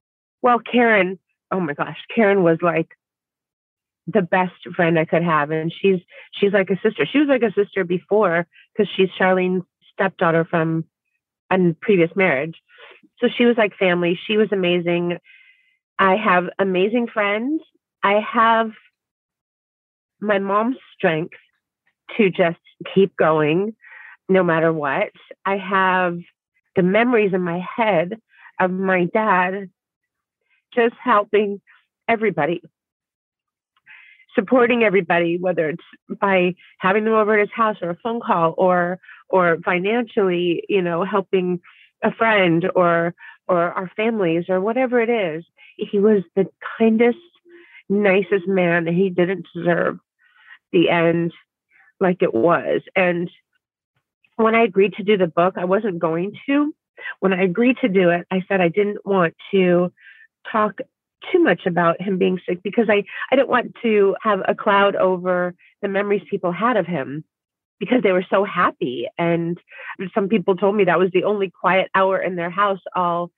Well, 0.41 0.59
Karen, 0.59 1.19
oh 1.51 1.59
my 1.59 1.73
gosh, 1.73 1.97
Karen 2.15 2.43
was 2.43 2.59
like 2.61 2.87
the 4.07 4.21
best 4.21 4.53
friend 4.75 4.97
I 4.97 5.05
could 5.05 5.23
have. 5.23 5.51
And 5.51 5.71
she's 5.71 5.99
she's 6.31 6.53
like 6.53 6.69
a 6.69 6.79
sister. 6.81 7.05
She 7.05 7.19
was 7.19 7.27
like 7.27 7.43
a 7.43 7.53
sister 7.53 7.83
before 7.83 8.47
because 8.73 8.91
she's 8.95 9.09
Charlene's 9.19 9.65
stepdaughter 9.93 10.45
from 10.45 10.85
a 11.51 11.57
previous 11.81 12.11
marriage. 12.15 12.55
So 13.19 13.27
she 13.35 13.45
was 13.45 13.57
like 13.57 13.75
family. 13.77 14.19
She 14.27 14.37
was 14.37 14.49
amazing. 14.51 15.17
I 15.99 16.15
have 16.15 16.45
amazing 16.59 17.07
friends. 17.07 17.61
I 18.03 18.21
have 18.31 18.71
my 20.19 20.39
mom's 20.39 20.77
strength 20.95 21.35
to 22.15 22.29
just 22.29 22.59
keep 22.93 23.15
going 23.17 23.75
no 24.29 24.43
matter 24.43 24.71
what. 24.71 25.11
I 25.45 25.57
have 25.57 26.17
the 26.75 26.83
memories 26.83 27.33
in 27.33 27.41
my 27.41 27.63
head 27.75 28.17
of 28.59 28.71
my 28.71 29.05
dad 29.05 29.69
just 30.73 30.95
helping 31.03 31.61
everybody 32.07 32.61
supporting 34.37 34.83
everybody, 34.83 35.37
whether 35.37 35.69
it's 35.69 36.19
by 36.21 36.53
having 36.77 37.05
them 37.05 37.13
over 37.13 37.33
at 37.33 37.47
his 37.47 37.53
house 37.55 37.77
or 37.81 37.89
a 37.89 37.97
phone 38.03 38.19
call 38.19 38.53
or 38.57 38.99
or 39.29 39.57
financially, 39.65 40.63
you 40.69 40.81
know, 40.81 41.03
helping 41.03 41.59
a 42.03 42.11
friend 42.11 42.69
or 42.75 43.15
or 43.47 43.71
our 43.71 43.91
families 43.95 44.45
or 44.49 44.61
whatever 44.61 45.01
it 45.01 45.09
is. 45.09 45.43
He 45.77 45.99
was 45.99 46.23
the 46.35 46.47
kindest, 46.77 47.17
nicest 47.89 48.47
man 48.47 48.87
and 48.87 48.97
he 48.97 49.09
didn't 49.09 49.47
deserve 49.55 49.99
the 50.71 50.89
end 50.89 51.33
like 51.99 52.21
it 52.21 52.33
was. 52.33 52.81
And 52.95 53.29
when 54.35 54.53
I 54.53 54.63
agreed 54.63 54.93
to 54.93 55.03
do 55.03 55.17
the 55.17 55.27
book, 55.27 55.55
I 55.57 55.65
wasn't 55.65 55.99
going 55.99 56.33
to. 56.45 56.73
When 57.19 57.33
I 57.33 57.43
agreed 57.43 57.77
to 57.81 57.89
do 57.89 58.09
it, 58.09 58.27
I 58.31 58.43
said 58.47 58.61
I 58.61 58.69
didn't 58.69 59.05
want 59.05 59.35
to 59.51 59.91
talk 60.51 60.79
too 61.31 61.39
much 61.39 61.65
about 61.65 62.01
him 62.01 62.17
being 62.17 62.39
sick 62.47 62.61
because 62.63 62.87
I, 62.89 63.03
I 63.31 63.35
didn't 63.35 63.49
want 63.49 63.75
to 63.83 64.15
have 64.21 64.41
a 64.47 64.55
cloud 64.55 64.95
over 64.95 65.55
the 65.81 65.87
memories 65.87 66.21
people 66.29 66.51
had 66.51 66.77
of 66.77 66.85
him 66.85 67.23
because 67.79 68.01
they 68.03 68.11
were 68.11 68.25
so 68.29 68.43
happy. 68.43 69.07
And 69.17 69.57
some 70.13 70.29
people 70.29 70.55
told 70.55 70.75
me 70.75 70.85
that 70.85 70.99
was 70.99 71.11
the 71.13 71.23
only 71.23 71.51
quiet 71.51 71.89
hour 71.93 72.19
in 72.19 72.35
their 72.35 72.49
house 72.49 72.79
all 72.95 73.31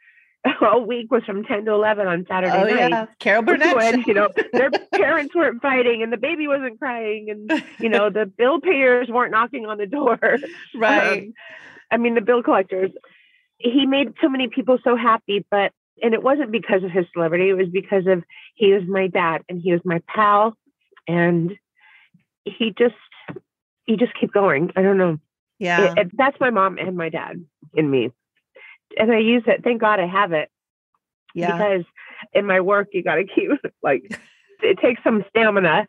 all 0.61 0.85
week 0.85 1.11
was 1.11 1.23
from 1.25 1.43
10 1.43 1.65
to 1.65 1.71
11 1.71 2.07
on 2.07 2.25
Saturday 2.27 2.53
oh, 2.53 2.63
night. 2.63 2.89
Yeah. 2.89 3.05
Carol 3.19 3.43
Burnett. 3.43 3.75
When, 3.75 4.03
you 4.07 4.13
know, 4.13 4.29
their 4.53 4.71
parents 4.93 5.35
weren't 5.35 5.61
fighting 5.61 6.01
and 6.01 6.13
the 6.13 6.17
baby 6.17 6.47
wasn't 6.47 6.79
crying 6.79 7.29
and, 7.29 7.63
you 7.79 7.89
know, 7.89 8.09
the 8.09 8.25
bill 8.37 8.61
payers 8.61 9.09
weren't 9.09 9.31
knocking 9.31 9.65
on 9.65 9.77
the 9.77 9.85
door. 9.85 10.17
Right. 10.75 11.23
Um, 11.23 11.33
I 11.91 11.97
mean, 11.97 12.15
the 12.15 12.21
bill 12.21 12.43
collectors. 12.43 12.91
He 13.57 13.85
made 13.85 14.13
so 14.21 14.29
many 14.29 14.47
people 14.47 14.77
so 14.83 14.95
happy, 14.95 15.45
but 15.51 15.73
and 16.01 16.13
it 16.13 16.23
wasn't 16.23 16.51
because 16.51 16.83
of 16.83 16.91
his 16.91 17.05
celebrity. 17.13 17.49
It 17.49 17.53
was 17.53 17.69
because 17.69 18.07
of 18.07 18.23
he 18.55 18.73
was 18.73 18.83
my 18.87 19.07
dad 19.07 19.41
and 19.49 19.61
he 19.61 19.71
was 19.71 19.81
my 19.83 20.01
pal, 20.07 20.57
and 21.07 21.57
he 22.45 22.73
just 22.77 22.95
he 23.85 23.97
just 23.97 24.13
keep 24.19 24.33
going. 24.33 24.71
I 24.75 24.81
don't 24.81 24.97
know. 24.97 25.19
Yeah, 25.59 25.93
it, 25.93 25.97
it, 25.97 26.17
that's 26.17 26.39
my 26.39 26.49
mom 26.49 26.77
and 26.77 26.95
my 26.95 27.09
dad 27.09 27.43
in 27.73 27.89
me, 27.89 28.11
and 28.97 29.11
I 29.11 29.19
use 29.19 29.43
it. 29.47 29.63
Thank 29.63 29.81
God 29.81 29.99
I 29.99 30.07
have 30.07 30.31
it. 30.33 30.49
Yeah, 31.33 31.51
because 31.51 31.85
in 32.33 32.45
my 32.45 32.61
work 32.61 32.89
you 32.91 33.03
got 33.03 33.15
to 33.15 33.25
keep 33.25 33.49
like 33.83 34.03
it 34.61 34.79
takes 34.79 35.03
some 35.03 35.23
stamina 35.29 35.87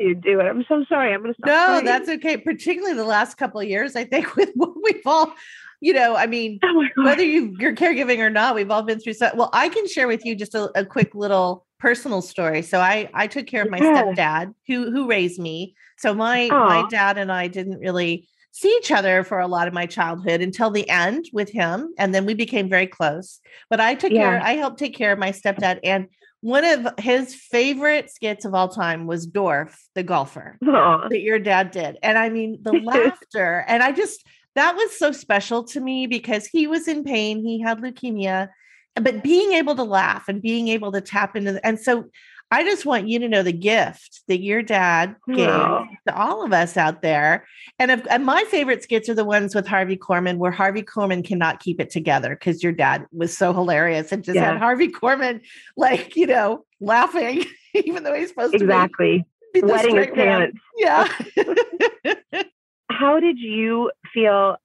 to 0.00 0.14
do 0.14 0.40
it. 0.40 0.44
I'm 0.44 0.64
so 0.68 0.84
sorry. 0.88 1.12
I'm 1.12 1.22
going 1.22 1.34
to 1.34 1.38
stop. 1.38 1.46
No, 1.46 1.66
crying. 1.66 1.84
that's 1.84 2.08
okay. 2.08 2.36
Particularly 2.36 2.94
the 2.94 3.04
last 3.04 3.36
couple 3.36 3.60
of 3.60 3.68
years, 3.68 3.96
I 3.96 4.04
think 4.04 4.36
with 4.36 4.50
what 4.54 4.74
we've 4.82 5.06
all 5.06 5.32
you 5.80 5.92
know, 5.92 6.16
I 6.16 6.26
mean, 6.26 6.58
oh 6.62 6.84
whether 6.96 7.24
you 7.24 7.54
you're 7.58 7.74
caregiving 7.74 8.18
or 8.18 8.30
not, 8.30 8.54
we've 8.54 8.70
all 8.70 8.82
been 8.82 9.00
through 9.00 9.14
so 9.14 9.30
well, 9.34 9.50
I 9.52 9.68
can 9.68 9.86
share 9.86 10.08
with 10.08 10.24
you 10.24 10.34
just 10.34 10.54
a, 10.54 10.70
a 10.78 10.84
quick 10.84 11.14
little 11.14 11.66
personal 11.78 12.22
story. 12.22 12.62
So 12.62 12.80
I 12.80 13.08
I 13.14 13.26
took 13.26 13.46
care 13.46 13.62
of 13.62 13.70
my 13.70 13.78
yeah. 13.78 14.02
stepdad 14.02 14.54
who 14.66 14.90
who 14.90 15.08
raised 15.08 15.38
me. 15.38 15.74
So 15.98 16.14
my 16.14 16.48
Aww. 16.48 16.66
my 16.66 16.88
dad 16.88 17.18
and 17.18 17.30
I 17.30 17.48
didn't 17.48 17.78
really 17.78 18.28
see 18.52 18.74
each 18.78 18.90
other 18.90 19.22
for 19.22 19.38
a 19.38 19.46
lot 19.46 19.68
of 19.68 19.74
my 19.74 19.84
childhood 19.84 20.40
until 20.40 20.70
the 20.70 20.88
end 20.88 21.26
with 21.32 21.50
him 21.50 21.92
and 21.98 22.14
then 22.14 22.24
we 22.24 22.32
became 22.32 22.70
very 22.70 22.86
close. 22.86 23.40
But 23.68 23.80
I 23.80 23.94
took 23.94 24.12
yeah. 24.12 24.22
care 24.22 24.40
I 24.42 24.52
helped 24.54 24.78
take 24.78 24.96
care 24.96 25.12
of 25.12 25.18
my 25.18 25.30
stepdad 25.30 25.80
and 25.84 26.08
one 26.40 26.64
of 26.64 26.86
his 26.98 27.34
favorite 27.34 28.08
skits 28.10 28.44
of 28.44 28.54
all 28.54 28.68
time 28.68 29.06
was 29.06 29.26
Dorf, 29.26 29.84
the 29.94 30.02
golfer 30.04 30.56
Aww. 30.62 31.08
that 31.08 31.20
your 31.20 31.38
dad 31.38 31.72
did. 31.72 31.98
And 32.02 32.16
I 32.16 32.28
mean, 32.28 32.58
the 32.62 32.72
laughter. 32.84 33.64
And 33.66 33.82
I 33.82 33.90
just, 33.90 34.24
that 34.56 34.74
was 34.74 34.98
so 34.98 35.12
special 35.12 35.62
to 35.64 35.80
me 35.80 36.06
because 36.06 36.46
he 36.46 36.66
was 36.66 36.88
in 36.88 37.04
pain. 37.04 37.44
He 37.44 37.60
had 37.60 37.78
leukemia, 37.78 38.48
but 38.94 39.22
being 39.22 39.52
able 39.52 39.76
to 39.76 39.84
laugh 39.84 40.28
and 40.28 40.42
being 40.42 40.68
able 40.68 40.90
to 40.92 41.00
tap 41.00 41.36
into, 41.36 41.52
the, 41.52 41.66
and 41.66 41.78
so 41.78 42.06
I 42.50 42.64
just 42.64 42.86
want 42.86 43.06
you 43.06 43.18
to 43.18 43.28
know 43.28 43.42
the 43.42 43.52
gift 43.52 44.22
that 44.28 44.40
your 44.40 44.62
dad 44.62 45.16
gave 45.26 45.36
to 45.46 46.14
all 46.14 46.44
of 46.44 46.52
us 46.52 46.76
out 46.76 47.02
there. 47.02 47.44
And, 47.78 47.90
if, 47.90 48.06
and 48.08 48.24
my 48.24 48.44
favorite 48.44 48.82
skits 48.82 49.08
are 49.08 49.14
the 49.14 49.24
ones 49.24 49.54
with 49.54 49.66
Harvey 49.66 49.96
Korman, 49.96 50.38
where 50.38 50.52
Harvey 50.52 50.82
Korman 50.82 51.24
cannot 51.24 51.60
keep 51.60 51.80
it 51.80 51.90
together 51.90 52.30
because 52.30 52.62
your 52.62 52.72
dad 52.72 53.04
was 53.12 53.36
so 53.36 53.52
hilarious 53.52 54.12
and 54.12 54.24
just 54.24 54.36
yeah. 54.36 54.52
had 54.52 54.58
Harvey 54.58 54.88
Korman, 54.88 55.40
like, 55.76 56.16
you 56.16 56.26
know, 56.26 56.64
laughing, 56.80 57.44
even 57.74 58.04
though 58.04 58.14
he's 58.14 58.28
supposed 58.28 58.54
exactly. 58.54 59.26
to 59.54 59.60
be 59.60 59.66
wetting 59.66 59.96
his 59.96 60.06
pants. 60.14 60.58
Yeah. 60.78 61.08
how 62.90 63.20
did 63.20 63.38
you 63.38 63.90
feel 64.12 64.56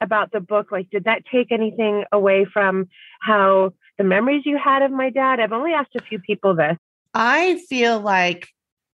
about 0.00 0.32
the 0.32 0.40
book? 0.40 0.72
Like, 0.72 0.90
did 0.90 1.04
that 1.04 1.22
take 1.30 1.52
anything 1.52 2.04
away 2.12 2.46
from 2.50 2.88
how 3.20 3.72
the 3.98 4.04
memories 4.04 4.42
you 4.44 4.58
had 4.58 4.82
of 4.82 4.90
my 4.90 5.10
dad? 5.10 5.40
I've 5.40 5.52
only 5.52 5.72
asked 5.72 5.94
a 5.96 6.02
few 6.02 6.18
people 6.18 6.54
this. 6.54 6.76
I 7.14 7.60
feel 7.68 8.00
like 8.00 8.48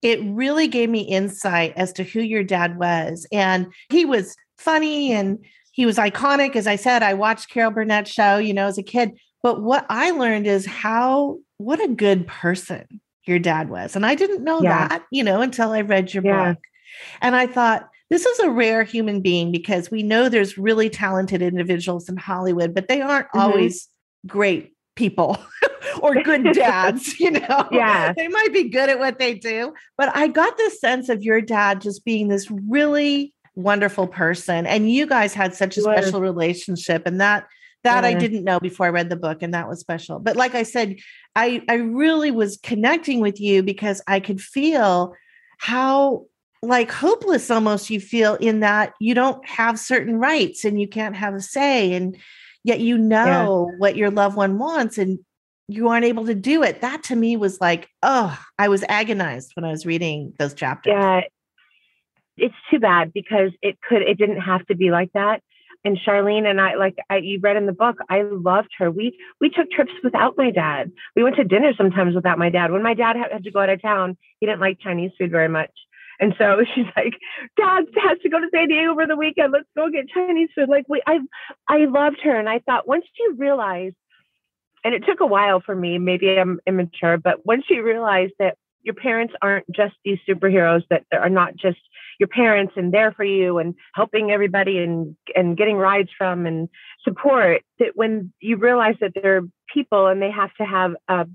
it 0.02 0.20
really 0.24 0.68
gave 0.68 0.90
me 0.90 1.02
insight 1.02 1.74
as 1.76 1.94
to 1.94 2.04
who 2.04 2.22
your 2.22 2.44
dad 2.44 2.78
was. 2.78 3.28
And 3.32 3.68
he 3.90 4.06
was 4.06 4.36
funny 4.58 5.12
and 5.12 5.44
he 5.72 5.86
was 5.86 5.98
iconic. 5.98 6.56
As 6.56 6.68
I 6.68 6.76
said, 6.76 7.04
I 7.04 7.14
watched 7.14 7.50
Carol 7.50 7.72
Burnett 7.72 8.08
show, 8.08 8.38
you 8.38 8.54
know, 8.54 8.68
as 8.68 8.78
a 8.78 8.84
kid. 8.84 9.12
But 9.44 9.62
what 9.62 9.86
I 9.90 10.12
learned 10.12 10.48
is 10.48 10.66
how, 10.66 11.38
what 11.58 11.84
a 11.84 11.88
good 11.88 12.28
person 12.28 12.86
your 13.26 13.40
dad 13.40 13.70
was. 13.70 13.96
And 13.96 14.06
I 14.06 14.16
didn't 14.16 14.44
know 14.44 14.62
yeah. 14.62 14.88
that, 14.88 15.04
you 15.12 15.24
know, 15.24 15.42
until 15.42 15.72
I 15.72 15.82
read 15.82 16.14
your 16.14 16.26
yeah. 16.26 16.54
book. 16.54 16.64
And 17.22 17.36
I 17.36 17.48
thought, 17.48 17.88
this 18.12 18.26
is 18.26 18.40
a 18.40 18.50
rare 18.50 18.84
human 18.84 19.22
being 19.22 19.54
because 19.54 19.90
we 19.90 20.04
know 20.04 20.28
there's 20.28 20.58
really 20.58 20.90
talented 20.90 21.42
individuals 21.42 22.10
in 22.10 22.18
Hollywood, 22.18 22.76
but 22.76 22.90
they 22.90 23.00
aren't 23.02 23.28
mm-hmm. 23.28 23.40
always 23.40 23.88
great 24.28 24.76
people 24.98 25.38
or 26.02 26.22
good 26.22 26.44
dads, 26.54 27.18
you 27.22 27.32
know. 27.32 27.70
Yeah. 27.72 28.12
They 28.12 28.28
might 28.28 28.52
be 28.52 28.68
good 28.68 28.90
at 28.90 29.00
what 29.00 29.18
they 29.18 29.34
do, 29.34 29.74
but 29.98 30.14
I 30.14 30.28
got 30.28 30.58
this 30.58 30.82
sense 30.82 31.08
of 31.08 31.24
your 31.24 31.40
dad 31.40 31.80
just 31.80 32.04
being 32.04 32.28
this 32.28 32.52
really 32.52 33.34
wonderful 33.56 34.08
person 34.08 34.66
and 34.66 34.92
you 34.92 35.06
guys 35.06 35.34
had 35.34 35.56
such 35.56 35.78
a 35.78 35.82
special 35.82 36.22
relationship 36.22 37.04
and 37.06 37.20
that 37.20 37.48
that 37.84 38.04
yeah. 38.04 38.10
I 38.10 38.14
didn't 38.14 38.44
know 38.44 38.60
before 38.60 38.86
I 38.86 38.90
read 38.90 39.10
the 39.10 39.16
book, 39.16 39.42
and 39.42 39.56
that 39.56 39.68
was 39.68 39.80
special. 39.80 40.20
But 40.20 40.36
like 40.36 40.54
I 40.54 40.62
said, 40.62 40.98
I 41.36 41.64
I 41.68 41.76
really 41.78 42.30
was 42.30 42.58
connecting 42.58 43.22
with 43.22 43.42
you 43.42 43.64
because 43.64 44.04
I 44.06 44.20
could 44.20 44.40
feel 44.40 45.16
how 45.58 46.26
like 46.62 46.92
hopeless 46.92 47.50
almost 47.50 47.90
you 47.90 48.00
feel 48.00 48.36
in 48.36 48.60
that 48.60 48.94
you 49.00 49.14
don't 49.14 49.46
have 49.48 49.80
certain 49.80 50.18
rights 50.18 50.64
and 50.64 50.80
you 50.80 50.88
can't 50.88 51.16
have 51.16 51.34
a 51.34 51.42
say 51.42 51.94
and 51.94 52.16
yet 52.64 52.80
you 52.80 52.98
know 52.98 53.68
yeah. 53.70 53.78
what 53.78 53.96
your 53.96 54.12
loved 54.12 54.36
one 54.36 54.60
wants 54.60 54.98
and 54.98 55.20
you 55.68 55.88
aren't 55.88 56.06
able 56.06 56.26
to 56.26 56.36
do 56.36 56.62
it 56.62 56.82
that 56.82 57.02
to 57.02 57.16
me 57.16 57.36
was 57.36 57.60
like 57.60 57.88
oh 58.04 58.38
i 58.60 58.68
was 58.68 58.84
agonized 58.90 59.52
when 59.56 59.66
i 59.66 59.72
was 59.72 59.86
reading 59.86 60.34
those 60.38 60.54
chapters 60.54 60.94
yeah 60.96 61.22
it's 62.38 62.56
too 62.70 62.80
bad 62.80 63.12
because 63.12 63.52
it 63.62 63.78
could 63.82 64.02
it 64.04 64.18
didn't 64.18 64.42
have 64.42 64.66
to 64.68 64.76
be 64.76 64.92
like 64.92 65.12
that 65.14 65.42
and 65.84 65.98
Charlene 65.98 66.46
and 66.46 66.62
I, 66.62 66.76
like 66.76 66.96
I, 67.10 67.18
you 67.18 67.40
read 67.42 67.58
in 67.58 67.66
the 67.66 67.72
book, 67.72 67.98
I 68.08 68.22
loved 68.22 68.70
her. 68.78 68.92
We 68.92 69.18
we 69.40 69.50
took 69.50 69.72
trips 69.72 69.92
without 70.04 70.38
my 70.38 70.52
dad. 70.52 70.92
We 71.16 71.24
went 71.24 71.38
to 71.38 71.44
dinner 71.44 71.74
sometimes 71.76 72.14
without 72.14 72.38
my 72.38 72.50
dad. 72.50 72.72
When 72.72 72.84
my 72.84 72.94
dad 72.94 73.16
had, 73.16 73.32
had 73.32 73.44
to 73.46 73.52
go 73.52 73.62
out 73.62 73.70
of 73.70 73.82
town, 73.82 74.16
he 74.40 74.46
didn't 74.46 74.62
like 74.62 74.80
Chinese 74.80 75.12
food 75.18 75.32
very 75.32 75.48
much. 75.48 75.72
And 76.22 76.36
so 76.38 76.64
she's 76.76 76.86
like, 76.96 77.14
Dad 77.58 77.86
has 78.02 78.20
to 78.20 78.30
go 78.30 78.40
to 78.40 78.48
San 78.54 78.70
Diego 78.70 78.92
over 78.92 79.06
the 79.08 79.18
weekend. 79.18 79.52
Let's 79.52 79.68
go 79.76 79.90
get 79.90 80.08
Chinese 80.10 80.50
food. 80.56 80.70
Like 80.70 80.86
we 80.88 81.02
I 81.06 81.20
I 81.68 81.86
loved 81.86 82.22
her. 82.24 82.40
And 82.40 82.48
I 82.48 82.60
thought 82.60 82.88
once 82.88 83.06
she 83.18 83.34
realized, 83.38 83.96
and 84.86 84.94
it 84.94 85.04
took 85.06 85.20
a 85.20 85.26
while 85.26 85.60
for 85.60 85.76
me, 85.76 85.98
maybe 85.98 86.38
I'm 86.38 86.60
immature, 86.66 87.18
but 87.18 87.46
once 87.46 87.66
she 87.68 87.80
realized 87.80 88.34
that 88.40 88.56
your 88.84 88.96
parents 88.96 89.34
aren't 89.42 89.66
just 89.72 89.94
these 90.04 90.18
superheroes, 90.28 90.82
that 90.90 91.04
they 91.12 91.18
are 91.18 91.30
not 91.30 91.56
just 91.56 91.78
your 92.20 92.28
parents 92.28 92.74
and 92.76 92.92
there 92.94 93.12
for 93.12 93.24
you 93.24 93.58
and 93.60 93.76
helping 93.94 94.32
everybody 94.32 94.80
and 94.80 95.16
and 95.36 95.58
getting 95.58 95.76
rides 95.76 96.10
from 96.18 96.46
and 96.46 96.70
support, 97.04 97.64
that 97.80 97.92
when 97.96 98.32
you 98.40 98.58
realize 98.58 98.96
that 99.02 99.14
they're 99.20 99.42
people 99.74 100.08
and 100.08 100.22
they 100.22 100.32
have 100.32 100.54
to 100.56 100.66
have 100.66 100.94
uh, 101.08 101.26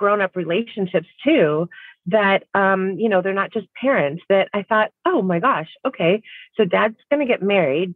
grown 0.00 0.22
up 0.22 0.34
relationships 0.34 1.08
too, 1.22 1.68
that 2.06 2.44
um, 2.54 2.98
you 2.98 3.08
know 3.08 3.22
they're 3.22 3.34
not 3.34 3.52
just 3.52 3.66
parents 3.74 4.22
that 4.28 4.48
i 4.54 4.62
thought 4.62 4.90
oh 5.06 5.22
my 5.22 5.38
gosh 5.38 5.68
okay 5.86 6.22
so 6.56 6.64
dad's 6.64 6.96
going 7.10 7.20
to 7.20 7.30
get 7.30 7.42
married 7.42 7.94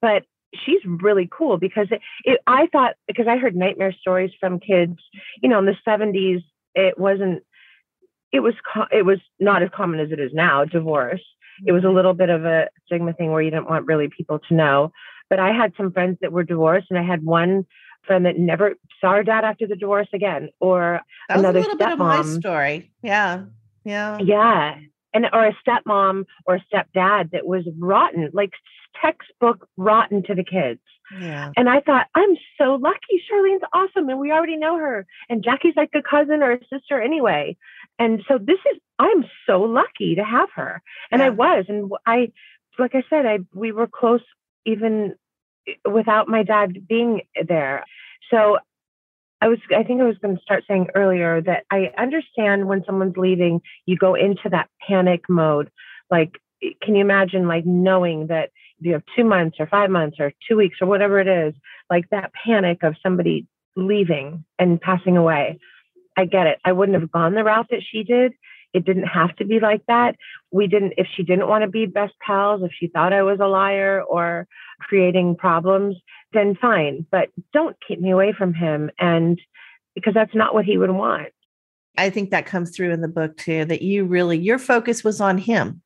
but 0.00 0.22
she's 0.54 0.80
really 0.84 1.28
cool 1.30 1.58
because 1.58 1.88
it, 1.90 2.00
it, 2.24 2.40
i 2.46 2.66
thought 2.72 2.94
because 3.06 3.26
i 3.28 3.36
heard 3.36 3.56
nightmare 3.56 3.94
stories 4.00 4.30
from 4.38 4.60
kids 4.60 4.96
you 5.42 5.48
know 5.48 5.58
in 5.58 5.66
the 5.66 5.76
70s 5.86 6.42
it 6.74 6.98
wasn't 6.98 7.42
it 8.32 8.40
was 8.40 8.54
it 8.92 9.04
was 9.04 9.18
not 9.40 9.62
as 9.62 9.70
common 9.74 10.00
as 10.00 10.12
it 10.12 10.20
is 10.20 10.30
now 10.32 10.64
divorce 10.64 11.22
it 11.66 11.72
was 11.72 11.82
a 11.82 11.86
mm-hmm. 11.86 11.96
little 11.96 12.14
bit 12.14 12.30
of 12.30 12.44
a 12.44 12.68
stigma 12.86 13.12
thing 13.12 13.32
where 13.32 13.42
you 13.42 13.50
didn't 13.50 13.68
want 13.68 13.86
really 13.86 14.08
people 14.16 14.38
to 14.38 14.54
know 14.54 14.92
but 15.28 15.40
i 15.40 15.52
had 15.52 15.72
some 15.76 15.92
friends 15.92 16.16
that 16.20 16.32
were 16.32 16.44
divorced 16.44 16.86
and 16.90 16.98
i 16.98 17.02
had 17.02 17.24
one 17.24 17.66
friend 18.06 18.26
that 18.26 18.38
never 18.38 18.74
saw 19.00 19.12
her 19.12 19.22
dad 19.22 19.44
after 19.44 19.66
the 19.66 19.76
divorce 19.76 20.08
again, 20.12 20.48
or 20.60 21.00
that 21.28 21.38
another 21.38 21.60
a 21.60 21.62
little 21.62 21.76
stepmom. 21.76 21.78
bit 21.78 21.92
of 21.92 21.98
my 21.98 22.22
story. 22.22 22.90
Yeah, 23.02 23.44
yeah, 23.84 24.18
yeah, 24.18 24.76
and 25.14 25.26
or 25.32 25.46
a 25.46 25.56
stepmom 25.66 26.24
or 26.46 26.56
a 26.56 26.64
stepdad 26.72 27.30
that 27.32 27.46
was 27.46 27.64
rotten, 27.78 28.30
like 28.32 28.52
textbook 29.00 29.68
rotten 29.76 30.22
to 30.24 30.34
the 30.34 30.44
kids. 30.44 30.80
Yeah. 31.18 31.52
And 31.56 31.68
I 31.68 31.80
thought, 31.80 32.06
I'm 32.14 32.36
so 32.58 32.74
lucky. 32.74 33.22
Charlene's 33.30 33.62
awesome, 33.72 34.08
and 34.08 34.18
we 34.18 34.32
already 34.32 34.56
know 34.56 34.78
her. 34.78 35.06
And 35.28 35.44
Jackie's 35.44 35.74
like 35.76 35.90
a 35.94 36.02
cousin 36.02 36.42
or 36.42 36.52
a 36.52 36.64
sister 36.72 37.00
anyway. 37.00 37.56
And 37.98 38.22
so 38.26 38.38
this 38.38 38.58
is, 38.72 38.80
I'm 38.98 39.24
so 39.46 39.60
lucky 39.60 40.14
to 40.14 40.24
have 40.24 40.48
her. 40.54 40.80
And 41.10 41.20
yeah. 41.20 41.26
I 41.26 41.30
was, 41.30 41.66
and 41.68 41.90
I, 42.06 42.32
like 42.78 42.94
I 42.94 43.02
said, 43.10 43.26
I 43.26 43.40
we 43.54 43.72
were 43.72 43.86
close 43.86 44.22
even 44.64 45.14
without 45.90 46.28
my 46.28 46.42
dad 46.42 46.86
being 46.88 47.22
there. 47.46 47.84
So 48.30 48.58
I 49.40 49.48
was, 49.48 49.58
I 49.76 49.82
think 49.82 50.00
I 50.00 50.04
was 50.04 50.18
going 50.18 50.36
to 50.36 50.42
start 50.42 50.64
saying 50.68 50.88
earlier 50.94 51.40
that 51.42 51.64
I 51.70 51.90
understand 51.98 52.68
when 52.68 52.84
someone's 52.84 53.16
leaving, 53.16 53.60
you 53.86 53.96
go 53.96 54.14
into 54.14 54.48
that 54.50 54.68
panic 54.86 55.22
mode. 55.28 55.70
Like, 56.10 56.32
can 56.80 56.94
you 56.94 57.00
imagine 57.00 57.48
like 57.48 57.66
knowing 57.66 58.28
that 58.28 58.50
you 58.78 58.92
have 58.92 59.02
two 59.16 59.24
months 59.24 59.56
or 59.58 59.66
five 59.66 59.90
months 59.90 60.18
or 60.20 60.32
two 60.48 60.56
weeks 60.56 60.78
or 60.80 60.86
whatever 60.86 61.18
it 61.18 61.28
is, 61.28 61.54
like 61.90 62.08
that 62.10 62.32
panic 62.32 62.82
of 62.82 62.94
somebody 63.02 63.46
leaving 63.76 64.44
and 64.58 64.80
passing 64.80 65.16
away? 65.16 65.58
I 66.16 66.26
get 66.26 66.46
it. 66.46 66.58
I 66.64 66.72
wouldn't 66.72 67.00
have 67.00 67.10
gone 67.10 67.34
the 67.34 67.42
route 67.42 67.68
that 67.70 67.82
she 67.82 68.04
did. 68.04 68.34
It 68.72 68.84
didn't 68.84 69.06
have 69.06 69.36
to 69.36 69.44
be 69.44 69.60
like 69.60 69.82
that. 69.86 70.16
We 70.50 70.66
didn't, 70.66 70.94
if 70.96 71.06
she 71.14 71.22
didn't 71.22 71.48
want 71.48 71.62
to 71.62 71.68
be 71.68 71.86
best 71.86 72.14
pals, 72.24 72.62
if 72.62 72.72
she 72.78 72.86
thought 72.86 73.12
I 73.12 73.22
was 73.22 73.38
a 73.40 73.46
liar 73.46 74.02
or 74.02 74.46
creating 74.80 75.36
problems, 75.36 75.96
then 76.32 76.56
fine. 76.56 77.06
But 77.10 77.28
don't 77.52 77.76
keep 77.86 78.00
me 78.00 78.10
away 78.10 78.32
from 78.32 78.54
him. 78.54 78.90
And 78.98 79.40
because 79.94 80.14
that's 80.14 80.34
not 80.34 80.54
what 80.54 80.64
he 80.64 80.78
would 80.78 80.90
want. 80.90 81.28
I 81.98 82.08
think 82.08 82.30
that 82.30 82.46
comes 82.46 82.74
through 82.74 82.92
in 82.92 83.02
the 83.02 83.08
book 83.08 83.36
too, 83.36 83.66
that 83.66 83.82
you 83.82 84.04
really, 84.04 84.38
your 84.38 84.58
focus 84.58 85.04
was 85.04 85.20
on 85.20 85.36
him. 85.36 85.82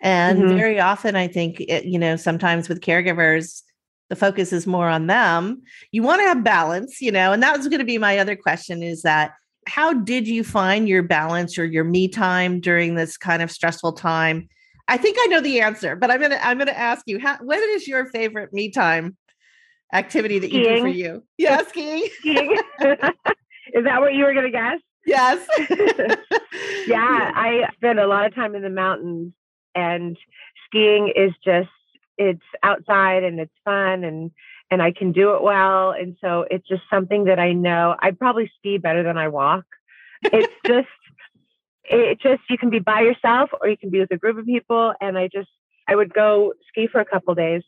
And 0.00 0.42
mm-hmm. 0.42 0.56
very 0.56 0.80
often, 0.80 1.14
I 1.14 1.28
think, 1.28 1.60
it, 1.60 1.84
you 1.84 1.98
know, 1.98 2.16
sometimes 2.16 2.68
with 2.68 2.80
caregivers, 2.80 3.62
the 4.10 4.16
focus 4.16 4.52
is 4.52 4.66
more 4.66 4.88
on 4.88 5.06
them. 5.06 5.62
You 5.92 6.02
want 6.02 6.20
to 6.20 6.26
have 6.26 6.44
balance, 6.44 7.00
you 7.00 7.12
know, 7.12 7.32
and 7.32 7.42
that 7.42 7.56
was 7.56 7.68
going 7.68 7.78
to 7.78 7.86
be 7.86 7.98
my 7.98 8.18
other 8.18 8.36
question 8.36 8.82
is 8.82 9.02
that 9.02 9.32
how 9.66 9.92
did 9.92 10.28
you 10.28 10.44
find 10.44 10.88
your 10.88 11.02
balance 11.02 11.58
or 11.58 11.64
your 11.64 11.84
me 11.84 12.08
time 12.08 12.60
during 12.60 12.94
this 12.94 13.16
kind 13.16 13.42
of 13.42 13.50
stressful 13.50 13.92
time? 13.92 14.48
I 14.88 14.96
think 14.96 15.16
I 15.20 15.26
know 15.26 15.40
the 15.40 15.60
answer, 15.60 15.96
but 15.96 16.10
I'm 16.10 16.20
gonna 16.20 16.38
I'm 16.42 16.58
gonna 16.58 16.72
ask 16.72 17.04
you 17.06 17.18
how 17.18 17.38
what 17.38 17.58
is 17.58 17.88
your 17.88 18.06
favorite 18.06 18.52
me 18.52 18.70
time 18.70 19.16
activity 19.92 20.38
that 20.38 20.48
skiing. 20.48 20.64
you 20.64 20.76
do 20.76 20.80
for 20.80 20.88
you? 20.88 21.22
Yeah, 21.38 21.62
skiing. 21.68 22.08
skiing. 22.20 22.58
is 22.80 23.84
that 23.84 24.00
what 24.00 24.14
you 24.14 24.24
were 24.24 24.34
gonna 24.34 24.50
guess? 24.50 24.80
Yes. 25.06 25.46
yeah, 26.86 27.32
I 27.34 27.68
spend 27.76 27.98
a 27.98 28.06
lot 28.06 28.26
of 28.26 28.34
time 28.34 28.54
in 28.54 28.62
the 28.62 28.70
mountains 28.70 29.32
and 29.74 30.16
skiing 30.66 31.12
is 31.14 31.32
just 31.44 31.68
it's 32.16 32.42
outside 32.62 33.24
and 33.24 33.40
it's 33.40 33.52
fun 33.64 34.04
and 34.04 34.30
and 34.70 34.82
I 34.82 34.92
can 34.92 35.12
do 35.12 35.34
it 35.34 35.42
well. 35.42 35.90
And 35.90 36.16
so 36.20 36.46
it's 36.50 36.66
just 36.66 36.82
something 36.90 37.24
that 37.24 37.38
I 37.38 37.52
know 37.52 37.94
I 37.98 38.10
probably 38.10 38.50
ski 38.58 38.78
better 38.78 39.02
than 39.02 39.16
I 39.18 39.28
walk. 39.28 39.64
It's 40.22 40.52
just, 40.66 40.88
it 41.84 42.20
just, 42.20 42.42
you 42.48 42.58
can 42.58 42.70
be 42.70 42.78
by 42.78 43.02
yourself 43.02 43.50
or 43.60 43.68
you 43.68 43.76
can 43.76 43.90
be 43.90 44.00
with 44.00 44.10
a 44.10 44.16
group 44.16 44.38
of 44.38 44.46
people. 44.46 44.94
And 45.00 45.18
I 45.18 45.28
just, 45.28 45.50
I 45.88 45.94
would 45.94 46.14
go 46.14 46.54
ski 46.68 46.86
for 46.86 47.00
a 47.00 47.04
couple 47.04 47.34
days. 47.34 47.62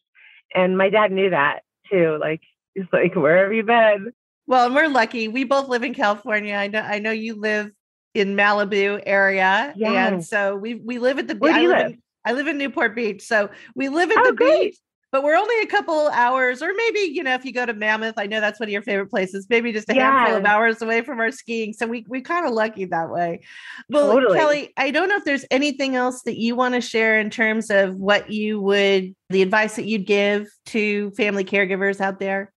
And 0.55 0.78
my 0.78 0.88
dad 0.88 1.12
knew 1.12 1.30
that 1.30 1.61
too. 1.90 2.18
Like, 2.20 2.40
he's 2.74 2.84
like, 2.92 3.14
where 3.14 3.44
have 3.44 3.53
you 3.53 3.62
been? 3.62 4.12
Well, 4.47 4.66
and 4.66 4.74
we're 4.74 4.88
lucky. 4.88 5.28
We 5.28 5.44
both 5.44 5.68
live 5.68 5.82
in 5.82 5.92
California. 5.92 6.55
I 6.55 6.68
know, 6.68 6.80
I 6.80 6.99
know 6.99 7.11
you 7.11 7.34
live 7.34 7.70
in 8.14 8.36
Malibu 8.36 9.03
area. 9.05 9.74
Yeah. 9.76 10.09
And 10.09 10.24
so 10.24 10.57
we, 10.57 10.74
we 10.74 10.99
live 10.99 11.18
at 11.18 11.28
the 11.28 11.34
beach. 11.34 11.42
Where 11.42 11.55
do 11.55 11.61
you 11.61 11.68
live? 11.68 11.86
In, 11.92 12.03
I 12.24 12.32
live 12.32 12.47
in 12.47 12.57
Newport 12.57 12.97
Beach. 12.97 13.22
So 13.22 13.51
we 13.74 13.88
live 13.88 14.11
at 14.11 14.18
oh, 14.18 14.24
the 14.24 14.32
great. 14.32 14.61
beach 14.62 14.78
but 15.12 15.22
we're 15.22 15.36
only 15.36 15.61
a 15.62 15.66
couple 15.66 16.09
hours, 16.09 16.62
or 16.62 16.72
maybe, 16.74 17.00
you 17.00 17.22
know, 17.22 17.34
if 17.34 17.44
you 17.44 17.52
go 17.52 17.64
to 17.64 17.72
Mammoth, 17.72 18.14
I 18.16 18.26
know 18.26 18.40
that's 18.40 18.59
one 18.59 18.68
of 18.68 18.72
your 18.72 18.82
favorite 18.82 19.09
places, 19.09 19.46
maybe 19.48 19.72
just 19.72 19.88
a 19.88 19.94
yeah. 19.94 20.11
handful 20.11 20.38
of 20.38 20.44
hours 20.44 20.82
away 20.82 21.02
from 21.02 21.20
our 21.20 21.30
skiing. 21.30 21.72
So 21.72 21.86
we 21.86 22.04
we 22.09 22.20
kind 22.20 22.46
of 22.46 22.52
lucky 22.52 22.84
that 22.86 23.11
way. 23.11 23.40
Well, 23.88 24.12
totally. 24.12 24.38
Kelly, 24.38 24.72
I 24.76 24.90
don't 24.90 25.09
know 25.09 25.16
if 25.16 25.24
there's 25.24 25.44
anything 25.50 25.96
else 25.96 26.22
that 26.22 26.38
you 26.38 26.57
want 26.57 26.74
to 26.74 26.80
share 26.80 27.18
in 27.20 27.30
terms 27.30 27.70
of 27.70 27.96
what 27.96 28.30
you 28.30 28.61
would 28.61 29.14
the 29.30 29.42
advice 29.42 29.76
that 29.76 29.86
you'd 29.86 30.07
give 30.07 30.48
to 30.66 31.11
family 31.12 31.44
caregivers 31.44 32.00
out 32.00 32.18
there. 32.18 32.52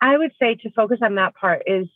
I 0.00 0.18
would 0.18 0.32
say 0.40 0.56
to 0.56 0.70
focus 0.72 0.98
on 1.02 1.14
that 1.14 1.34
part 1.36 1.62
is 1.66 1.86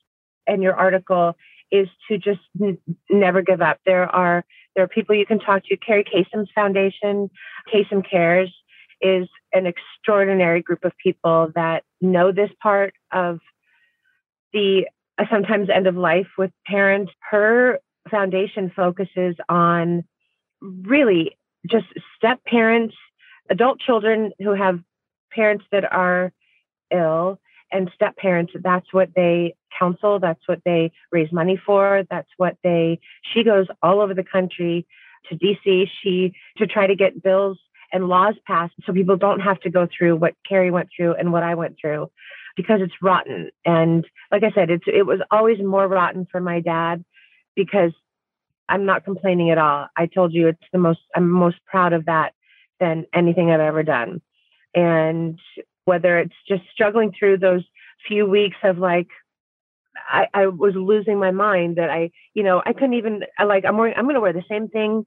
in 0.46 0.62
your 0.62 0.74
article 0.74 1.34
is 1.72 1.88
to 2.08 2.16
just 2.16 2.40
n- 2.62 2.78
never 3.10 3.42
give 3.42 3.60
up. 3.60 3.78
There 3.84 4.04
are 4.04 4.44
there 4.76 4.84
are 4.84 4.88
people 4.88 5.16
you 5.16 5.26
can 5.26 5.40
talk 5.40 5.64
to. 5.64 5.76
Carrie 5.76 6.04
Kasem's 6.04 6.50
foundation, 6.54 7.28
Kasem 7.72 8.08
Cares 8.08 8.54
is 9.00 9.28
an 9.52 9.66
extraordinary 9.66 10.62
group 10.62 10.84
of 10.84 10.92
people 11.02 11.50
that 11.54 11.84
know 12.00 12.32
this 12.32 12.50
part 12.62 12.94
of 13.12 13.40
the 14.52 14.86
uh, 15.18 15.24
sometimes 15.30 15.68
end 15.70 15.86
of 15.86 15.96
life 15.96 16.28
with 16.38 16.50
parents. 16.66 17.12
Her 17.30 17.80
foundation 18.10 18.70
focuses 18.74 19.36
on 19.48 20.04
really 20.60 21.36
just 21.68 21.86
step 22.16 22.40
parents, 22.44 22.94
adult 23.50 23.80
children 23.80 24.32
who 24.38 24.54
have 24.54 24.80
parents 25.32 25.64
that 25.72 25.90
are 25.90 26.32
ill, 26.90 27.38
and 27.72 27.90
step 27.94 28.16
parents. 28.16 28.52
That's 28.62 28.92
what 28.92 29.10
they 29.14 29.54
counsel. 29.78 30.18
That's 30.18 30.40
what 30.46 30.60
they 30.64 30.92
raise 31.12 31.32
money 31.32 31.60
for. 31.64 32.04
That's 32.10 32.30
what 32.36 32.56
they. 32.62 33.00
She 33.34 33.42
goes 33.42 33.66
all 33.82 34.00
over 34.00 34.14
the 34.14 34.24
country 34.24 34.86
to 35.28 35.36
DC. 35.36 35.88
She 36.02 36.34
to 36.58 36.66
try 36.66 36.86
to 36.86 36.94
get 36.94 37.22
bills 37.22 37.58
and 37.92 38.08
laws 38.08 38.34
passed 38.46 38.74
so 38.84 38.92
people 38.92 39.16
don't 39.16 39.40
have 39.40 39.60
to 39.60 39.70
go 39.70 39.86
through 39.86 40.16
what 40.16 40.34
Carrie 40.48 40.70
went 40.70 40.88
through 40.94 41.14
and 41.14 41.32
what 41.32 41.42
I 41.42 41.54
went 41.54 41.76
through 41.80 42.10
because 42.56 42.80
it's 42.80 42.94
rotten. 43.02 43.50
And 43.64 44.04
like 44.32 44.42
I 44.42 44.50
said, 44.52 44.70
it's 44.70 44.84
it 44.86 45.06
was 45.06 45.20
always 45.30 45.58
more 45.60 45.86
rotten 45.86 46.26
for 46.30 46.40
my 46.40 46.60
dad 46.60 47.04
because 47.54 47.92
I'm 48.68 48.84
not 48.84 49.04
complaining 49.04 49.50
at 49.50 49.58
all. 49.58 49.88
I 49.96 50.06
told 50.06 50.32
you 50.32 50.48
it's 50.48 50.58
the 50.72 50.78
most 50.78 51.00
I'm 51.14 51.30
most 51.30 51.58
proud 51.66 51.92
of 51.92 52.06
that 52.06 52.32
than 52.80 53.06
anything 53.14 53.50
I've 53.50 53.60
ever 53.60 53.82
done. 53.82 54.20
And 54.74 55.38
whether 55.84 56.18
it's 56.18 56.34
just 56.48 56.62
struggling 56.72 57.12
through 57.16 57.38
those 57.38 57.62
few 58.08 58.26
weeks 58.26 58.56
of 58.62 58.78
like 58.78 59.08
I, 60.08 60.26
I 60.34 60.46
was 60.48 60.74
losing 60.74 61.18
my 61.18 61.30
mind 61.30 61.76
that 61.76 61.90
I, 61.90 62.10
you 62.34 62.42
know, 62.42 62.62
I 62.64 62.72
couldn't 62.72 62.94
even 62.94 63.22
I 63.38 63.44
like 63.44 63.64
I'm 63.64 63.76
wearing 63.76 63.94
I'm 63.96 64.08
to 64.08 64.20
wear 64.20 64.32
the 64.32 64.44
same 64.48 64.68
thing 64.68 65.06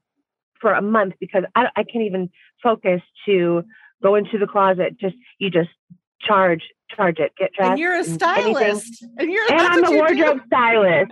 for 0.60 0.74
a 0.74 0.82
month 0.82 1.16
because 1.20 1.43
I, 1.55 1.68
I 1.76 1.84
can't 1.84 2.05
even 2.05 2.30
focus 2.62 3.01
to 3.26 3.64
go 4.01 4.16
into 4.16 4.38
the 4.38 4.47
closet. 4.47 4.97
Just 4.99 5.16
you 5.39 5.49
just 5.49 5.70
charge 6.22 6.64
charge 6.95 7.20
it. 7.20 7.34
Get 7.38 7.53
dressed 7.53 7.72
and 7.72 7.80
you're 7.80 7.95
a 7.95 8.03
stylist. 8.03 9.03
And, 9.03 9.22
and 9.22 9.32
you're 9.32 9.51
and 9.51 9.62
i'm 9.62 9.86
a 9.86 9.91
wardrobe 9.91 10.41
stylist. 10.47 11.12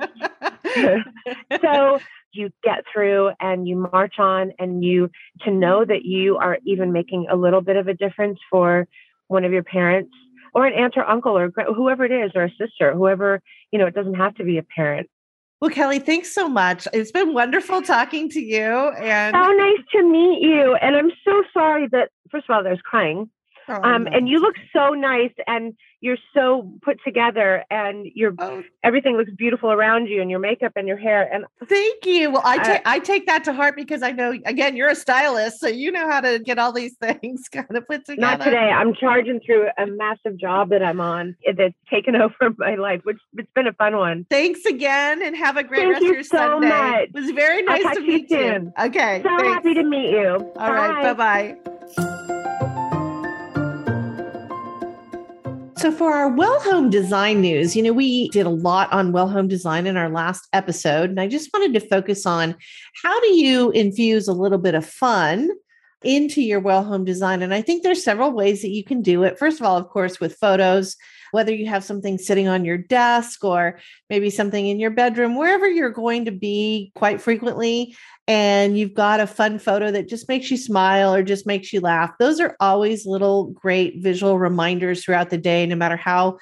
So 1.61 1.99
you 2.33 2.51
get 2.63 2.83
through 2.93 3.31
and 3.39 3.67
you 3.67 3.87
march 3.91 4.15
on 4.19 4.51
and 4.59 4.83
you 4.83 5.09
to 5.41 5.51
know 5.51 5.85
that 5.85 6.03
you 6.03 6.37
are 6.37 6.57
even 6.65 6.91
making 6.91 7.27
a 7.31 7.35
little 7.35 7.61
bit 7.61 7.75
of 7.77 7.87
a 7.87 7.93
difference 7.93 8.39
for 8.51 8.87
one 9.27 9.43
of 9.43 9.51
your 9.51 9.63
parents 9.63 10.11
or 10.53 10.65
an 10.65 10.73
aunt 10.73 10.95
or 10.97 11.05
uncle 11.09 11.37
or 11.37 11.51
whoever 11.75 12.05
it 12.05 12.11
is 12.11 12.31
or 12.35 12.43
a 12.43 12.51
sister 12.51 12.93
whoever 12.93 13.41
you 13.71 13.79
know 13.79 13.87
it 13.87 13.95
doesn't 13.95 14.15
have 14.15 14.35
to 14.35 14.43
be 14.43 14.57
a 14.57 14.63
parent 14.63 15.09
well, 15.59 15.71
Kelly, 15.71 15.99
thanks 15.99 16.33
so 16.33 16.47
much. 16.47 16.87
It's 16.93 17.11
been 17.11 17.33
wonderful 17.33 17.81
talking 17.81 18.29
to 18.29 18.39
you. 18.39 18.61
And 18.61 19.35
so 19.35 19.51
nice 19.51 19.85
to 19.93 20.03
meet 20.03 20.41
you. 20.41 20.75
And 20.75 20.95
I'm 20.95 21.11
so 21.25 21.43
sorry 21.53 21.87
that, 21.87 22.09
first 22.29 22.45
of 22.49 22.55
all, 22.55 22.63
there's 22.63 22.81
crying. 22.81 23.29
Oh, 23.69 23.81
um, 23.83 24.03
no. 24.03 24.11
And 24.11 24.29
you 24.29 24.39
look 24.39 24.55
so 24.73 24.89
nice 24.89 25.33
and 25.45 25.75
you're 25.99 26.17
so 26.33 26.71
put 26.83 26.99
together 27.03 27.63
and 27.71 28.05
your 28.13 28.33
oh. 28.39 28.63
everything 28.83 29.17
looks 29.17 29.31
beautiful 29.31 29.71
around 29.71 30.07
you 30.07 30.21
and 30.21 30.29
your 30.29 30.39
makeup 30.39 30.73
and 30.75 30.87
your 30.87 30.97
hair. 30.97 31.31
And 31.33 31.45
thank 31.67 32.05
you. 32.05 32.31
Well, 32.31 32.43
I 32.45 32.57
take 32.59 32.81
I 32.85 32.99
take 32.99 33.25
that 33.25 33.43
to 33.45 33.53
heart 33.53 33.75
because 33.75 34.03
I 34.03 34.11
know 34.11 34.31
again 34.45 34.75
you're 34.75 34.89
a 34.89 34.95
stylist, 34.95 35.59
so 35.59 35.67
you 35.67 35.91
know 35.91 36.07
how 36.09 36.21
to 36.21 36.39
get 36.39 36.59
all 36.59 36.71
these 36.71 36.95
things 37.01 37.47
kind 37.49 37.75
of 37.75 37.87
put 37.87 38.05
together. 38.05 38.37
Not 38.37 38.43
today. 38.43 38.69
I'm 38.69 38.93
charging 38.93 39.39
through 39.39 39.69
a 39.77 39.87
massive 39.87 40.37
job 40.37 40.69
that 40.69 40.83
I'm 40.83 41.01
on 41.01 41.35
that's 41.55 41.73
taken 41.89 42.15
over 42.21 42.53
my 42.57 42.75
life, 42.75 43.01
which 43.03 43.19
it's 43.33 43.49
been 43.55 43.67
a 43.67 43.73
fun 43.73 43.97
one. 43.97 44.25
Thanks 44.29 44.65
again 44.65 45.23
and 45.23 45.35
have 45.35 45.57
a 45.57 45.63
great 45.63 45.81
thank 45.81 45.93
rest 45.93 46.05
of 46.05 46.11
your 46.11 46.23
so 46.23 46.37
Sunday. 46.37 46.69
Much. 46.69 47.01
It 47.01 47.13
was 47.13 47.31
very 47.31 47.63
nice 47.63 47.95
to 47.95 48.01
meet 48.01 48.29
you. 48.29 48.37
you. 48.37 48.73
Okay. 48.79 49.21
So 49.23 49.29
thanks. 49.29 49.43
happy 49.43 49.73
to 49.73 49.83
meet 49.83 50.11
you. 50.11 50.29
All 50.29 50.53
bye. 50.53 50.89
right. 50.89 51.17
Bye 51.17 51.57
bye. 51.97 52.33
So, 55.77 55.91
for 55.91 56.11
our 56.11 56.29
well 56.29 56.59
home 56.61 56.89
design 56.89 57.39
news, 57.39 57.75
you 57.75 57.83
know, 57.83 57.93
we 57.93 58.29
did 58.29 58.47
a 58.47 58.49
lot 58.49 58.91
on 58.91 59.11
well 59.11 59.29
home 59.29 59.47
design 59.47 59.85
in 59.85 59.95
our 59.95 60.09
last 60.09 60.47
episode. 60.51 61.11
And 61.11 61.19
I 61.19 61.27
just 61.27 61.53
wanted 61.53 61.71
to 61.75 61.87
focus 61.87 62.25
on 62.25 62.55
how 63.03 63.19
do 63.21 63.35
you 63.35 63.69
infuse 63.71 64.27
a 64.27 64.33
little 64.33 64.57
bit 64.57 64.73
of 64.73 64.83
fun 64.83 65.51
into 66.03 66.41
your 66.41 66.59
well 66.59 66.83
home 66.83 67.05
design? 67.05 67.43
And 67.43 67.53
I 67.53 67.61
think 67.61 67.83
there's 67.83 68.03
several 68.03 68.31
ways 68.31 68.63
that 68.63 68.71
you 68.71 68.83
can 68.83 69.03
do 69.03 69.21
it. 69.21 69.37
First 69.37 69.59
of 69.59 69.67
all, 69.67 69.77
of 69.77 69.87
course, 69.89 70.19
with 70.19 70.37
photos, 70.37 70.95
whether 71.31 71.53
you 71.53 71.67
have 71.67 71.83
something 71.83 72.17
sitting 72.17 72.47
on 72.47 72.65
your 72.65 72.77
desk 72.77 73.43
or 73.43 73.79
maybe 74.09 74.29
something 74.29 74.67
in 74.67 74.79
your 74.79 74.91
bedroom, 74.91 75.35
wherever 75.35 75.67
you're 75.67 75.89
going 75.89 76.25
to 76.25 76.31
be 76.31 76.91
quite 76.95 77.21
frequently, 77.21 77.95
and 78.27 78.77
you've 78.77 78.93
got 78.93 79.19
a 79.19 79.27
fun 79.27 79.57
photo 79.59 79.91
that 79.91 80.09
just 80.09 80.27
makes 80.27 80.51
you 80.51 80.57
smile 80.57 81.13
or 81.13 81.23
just 81.23 81.47
makes 81.47 81.71
you 81.71 81.79
laugh. 81.79 82.11
Those 82.19 82.39
are 82.39 82.55
always 82.59 83.05
little 83.05 83.51
great 83.51 84.01
visual 84.03 84.37
reminders 84.37 85.03
throughout 85.03 85.29
the 85.29 85.37
day, 85.37 85.65
no 85.65 85.75
matter 85.75 85.95
how 85.97 86.37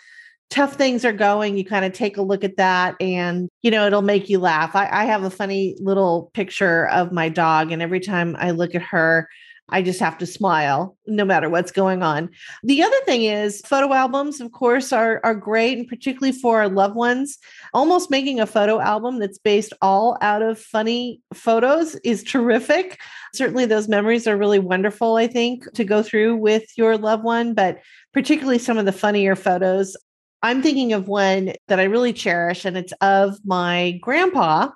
tough 0.49 0.75
things 0.75 1.03
are 1.03 1.13
going. 1.13 1.57
You 1.57 1.65
kind 1.65 1.85
of 1.85 1.93
take 1.93 2.17
a 2.17 2.21
look 2.21 2.43
at 2.43 2.57
that 2.57 2.95
and, 2.99 3.49
you 3.61 3.71
know, 3.71 3.87
it'll 3.87 4.01
make 4.01 4.29
you 4.29 4.39
laugh. 4.39 4.75
I, 4.75 4.87
I 4.91 5.05
have 5.05 5.23
a 5.23 5.29
funny 5.29 5.75
little 5.79 6.31
picture 6.33 6.87
of 6.89 7.11
my 7.11 7.29
dog, 7.29 7.71
and 7.71 7.81
every 7.81 7.99
time 7.99 8.35
I 8.39 8.51
look 8.51 8.75
at 8.75 8.81
her, 8.81 9.27
I 9.69 9.81
just 9.81 9.99
have 9.99 10.17
to 10.19 10.27
smile 10.27 10.95
no 11.07 11.25
matter 11.25 11.49
what's 11.49 11.71
going 11.71 12.03
on. 12.03 12.29
The 12.63 12.83
other 12.83 12.99
thing 13.05 13.23
is 13.23 13.61
photo 13.61 13.93
albums, 13.93 14.39
of 14.39 14.51
course, 14.51 14.93
are, 14.93 15.19
are 15.23 15.33
great, 15.33 15.79
and 15.79 15.87
particularly 15.87 16.37
for 16.37 16.59
our 16.59 16.69
loved 16.69 16.95
ones. 16.95 17.39
Almost 17.73 18.11
making 18.11 18.39
a 18.39 18.45
photo 18.45 18.79
album 18.79 19.17
that's 19.17 19.39
based 19.39 19.73
all 19.81 20.17
out 20.21 20.43
of 20.43 20.59
funny 20.59 21.21
photos 21.33 21.95
is 22.03 22.23
terrific. 22.35 22.99
Certainly, 23.33 23.65
those 23.65 23.87
memories 23.87 24.27
are 24.27 24.37
really 24.37 24.59
wonderful, 24.59 25.15
I 25.15 25.27
think, 25.27 25.71
to 25.73 25.83
go 25.83 26.03
through 26.03 26.35
with 26.35 26.65
your 26.77 26.97
loved 26.97 27.23
one, 27.23 27.55
but 27.55 27.79
particularly 28.13 28.59
some 28.59 28.77
of 28.77 28.85
the 28.85 28.91
funnier 28.91 29.35
photos. 29.35 29.97
I'm 30.43 30.61
thinking 30.61 30.93
of 30.93 31.07
one 31.07 31.53
that 31.69 31.79
I 31.79 31.85
really 31.85 32.13
cherish, 32.13 32.65
and 32.65 32.77
it's 32.77 32.93
of 33.01 33.39
my 33.43 33.97
grandpa 34.01 34.69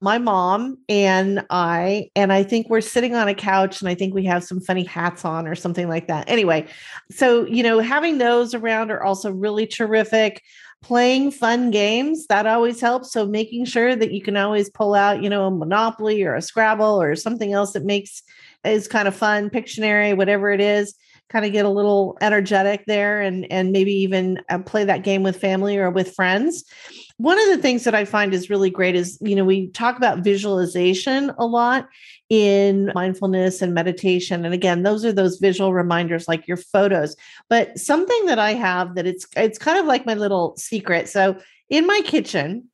my 0.00 0.18
mom 0.18 0.78
and 0.88 1.44
I, 1.50 2.10
and 2.16 2.32
I 2.32 2.42
think 2.42 2.68
we're 2.70 2.80
sitting 2.80 3.14
on 3.14 3.28
a 3.28 3.34
couch 3.34 3.80
and 3.80 3.88
I 3.88 3.94
think 3.94 4.14
we 4.14 4.24
have 4.24 4.42
some 4.42 4.60
funny 4.60 4.84
hats 4.84 5.24
on 5.24 5.46
or 5.46 5.54
something 5.54 5.88
like 5.88 6.08
that. 6.08 6.28
Anyway, 6.28 6.66
so, 7.10 7.46
you 7.46 7.62
know, 7.62 7.80
having 7.80 8.18
those 8.18 8.54
around 8.54 8.90
are 8.90 9.02
also 9.02 9.30
really 9.30 9.66
terrific. 9.66 10.42
Playing 10.82 11.30
fun 11.30 11.70
games, 11.70 12.26
that 12.28 12.46
always 12.46 12.80
helps. 12.80 13.12
So 13.12 13.26
making 13.26 13.66
sure 13.66 13.94
that 13.94 14.12
you 14.12 14.22
can 14.22 14.38
always 14.38 14.70
pull 14.70 14.94
out, 14.94 15.22
you 15.22 15.28
know, 15.28 15.46
a 15.46 15.50
Monopoly 15.50 16.22
or 16.22 16.34
a 16.34 16.40
Scrabble 16.40 17.02
or 17.02 17.14
something 17.16 17.52
else 17.52 17.74
that 17.74 17.84
makes 17.84 18.22
is 18.64 18.88
kind 18.88 19.06
of 19.06 19.14
fun, 19.14 19.50
Pictionary, 19.50 20.16
whatever 20.16 20.50
it 20.50 20.60
is 20.62 20.94
kind 21.30 21.44
of 21.44 21.52
get 21.52 21.64
a 21.64 21.70
little 21.70 22.18
energetic 22.20 22.84
there 22.86 23.20
and 23.20 23.50
and 23.50 23.72
maybe 23.72 23.92
even 23.92 24.40
uh, 24.48 24.58
play 24.58 24.84
that 24.84 25.04
game 25.04 25.22
with 25.22 25.40
family 25.40 25.78
or 25.78 25.90
with 25.90 26.14
friends. 26.14 26.64
One 27.16 27.38
of 27.38 27.48
the 27.48 27.58
things 27.58 27.84
that 27.84 27.94
i 27.94 28.04
find 28.04 28.34
is 28.34 28.50
really 28.50 28.70
great 28.70 28.94
is 28.94 29.18
you 29.20 29.36
know 29.36 29.44
we 29.44 29.68
talk 29.68 29.96
about 29.96 30.18
visualization 30.18 31.30
a 31.38 31.46
lot 31.46 31.88
in 32.28 32.90
mindfulness 32.94 33.60
and 33.60 33.74
meditation 33.74 34.44
and 34.44 34.54
again 34.54 34.84
those 34.84 35.04
are 35.04 35.12
those 35.12 35.38
visual 35.38 35.72
reminders 35.72 36.28
like 36.28 36.46
your 36.46 36.56
photos. 36.56 37.16
But 37.48 37.78
something 37.78 38.26
that 38.26 38.38
i 38.38 38.54
have 38.54 38.96
that 38.96 39.06
it's 39.06 39.26
it's 39.36 39.58
kind 39.58 39.78
of 39.78 39.86
like 39.86 40.06
my 40.06 40.14
little 40.14 40.56
secret. 40.56 41.08
So 41.08 41.38
in 41.68 41.86
my 41.86 42.00
kitchen 42.04 42.68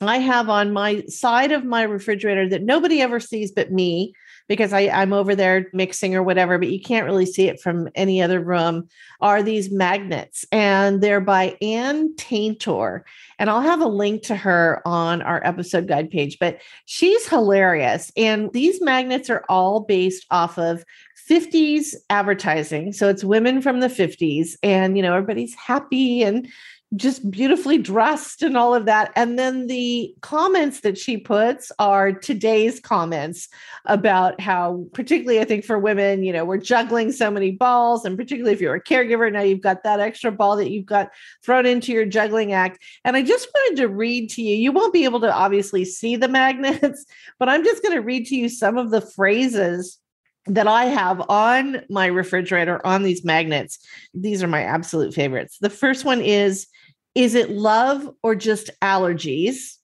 i 0.00 0.18
have 0.18 0.48
on 0.48 0.72
my 0.72 1.02
side 1.06 1.52
of 1.52 1.64
my 1.64 1.82
refrigerator 1.82 2.48
that 2.48 2.62
nobody 2.62 3.00
ever 3.00 3.18
sees 3.18 3.50
but 3.50 3.72
me 3.72 4.12
because 4.48 4.72
I, 4.72 4.88
I'm 4.88 5.12
over 5.12 5.34
there 5.34 5.66
mixing 5.72 6.14
or 6.14 6.22
whatever, 6.22 6.58
but 6.58 6.70
you 6.70 6.80
can't 6.80 7.06
really 7.06 7.26
see 7.26 7.48
it 7.48 7.60
from 7.60 7.88
any 7.94 8.22
other 8.22 8.40
room, 8.40 8.88
are 9.20 9.42
these 9.42 9.70
magnets. 9.70 10.44
And 10.52 11.02
they're 11.02 11.20
by 11.20 11.56
Ann 11.60 12.14
Taintor. 12.16 13.02
And 13.38 13.50
I'll 13.50 13.60
have 13.60 13.80
a 13.80 13.88
link 13.88 14.22
to 14.24 14.36
her 14.36 14.80
on 14.86 15.22
our 15.22 15.44
episode 15.44 15.88
guide 15.88 16.10
page, 16.10 16.38
but 16.38 16.60
she's 16.84 17.28
hilarious. 17.28 18.12
And 18.16 18.52
these 18.52 18.80
magnets 18.80 19.28
are 19.30 19.44
all 19.48 19.80
based 19.80 20.26
off 20.30 20.58
of 20.58 20.84
50s 21.28 21.94
advertising. 22.08 22.92
So 22.92 23.08
it's 23.08 23.24
women 23.24 23.60
from 23.60 23.80
the 23.80 23.88
50s, 23.88 24.56
and 24.62 24.96
you 24.96 25.02
know, 25.02 25.14
everybody's 25.14 25.54
happy 25.54 26.22
and 26.22 26.48
just 26.94 27.28
beautifully 27.30 27.78
dressed 27.78 28.42
and 28.42 28.56
all 28.56 28.72
of 28.72 28.86
that. 28.86 29.12
And 29.16 29.36
then 29.36 29.66
the 29.66 30.14
comments 30.20 30.80
that 30.80 30.96
she 30.96 31.16
puts 31.16 31.72
are 31.80 32.12
today's 32.12 32.78
comments 32.78 33.48
about 33.86 34.40
how, 34.40 34.86
particularly, 34.92 35.40
I 35.40 35.44
think 35.44 35.64
for 35.64 35.78
women, 35.78 36.22
you 36.22 36.32
know, 36.32 36.44
we're 36.44 36.58
juggling 36.58 37.10
so 37.10 37.28
many 37.28 37.50
balls. 37.50 38.04
And 38.04 38.16
particularly 38.16 38.52
if 38.52 38.60
you're 38.60 38.76
a 38.76 38.82
caregiver, 38.82 39.32
now 39.32 39.40
you've 39.40 39.60
got 39.60 39.82
that 39.82 39.98
extra 39.98 40.30
ball 40.30 40.56
that 40.56 40.70
you've 40.70 40.86
got 40.86 41.10
thrown 41.44 41.66
into 41.66 41.92
your 41.92 42.06
juggling 42.06 42.52
act. 42.52 42.78
And 43.04 43.16
I 43.16 43.22
just 43.22 43.48
wanted 43.52 43.82
to 43.82 43.88
read 43.88 44.30
to 44.30 44.42
you, 44.42 44.56
you 44.56 44.70
won't 44.70 44.92
be 44.92 45.04
able 45.04 45.20
to 45.20 45.32
obviously 45.32 45.84
see 45.84 46.14
the 46.14 46.28
magnets, 46.28 47.04
but 47.38 47.48
I'm 47.48 47.64
just 47.64 47.82
going 47.82 47.94
to 47.94 48.02
read 48.02 48.26
to 48.26 48.36
you 48.36 48.48
some 48.48 48.78
of 48.78 48.90
the 48.90 49.00
phrases 49.00 49.98
that 50.46 50.68
I 50.68 50.86
have 50.86 51.28
on 51.28 51.82
my 51.90 52.06
refrigerator 52.06 52.84
on 52.86 53.02
these 53.02 53.24
magnets. 53.24 53.78
These 54.14 54.42
are 54.42 54.48
my 54.48 54.62
absolute 54.62 55.14
favorites. 55.14 55.58
The 55.60 55.70
first 55.70 56.04
one 56.04 56.20
is 56.20 56.66
Is 57.14 57.34
it 57.34 57.50
love 57.50 58.08
or 58.22 58.34
just 58.34 58.70
allergies? 58.82 59.74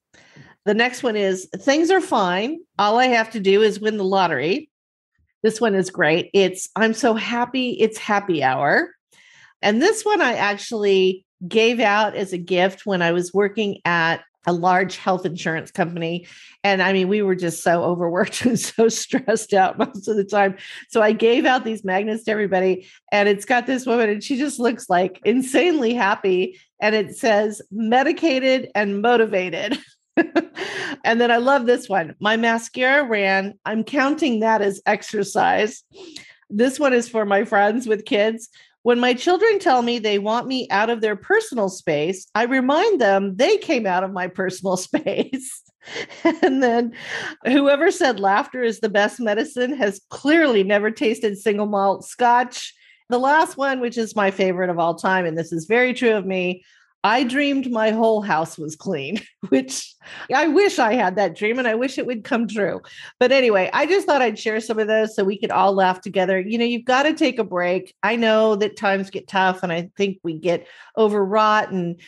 The 0.65 0.75
next 0.75 1.03
one 1.03 1.17
is 1.17 1.49
Things 1.57 1.91
are 1.91 2.01
fine. 2.01 2.61
All 2.79 2.99
I 2.99 3.07
have 3.07 3.31
to 3.31 3.41
do 3.41 3.63
is 3.63 3.81
win 3.81 3.97
the 3.97 4.05
lottery. 4.05 4.71
This 5.43 5.61
one 5.61 5.75
is 5.75 5.91
great. 5.91 6.31
It's 6.33 6.69
I'm 6.77 6.95
so 6.95 7.15
happy 7.15 7.71
it's 7.73 7.99
happy 7.99 8.43
hour. 8.43 8.91
And 9.61 9.81
this 9.81 10.05
one 10.05 10.21
I 10.21 10.35
actually 10.35 11.25
gave 11.47 11.81
out 11.81 12.15
as 12.15 12.33
a 12.33 12.39
gift 12.39 12.87
when 12.87 13.03
I 13.03 13.13
was 13.13 13.33
working 13.33 13.79
at 13.85 14.23
a 14.47 14.53
large 14.53 14.97
health 14.97 15.25
insurance 15.25 15.71
company. 15.71 16.27
And 16.65 16.83
I 16.83 16.93
mean, 16.93 17.09
we 17.09 17.23
were 17.23 17.35
just 17.35 17.63
so 17.63 17.83
overworked 17.83 18.45
and 18.45 18.59
so 18.59 18.89
stressed 18.89 19.55
out 19.55 19.79
most 19.79 20.09
of 20.09 20.17
the 20.17 20.25
time. 20.25 20.57
So 20.89 21.03
I 21.03 21.13
gave 21.13 21.45
out 21.45 21.65
these 21.65 21.85
magnets 21.85 22.25
to 22.25 22.33
everybody. 22.33 22.87
And 23.11 23.29
it's 23.29 23.45
got 23.45 23.67
this 23.67 23.87
woman, 23.87 24.09
and 24.09 24.25
she 24.25 24.37
just 24.37 24.59
looks 24.59 24.89
like 24.89 25.21
insanely 25.25 25.95
happy. 25.95 26.59
And 26.81 26.95
it 26.95 27.17
says 27.17 27.63
medicated 27.71 28.71
and 28.75 29.03
motivated. 29.03 29.79
and 31.05 31.21
then 31.21 31.31
I 31.31 31.39
love 31.39 31.67
this 31.67 31.89
one. 31.89 32.15
My 32.21 32.37
mascara 32.37 33.05
ran. 33.05 33.59
I'm 33.65 33.85
counting 33.85 34.41
that 34.41 34.63
as 34.63 34.83
exercise. 34.85 35.85
This 36.51 36.79
one 36.79 36.93
is 36.93 37.09
for 37.09 37.25
my 37.25 37.45
friends 37.45 37.87
with 37.87 38.05
kids. 38.05 38.49
When 38.83 38.99
my 38.99 39.15
children 39.15 39.59
tell 39.59 39.83
me 39.83 39.99
they 39.99 40.19
want 40.19 40.47
me 40.47 40.67
out 40.71 40.91
of 40.91 41.01
their 41.01 41.17
personal 41.17 41.69
space, 41.69 42.27
I 42.35 42.45
remind 42.45 43.01
them 43.01 43.37
they 43.37 43.57
came 43.59 43.87
out 43.87 44.03
of 44.03 44.13
my 44.13 44.27
personal 44.27 44.77
space. 44.79 45.63
and 46.43 46.63
then 46.63 46.93
whoever 47.45 47.91
said 47.91 48.21
laughter 48.21 48.63
is 48.63 48.81
the 48.81 48.89
best 48.89 49.21
medicine 49.21 49.75
has 49.75 50.01
clearly 50.11 50.63
never 50.63 50.91
tasted 50.91 51.39
single 51.39 51.67
malt 51.67 52.05
scotch. 52.05 52.75
The 53.09 53.19
last 53.19 53.57
one, 53.57 53.81
which 53.81 53.99
is 53.99 54.17
my 54.17 54.31
favorite 54.31 54.71
of 54.71 54.79
all 54.79 54.95
time, 54.95 55.27
and 55.27 55.37
this 55.37 55.53
is 55.53 55.67
very 55.67 55.93
true 55.93 56.15
of 56.15 56.25
me 56.25 56.65
I 57.05 57.25
dreamed 57.25 57.71
my 57.71 57.91
whole 57.91 58.23
house 58.23 58.57
was 58.57 58.77
clean, 58.77 59.21
which 59.49 59.95
I 60.33 60.49
wish 60.49 60.79
I 60.79 60.95
had 60.95 61.17
that 61.17 61.37
dream 61.37 61.59
and 61.59 61.67
I 61.67 61.75
wish 61.75 61.99
it 61.99 62.07
would 62.07 62.25
come 62.25 62.47
true. 62.47 62.81
But 63.19 63.33
anyway, 63.33 63.71
I 63.73 63.87
just 63.87 64.07
thought 64.07 64.23
I'd 64.23 64.39
share 64.39 64.61
some 64.61 64.79
of 64.79 64.87
those 64.87 65.17
so 65.17 65.25
we 65.25 65.39
could 65.39 65.51
all 65.51 65.75
laugh 65.75 66.01
together. 66.01 66.39
You 66.41 66.59
know, 66.59 66.65
you've 66.65 66.85
got 66.85 67.03
to 67.05 67.15
take 67.15 67.39
a 67.39 67.45
break. 67.45 67.95
I 68.03 68.17
know 68.17 68.55
that 68.57 68.77
times 68.77 69.11
get 69.11 69.27
tough 69.27 69.63
and 69.63 69.73
I 69.73 69.91
think 69.97 70.19
we 70.23 70.39
get 70.39 70.67
overwrought 70.97 71.73
and 71.73 72.01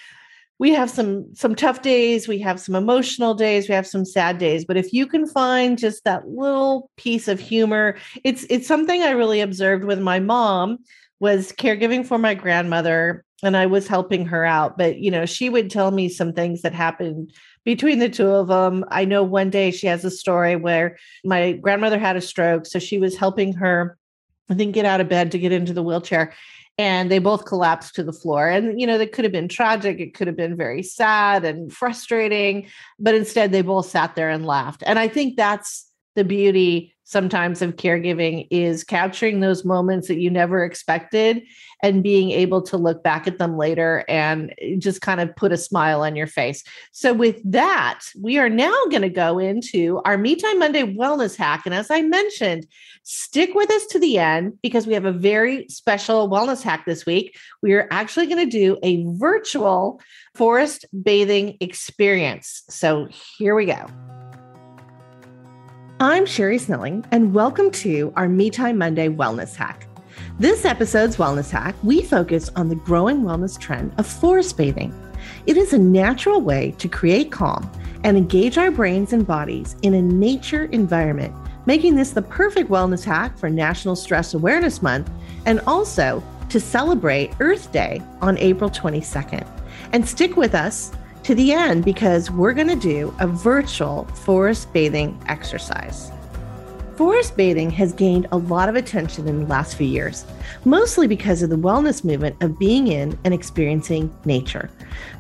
we 0.59 0.71
have 0.71 0.89
some 0.89 1.35
some 1.35 1.55
tough 1.55 1.83
days 1.83 2.29
we 2.29 2.39
have 2.39 2.61
some 2.61 2.77
emotional 2.77 3.35
days 3.35 3.69
we 3.69 3.75
have 3.75 3.87
some 3.87 4.05
sad 4.05 4.39
days 4.39 4.65
but 4.65 4.77
if 4.77 4.93
you 4.93 5.07
can 5.07 5.27
find 5.27 5.79
just 5.79 6.05
that 6.05 6.29
little 6.29 6.91
piece 6.97 7.27
of 7.27 7.41
humor 7.41 7.97
it's 8.23 8.47
it's 8.49 8.69
something 8.69 9.03
i 9.03 9.11
really 9.11 9.41
observed 9.41 9.85
with 9.85 9.99
my 9.99 10.21
mom 10.21 10.79
was 11.19 11.53
caregiving 11.53 12.07
for 12.07 12.19
my 12.19 12.35
grandmother 12.35 13.24
and 13.43 13.57
I 13.57 13.67
was 13.67 13.89
helping 13.89 14.27
her 14.27 14.45
out. 14.45 14.79
But, 14.79 14.99
you 14.99 15.11
know, 15.11 15.27
she 15.27 15.49
would 15.49 15.71
tell 15.71 15.91
me 15.91 16.09
some 16.09 16.33
things 16.33 16.63
that 16.63 16.73
happened 16.73 17.33
between 17.65 17.99
the 17.99 18.09
two 18.09 18.29
of 18.29 18.49
them. 18.49 18.85
I 18.89 19.05
know 19.05 19.23
one 19.23 19.51
day 19.51 19.71
she 19.71 19.87
has 19.87 20.05
a 20.05 20.11
story 20.11 20.57
where 20.57 20.99
my 21.25 21.53
grandmother 21.53 21.99
had 21.99 22.17
a 22.17 22.21
stroke. 22.21 22.67
So 22.67 22.79
she 22.79 22.99
was 22.99 23.17
helping 23.17 23.53
her, 23.55 23.99
I 24.49 24.55
think, 24.55 24.75
get 24.75 24.85
out 24.85 25.01
of 25.01 25.09
bed 25.09 25.33
to 25.33 25.39
get 25.39 25.53
into 25.53 25.73
the 25.73 25.83
wheelchair. 25.83 26.33
And 26.77 27.11
they 27.11 27.21
both 27.21 27.45
collapsed 27.45 27.95
to 27.97 28.03
the 28.03 28.13
floor. 28.13 28.49
And, 28.49 28.81
you 28.81 28.87
know, 28.87 28.99
that 28.99 29.13
could 29.13 29.25
have 29.25 29.33
been 29.33 29.49
tragic. 29.49 30.01
It 30.01 30.15
could 30.15 30.27
have 30.27 30.37
been 30.37 30.57
very 30.57 30.83
sad 30.83 31.45
and 31.45 31.73
frustrating. 31.73 32.67
But 32.99 33.15
instead, 33.15 33.53
they 33.53 33.63
both 33.63 33.87
sat 33.87 34.17
there 34.17 34.31
and 34.31 34.45
laughed. 34.45 34.83
And 34.87 34.99
I 34.99 35.09
think 35.09 35.37
that's 35.37 35.89
the 36.17 36.25
beauty 36.25 36.94
sometimes 37.15 37.63
of 37.63 37.77
caregiving 37.77 38.49
is 38.51 38.83
capturing 38.83 39.39
those 39.39 39.65
moments 39.65 40.09
that 40.09 40.19
you 40.19 40.29
never 40.29 40.65
expected 40.65 41.45
and 41.81 42.03
being 42.03 42.33
able 42.33 42.61
to 42.61 42.77
look 42.77 43.05
back 43.05 43.29
at 43.29 43.39
them 43.39 43.57
later 43.57 44.05
and 44.09 44.53
just 44.79 45.01
kind 45.01 45.21
of 45.21 45.37
put 45.37 45.53
a 45.53 45.57
smile 45.57 46.03
on 46.03 46.17
your 46.17 46.27
face. 46.27 46.65
So, 46.91 47.15
with 47.15 47.41
that, 47.45 48.01
we 48.21 48.37
are 48.39 48.49
now 48.49 48.75
going 48.91 49.03
to 49.03 49.09
go 49.09 49.39
into 49.39 50.01
our 50.05 50.19
Me 50.19 50.35
Time 50.35 50.59
Monday 50.59 50.83
wellness 50.83 51.37
hack. 51.37 51.63
And 51.67 51.75
as 51.75 51.89
I 51.89 52.03
mentioned, 52.03 52.67
stick 53.05 53.55
with 53.55 53.71
us 53.71 53.87
to 53.93 54.01
the 54.01 54.19
end 54.19 54.59
because 54.61 54.85
we 54.85 54.95
have 54.95 55.05
a 55.05 55.13
very 55.13 55.69
special 55.69 56.29
wellness 56.29 56.65
hack 56.65 56.85
this 56.85 57.07
week. 57.07 57.39
We 57.63 57.75
are 57.75 57.87
actually 57.93 58.27
going 58.27 58.51
to 58.51 58.59
do 58.59 58.77
a 58.83 59.05
virtual 59.07 60.01
forest 60.35 60.85
bathing 61.01 61.59
experience. 61.61 62.65
So, 62.69 63.07
here 63.39 63.55
we 63.55 63.67
go. 63.67 63.87
I'm 66.07 66.27
Sherri 66.27 66.59
Snelling, 66.59 67.03
and 67.13 67.33
welcome 67.33 67.71
to 67.71 68.13
our 68.15 68.29
Me 68.29 68.51
Time 68.51 68.77
Monday 68.77 69.09
Wellness 69.09 69.57
Hack. 69.57 69.87
This 70.39 70.67
episode's 70.67 71.17
Wellness 71.17 71.49
Hack, 71.51 71.75
we 71.83 72.03
focus 72.03 72.51
on 72.57 72.69
the 72.69 72.75
growing 72.75 73.23
wellness 73.23 73.59
trend 73.59 73.95
of 73.97 74.07
forest 74.07 74.59
bathing. 74.59 74.93
It 75.47 75.57
is 75.57 75.73
a 75.73 75.79
natural 75.79 76.43
way 76.43 76.73
to 76.73 76.89
create 76.89 77.33
calm 77.33 77.73
and 78.03 78.19
engage 78.19 78.59
our 78.59 78.71
brains 78.71 79.15
and 79.15 79.27
bodies 79.27 79.77
in 79.81 79.95
a 79.95 80.03
nature 80.03 80.67
environment, 80.67 81.35
making 81.65 81.95
this 81.95 82.11
the 82.11 82.21
perfect 82.21 82.69
wellness 82.69 83.03
hack 83.03 83.39
for 83.39 83.49
National 83.49 83.97
Stress 83.97 84.35
Awareness 84.35 84.83
Month 84.83 85.11
and 85.47 85.61
also 85.61 86.23
to 86.51 86.61
celebrate 86.61 87.33
Earth 87.41 87.73
Day 87.73 88.03
on 88.21 88.37
April 88.37 88.69
22nd. 88.69 89.47
And 89.95 90.07
stick 90.07 90.37
with 90.37 90.55
us 90.55 90.93
to 91.25 91.35
the 91.35 91.53
end 91.53 91.85
because 91.85 92.31
we're 92.31 92.53
going 92.53 92.69
to 92.69 92.77
do 92.77 93.15
a 93.19 93.27
virtual 93.27 94.05
forest 94.05 94.73
bathing 94.73 95.19
exercise. 95.27 96.11
Forest 96.97 97.37
bathing 97.37 97.71
has 97.71 97.93
gained 97.93 98.29
a 98.31 98.37
lot 98.37 98.69
of 98.69 98.77
attention 98.77 99.27
in 99.27 99.41
the 99.41 99.47
last 99.47 99.77
few 99.77 99.87
years, 99.87 100.25
mostly 100.65 101.09
because 101.09 101.43
of 101.43 101.51
the 101.51 101.57
wellness 101.57 102.05
movement 102.05 102.41
of 102.41 102.59
being 102.59 102.87
in 102.89 103.19
and 103.25 103.35
experiencing 103.35 104.15
nature. 104.25 104.71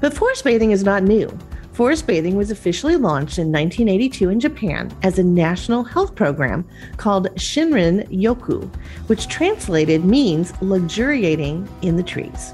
But 0.00 0.14
forest 0.14 0.44
bathing 0.44 0.70
is 0.70 0.84
not 0.84 1.02
new. 1.02 1.36
Forest 1.72 2.06
bathing 2.06 2.36
was 2.36 2.52
officially 2.52 2.94
launched 2.94 3.38
in 3.38 3.50
1982 3.50 4.28
in 4.28 4.38
Japan 4.38 4.96
as 5.02 5.18
a 5.18 5.24
national 5.24 5.82
health 5.82 6.14
program 6.14 6.64
called 6.98 7.34
Shinrin 7.34 8.06
Yoku, 8.08 8.72
which 9.08 9.26
translated 9.26 10.04
means 10.04 10.52
luxuriating 10.60 11.68
in 11.82 11.96
the 11.96 12.02
trees. 12.02 12.52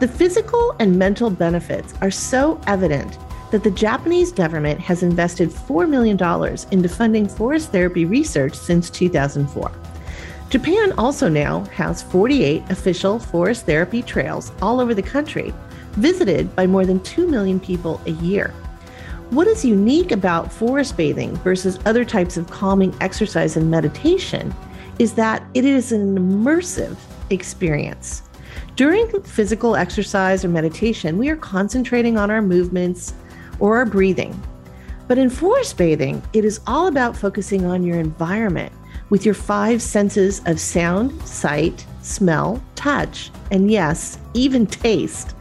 The 0.00 0.08
physical 0.08 0.74
and 0.80 0.98
mental 0.98 1.30
benefits 1.30 1.94
are 2.02 2.10
so 2.10 2.60
evident 2.66 3.16
that 3.52 3.62
the 3.62 3.70
Japanese 3.70 4.32
government 4.32 4.80
has 4.80 5.04
invested 5.04 5.50
$4 5.50 5.88
million 5.88 6.18
into 6.72 6.88
funding 6.88 7.28
forest 7.28 7.70
therapy 7.70 8.04
research 8.04 8.54
since 8.54 8.90
2004. 8.90 9.70
Japan 10.50 10.92
also 10.98 11.28
now 11.28 11.60
has 11.66 12.02
48 12.02 12.64
official 12.70 13.20
forest 13.20 13.66
therapy 13.66 14.02
trails 14.02 14.50
all 14.60 14.80
over 14.80 14.94
the 14.94 15.02
country, 15.02 15.54
visited 15.92 16.54
by 16.56 16.66
more 16.66 16.84
than 16.84 16.98
2 17.04 17.28
million 17.28 17.60
people 17.60 18.00
a 18.06 18.10
year. 18.10 18.52
What 19.30 19.46
is 19.46 19.64
unique 19.64 20.10
about 20.10 20.52
forest 20.52 20.96
bathing 20.96 21.36
versus 21.36 21.78
other 21.86 22.04
types 22.04 22.36
of 22.36 22.50
calming 22.50 22.92
exercise 23.00 23.56
and 23.56 23.70
meditation 23.70 24.52
is 24.98 25.14
that 25.14 25.44
it 25.54 25.64
is 25.64 25.92
an 25.92 26.16
immersive 26.18 26.96
experience. 27.30 28.22
During 28.76 29.22
physical 29.22 29.76
exercise 29.76 30.44
or 30.44 30.48
meditation, 30.48 31.16
we 31.16 31.28
are 31.28 31.36
concentrating 31.36 32.18
on 32.18 32.28
our 32.28 32.42
movements 32.42 33.14
or 33.60 33.76
our 33.76 33.86
breathing. 33.86 34.40
But 35.06 35.16
in 35.16 35.30
forest 35.30 35.76
bathing, 35.76 36.20
it 36.32 36.44
is 36.44 36.60
all 36.66 36.88
about 36.88 37.16
focusing 37.16 37.66
on 37.66 37.84
your 37.84 38.00
environment 38.00 38.72
with 39.10 39.24
your 39.24 39.34
five 39.34 39.80
senses 39.80 40.42
of 40.46 40.58
sound, 40.58 41.22
sight, 41.22 41.86
smell, 42.02 42.60
touch, 42.74 43.30
and 43.52 43.70
yes, 43.70 44.18
even 44.32 44.66
taste. 44.66 45.36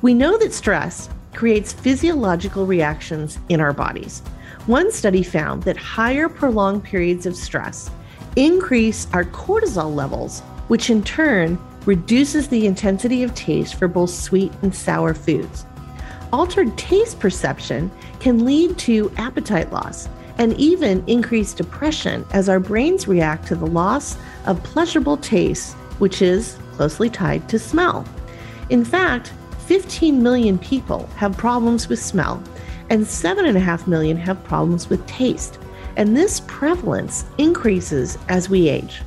We 0.00 0.14
know 0.14 0.38
that 0.38 0.52
stress 0.52 1.08
creates 1.34 1.72
physiological 1.72 2.64
reactions 2.64 3.40
in 3.48 3.60
our 3.60 3.72
bodies. 3.72 4.20
One 4.66 4.92
study 4.92 5.24
found 5.24 5.64
that 5.64 5.76
higher 5.76 6.28
prolonged 6.28 6.84
periods 6.84 7.26
of 7.26 7.34
stress 7.34 7.90
increase 8.36 9.08
our 9.12 9.24
cortisol 9.24 9.92
levels, 9.92 10.42
which 10.68 10.90
in 10.90 11.02
turn 11.02 11.58
reduces 11.88 12.48
the 12.48 12.66
intensity 12.66 13.22
of 13.22 13.34
taste 13.34 13.76
for 13.76 13.88
both 13.88 14.10
sweet 14.10 14.52
and 14.60 14.74
sour 14.74 15.14
foods. 15.14 15.64
Altered 16.34 16.76
taste 16.76 17.18
perception 17.18 17.90
can 18.20 18.44
lead 18.44 18.76
to 18.76 19.10
appetite 19.16 19.72
loss 19.72 20.06
and 20.36 20.52
even 20.60 21.02
increased 21.06 21.56
depression 21.56 22.26
as 22.34 22.46
our 22.46 22.60
brains 22.60 23.08
react 23.08 23.46
to 23.46 23.54
the 23.54 23.66
loss 23.66 24.18
of 24.44 24.62
pleasurable 24.64 25.16
taste, 25.16 25.72
which 25.98 26.20
is 26.20 26.58
closely 26.72 27.08
tied 27.08 27.48
to 27.48 27.58
smell. 27.58 28.04
In 28.68 28.84
fact, 28.84 29.32
15 29.60 30.22
million 30.22 30.58
people 30.58 31.06
have 31.16 31.38
problems 31.38 31.88
with 31.88 31.98
smell, 31.98 32.42
and 32.90 33.02
7.5 33.02 33.86
million 33.86 34.18
have 34.18 34.44
problems 34.44 34.90
with 34.90 35.06
taste. 35.06 35.58
And 35.96 36.14
this 36.14 36.40
prevalence 36.40 37.24
increases 37.38 38.18
as 38.28 38.50
we 38.50 38.68
age. 38.68 39.00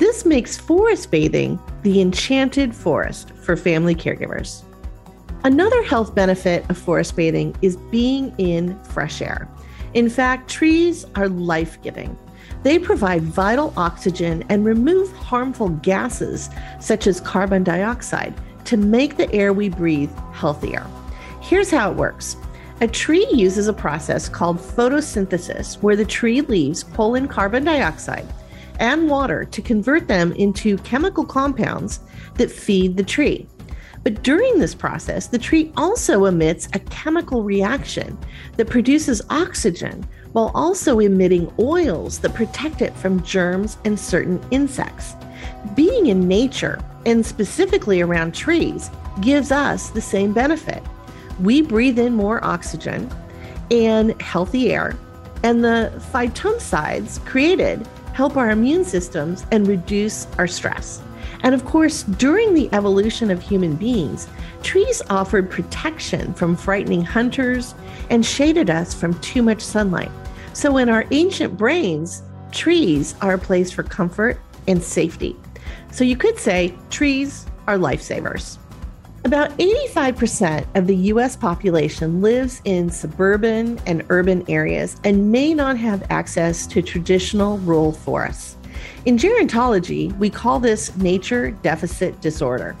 This 0.00 0.24
makes 0.24 0.56
forest 0.56 1.10
bathing 1.10 1.60
the 1.82 2.00
enchanted 2.00 2.74
forest 2.74 3.32
for 3.32 3.54
family 3.54 3.94
caregivers. 3.94 4.62
Another 5.44 5.82
health 5.82 6.14
benefit 6.14 6.64
of 6.70 6.78
forest 6.78 7.14
bathing 7.16 7.54
is 7.60 7.76
being 7.76 8.34
in 8.38 8.82
fresh 8.84 9.20
air. 9.20 9.46
In 9.92 10.08
fact, 10.08 10.48
trees 10.48 11.04
are 11.16 11.28
life 11.28 11.82
giving. 11.82 12.18
They 12.62 12.78
provide 12.78 13.20
vital 13.24 13.74
oxygen 13.76 14.42
and 14.48 14.64
remove 14.64 15.12
harmful 15.12 15.68
gases 15.68 16.48
such 16.80 17.06
as 17.06 17.20
carbon 17.20 17.62
dioxide 17.62 18.32
to 18.64 18.78
make 18.78 19.18
the 19.18 19.30
air 19.34 19.52
we 19.52 19.68
breathe 19.68 20.10
healthier. 20.32 20.86
Here's 21.42 21.70
how 21.70 21.90
it 21.90 21.98
works 21.98 22.38
a 22.80 22.88
tree 22.88 23.26
uses 23.30 23.68
a 23.68 23.74
process 23.74 24.30
called 24.30 24.56
photosynthesis, 24.56 25.82
where 25.82 25.96
the 25.96 26.06
tree 26.06 26.40
leaves 26.40 26.82
pull 26.82 27.16
in 27.16 27.28
carbon 27.28 27.64
dioxide 27.64 28.26
and 28.80 29.08
water 29.08 29.44
to 29.44 29.62
convert 29.62 30.08
them 30.08 30.32
into 30.32 30.76
chemical 30.78 31.24
compounds 31.24 32.00
that 32.34 32.50
feed 32.50 32.96
the 32.96 33.04
tree. 33.04 33.46
But 34.02 34.22
during 34.22 34.58
this 34.58 34.74
process, 34.74 35.26
the 35.26 35.38
tree 35.38 35.72
also 35.76 36.24
emits 36.24 36.68
a 36.72 36.78
chemical 36.78 37.42
reaction 37.42 38.18
that 38.56 38.70
produces 38.70 39.20
oxygen 39.28 40.08
while 40.32 40.50
also 40.54 41.00
emitting 41.00 41.52
oils 41.58 42.18
that 42.20 42.34
protect 42.34 42.80
it 42.80 42.96
from 42.96 43.22
germs 43.22 43.76
and 43.84 43.98
certain 43.98 44.42
insects. 44.50 45.14
Being 45.74 46.06
in 46.06 46.26
nature, 46.26 46.82
and 47.04 47.24
specifically 47.24 48.00
around 48.00 48.34
trees, 48.34 48.90
gives 49.20 49.52
us 49.52 49.90
the 49.90 50.00
same 50.00 50.32
benefit. 50.32 50.82
We 51.40 51.62
breathe 51.62 51.98
in 51.98 52.14
more 52.14 52.42
oxygen 52.44 53.10
and 53.70 54.20
healthy 54.22 54.72
air, 54.72 54.96
and 55.42 55.62
the 55.62 55.92
phytoncides 56.12 57.24
created 57.26 57.86
help 58.20 58.36
our 58.36 58.50
immune 58.50 58.84
systems, 58.84 59.46
and 59.50 59.66
reduce 59.66 60.26
our 60.36 60.46
stress. 60.46 61.00
And 61.42 61.54
of 61.54 61.64
course, 61.64 62.02
during 62.02 62.52
the 62.52 62.68
evolution 62.74 63.30
of 63.30 63.40
human 63.40 63.76
beings, 63.76 64.28
trees 64.62 65.00
offered 65.08 65.50
protection 65.50 66.34
from 66.34 66.54
frightening 66.54 67.00
hunters 67.02 67.74
and 68.10 68.22
shaded 68.22 68.68
us 68.68 68.92
from 68.92 69.18
too 69.20 69.42
much 69.42 69.62
sunlight. 69.62 70.10
So, 70.52 70.76
in 70.76 70.90
our 70.90 71.06
ancient 71.12 71.56
brains, 71.56 72.22
trees 72.52 73.14
are 73.22 73.32
a 73.32 73.38
place 73.38 73.70
for 73.70 73.84
comfort 73.84 74.38
and 74.68 74.82
safety. 74.82 75.34
So, 75.90 76.04
you 76.04 76.18
could 76.18 76.38
say 76.38 76.74
trees 76.90 77.46
are 77.66 77.78
lifesavers. 77.78 78.58
About 79.24 79.50
85% 79.58 80.64
of 80.76 80.86
the 80.86 80.96
US 80.96 81.36
population 81.36 82.22
lives 82.22 82.62
in 82.64 82.88
suburban 82.88 83.78
and 83.86 84.02
urban 84.08 84.42
areas 84.48 84.96
and 85.04 85.30
may 85.30 85.52
not 85.52 85.76
have 85.76 86.10
access 86.10 86.66
to 86.68 86.80
traditional 86.80 87.58
rural 87.58 87.92
forests. 87.92 88.56
In 89.04 89.18
gerontology, 89.18 90.16
we 90.18 90.30
call 90.30 90.58
this 90.58 90.96
nature 90.96 91.50
deficit 91.50 92.18
disorder. 92.22 92.74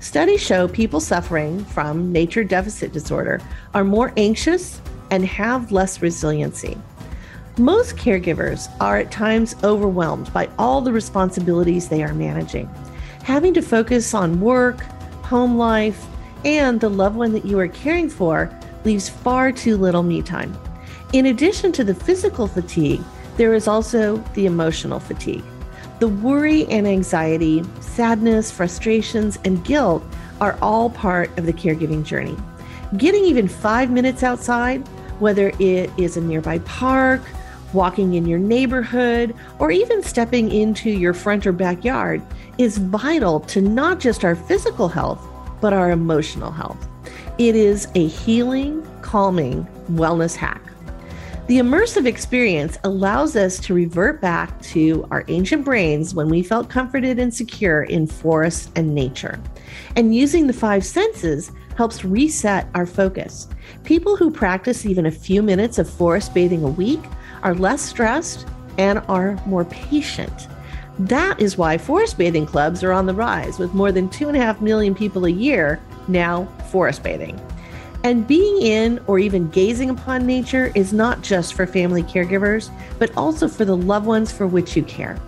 Studies 0.00 0.40
show 0.40 0.68
people 0.68 1.00
suffering 1.00 1.62
from 1.66 2.10
nature 2.10 2.44
deficit 2.44 2.94
disorder 2.94 3.42
are 3.74 3.84
more 3.84 4.10
anxious 4.16 4.80
and 5.10 5.22
have 5.26 5.70
less 5.70 6.00
resiliency. 6.00 6.78
Most 7.58 7.96
caregivers 7.96 8.68
are 8.80 8.96
at 8.96 9.12
times 9.12 9.54
overwhelmed 9.62 10.32
by 10.32 10.48
all 10.58 10.80
the 10.80 10.92
responsibilities 10.92 11.90
they 11.90 12.02
are 12.02 12.14
managing. 12.14 12.70
Having 13.22 13.54
to 13.54 13.62
focus 13.62 14.12
on 14.12 14.40
work, 14.40 14.82
home 15.24 15.56
life, 15.56 16.06
and 16.44 16.80
the 16.80 16.88
loved 16.88 17.16
one 17.16 17.32
that 17.32 17.44
you 17.44 17.58
are 17.58 17.68
caring 17.68 18.08
for 18.08 18.50
leaves 18.84 19.08
far 19.08 19.50
too 19.50 19.76
little 19.76 20.02
me 20.02 20.22
time. 20.22 20.56
In 21.12 21.26
addition 21.26 21.72
to 21.72 21.84
the 21.84 21.94
physical 21.94 22.46
fatigue, 22.46 23.00
there 23.36 23.54
is 23.54 23.66
also 23.66 24.16
the 24.34 24.46
emotional 24.46 25.00
fatigue. 25.00 25.44
The 26.00 26.08
worry 26.08 26.66
and 26.66 26.86
anxiety, 26.86 27.64
sadness, 27.80 28.50
frustrations, 28.50 29.38
and 29.44 29.64
guilt 29.64 30.04
are 30.40 30.58
all 30.60 30.90
part 30.90 31.36
of 31.38 31.46
the 31.46 31.52
caregiving 31.52 32.04
journey. 32.04 32.36
Getting 32.96 33.24
even 33.24 33.48
five 33.48 33.90
minutes 33.90 34.22
outside, 34.22 34.86
whether 35.20 35.52
it 35.58 35.90
is 35.96 36.16
a 36.16 36.20
nearby 36.20 36.58
park, 36.60 37.22
walking 37.74 38.14
in 38.14 38.26
your 38.26 38.38
neighborhood, 38.38 39.34
or 39.58 39.70
even 39.70 40.02
stepping 40.02 40.50
into 40.50 40.90
your 40.90 41.12
front 41.12 41.46
or 41.46 41.52
backyard 41.52 42.22
is 42.58 42.78
vital 42.78 43.40
to 43.40 43.60
not 43.60 44.00
just 44.00 44.24
our 44.24 44.36
physical 44.36 44.88
health, 44.88 45.20
but 45.60 45.72
our 45.72 45.90
emotional 45.90 46.50
health. 46.50 46.88
It 47.38 47.56
is 47.56 47.88
a 47.94 48.06
healing, 48.06 48.86
calming 49.02 49.66
wellness 49.90 50.36
hack. 50.36 50.62
The 51.46 51.58
immersive 51.58 52.06
experience 52.06 52.78
allows 52.84 53.36
us 53.36 53.58
to 53.60 53.74
revert 53.74 54.22
back 54.22 54.62
to 54.62 55.06
our 55.10 55.24
ancient 55.28 55.62
brains 55.62 56.14
when 56.14 56.30
we 56.30 56.42
felt 56.42 56.70
comforted 56.70 57.18
and 57.18 57.34
secure 57.34 57.82
in 57.82 58.06
forests 58.06 58.70
and 58.76 58.94
nature. 58.94 59.38
And 59.94 60.14
using 60.14 60.46
the 60.46 60.54
five 60.54 60.86
senses 60.86 61.52
helps 61.76 62.02
reset 62.02 62.66
our 62.74 62.86
focus. 62.86 63.48
People 63.82 64.16
who 64.16 64.30
practice 64.30 64.86
even 64.86 65.04
a 65.04 65.10
few 65.10 65.42
minutes 65.42 65.78
of 65.78 65.90
forest 65.90 66.32
bathing 66.32 66.64
a 66.64 66.68
week 66.68 67.00
are 67.44 67.54
less 67.54 67.80
stressed 67.80 68.48
and 68.78 68.98
are 69.08 69.40
more 69.46 69.64
patient. 69.66 70.48
That 70.98 71.40
is 71.40 71.56
why 71.56 71.78
forest 71.78 72.18
bathing 72.18 72.46
clubs 72.46 72.82
are 72.82 72.92
on 72.92 73.06
the 73.06 73.14
rise, 73.14 73.58
with 73.58 73.74
more 73.74 73.92
than 73.92 74.08
2.5 74.08 74.60
million 74.60 74.94
people 74.94 75.26
a 75.26 75.30
year 75.30 75.80
now 76.08 76.46
forest 76.70 77.02
bathing. 77.02 77.40
And 78.04 78.26
being 78.26 78.60
in 78.60 79.00
or 79.06 79.18
even 79.18 79.48
gazing 79.48 79.90
upon 79.90 80.26
nature 80.26 80.70
is 80.74 80.92
not 80.92 81.22
just 81.22 81.54
for 81.54 81.66
family 81.66 82.02
caregivers, 82.02 82.70
but 82.98 83.16
also 83.16 83.48
for 83.48 83.64
the 83.64 83.76
loved 83.76 84.06
ones 84.06 84.30
for 84.30 84.46
which 84.46 84.76
you 84.76 84.82
care. 84.82 85.18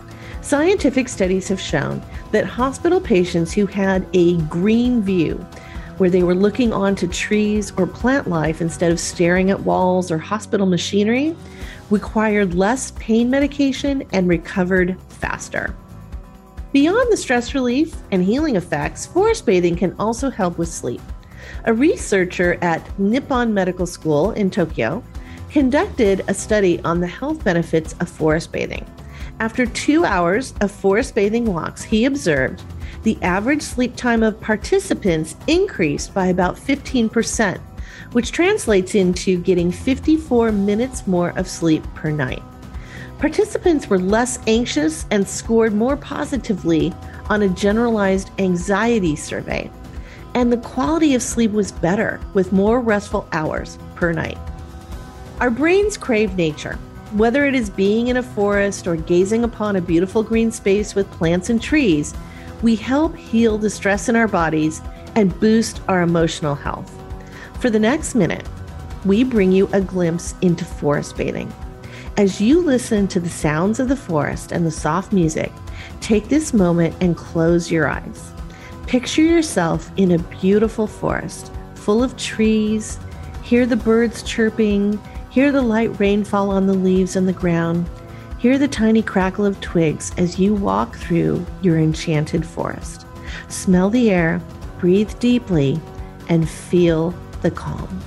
Scientific 0.43 1.09
studies 1.09 1.49
have 1.49 1.61
shown 1.61 2.03
that 2.33 2.45
hospital 2.45 3.01
patients 3.01 3.53
who 3.53 3.67
had 3.67 4.07
a 4.13 4.37
green 4.43 5.03
view, 5.03 5.45
where 5.99 6.11
they 6.11 6.23
were 6.23 6.35
looking 6.35 6.73
onto 6.73 7.09
trees 7.09 7.73
or 7.77 7.87
plant 7.87 8.29
life 8.29 8.61
instead 8.61 8.93
of 8.93 9.01
staring 9.01 9.51
at 9.51 9.61
walls 9.61 10.11
or 10.11 10.19
hospital 10.19 10.67
machinery, 10.67 11.37
required 11.91 12.55
less 12.55 12.91
pain 12.93 13.31
medication, 13.31 14.03
and 14.13 14.29
recovered 14.29 14.97
faster. 15.09 15.75
Beyond 16.73 17.11
the 17.11 17.17
stress 17.17 17.55
relief 17.55 17.95
and 18.13 18.23
healing 18.23 18.57
effects, 18.57 19.07
forest 19.07 19.47
bathing 19.47 19.77
can 19.77 19.95
also 19.99 20.29
help 20.29 20.59
with 20.59 20.69
sleep. 20.69 21.01
A 21.65 21.73
researcher 21.73 22.59
at 22.61 22.99
Nippon 22.99 23.55
Medical 23.55 23.87
School 23.87 24.33
in 24.33 24.51
Tokyo 24.51 25.03
conducted 25.51 26.23
a 26.29 26.35
study 26.35 26.81
on 26.81 27.01
the 27.01 27.07
health 27.07 27.43
benefits 27.45 27.95
of 28.01 28.09
forest 28.09 28.53
bathing. 28.53 28.85
After 29.41 29.65
two 29.65 30.05
hours 30.05 30.55
of 30.61 30.71
forest 30.71 31.15
bathing 31.15 31.47
walks, 31.47 31.83
he 31.83 32.05
observed 32.05 32.63
the 33.07 33.17
average 33.23 33.63
sleep 33.63 33.95
time 33.95 34.25
of 34.25 34.41
participants 34.41 35.37
increased 35.47 36.13
by 36.13 36.27
about 36.27 36.57
15% 36.57 37.61
which 38.11 38.33
translates 38.33 38.97
into 38.97 39.41
getting 39.43 39.71
54 39.71 40.51
minutes 40.51 41.07
more 41.07 41.31
of 41.39 41.49
sleep 41.49 41.85
per 41.95 42.11
night. 42.11 42.43
Participants 43.21 43.89
were 43.89 44.01
less 44.01 44.41
anxious 44.49 45.07
and 45.13 45.27
scored 45.27 45.73
more 45.73 45.97
positively 45.97 46.93
on 47.29 47.43
a 47.43 47.49
generalized 47.49 48.31
anxiety 48.39 49.15
survey, 49.15 49.71
and 50.35 50.53
the 50.53 50.57
quality 50.59 51.15
of 51.15 51.23
sleep 51.23 51.53
was 51.53 51.71
better 51.71 52.21
with 52.35 52.53
more 52.53 52.81
restful 52.81 53.29
hours 53.31 53.79
per 53.95 54.13
night. 54.13 54.39
Our 55.39 55.51
brains 55.51 55.97
crave 55.97 56.35
nature. 56.37 56.75
Whether 57.13 57.47
it 57.47 57.55
is 57.55 57.71
being 57.71 58.09
in 58.09 58.17
a 58.17 58.23
forest 58.23 58.89
or 58.89 58.97
gazing 58.97 59.45
upon 59.45 59.77
a 59.77 59.81
beautiful 59.81 60.25
green 60.25 60.51
space 60.51 60.97
with 60.97 61.11
plants 61.13 61.51
and 61.51 61.63
trees, 61.63 62.13
we 62.67 62.75
help 62.75 63.15
heal 63.15 63.59
the 63.59 63.71
stress 63.71 64.09
in 64.09 64.17
our 64.17 64.27
bodies 64.27 64.83
and 65.15 65.39
boost 65.39 65.81
our 65.87 66.03
emotional 66.03 66.57
health. 66.57 66.93
For 67.61 67.71
the 67.71 67.79
next 67.79 68.17
minute, 68.17 68.45
we 69.05 69.23
bring 69.23 69.53
you 69.53 69.69
a 69.73 69.81
glimpse 69.81 70.35
into 70.43 70.65
forest 70.65 71.17
bathing. 71.17 71.53
As 72.17 72.41
you 72.41 72.61
listen 72.61 73.07
to 73.07 73.21
the 73.21 73.29
sounds 73.29 73.79
of 73.79 73.87
the 73.87 73.95
forest 73.95 74.51
and 74.51 74.67
the 74.67 74.73
soft 74.73 75.13
music, 75.13 75.53
take 76.01 76.27
this 76.27 76.53
moment 76.53 76.97
and 77.01 77.17
close 77.17 77.71
your 77.71 77.87
eyes. 77.87 78.33
Picture 78.89 79.23
yourself 79.23 79.89
in 79.97 80.11
a 80.11 80.19
beautiful 80.19 80.89
forest 80.89 81.53
full 81.77 82.03
of 82.03 82.17
trees, 82.17 82.99
hear 83.45 83.65
the 83.65 83.77
birds 83.77 84.25
chirping, 84.25 85.01
hear 85.31 85.53
the 85.53 85.63
light 85.63 86.01
rainfall 86.01 86.51
on 86.51 86.67
the 86.67 86.75
leaves 86.75 87.15
and 87.15 87.29
the 87.29 87.33
ground, 87.33 87.89
hear 88.39 88.59
the 88.59 88.69
tiny 88.69 89.03
crackle 89.03 89.45
of 89.47 89.61
twigs 89.61 90.13
as 90.19 90.39
you 90.39 90.55
walk 90.55 90.97
through 90.97 91.45
your 91.63 91.79
enchanted 91.79 92.45
forest. 92.47 93.07
Smell 93.49 93.91
the 93.91 94.11
air, 94.11 94.41
breathe 94.79 95.19
deeply, 95.19 95.81
and 96.29 96.49
feel 96.49 97.15
the 97.43 97.51
calm. 97.51 98.01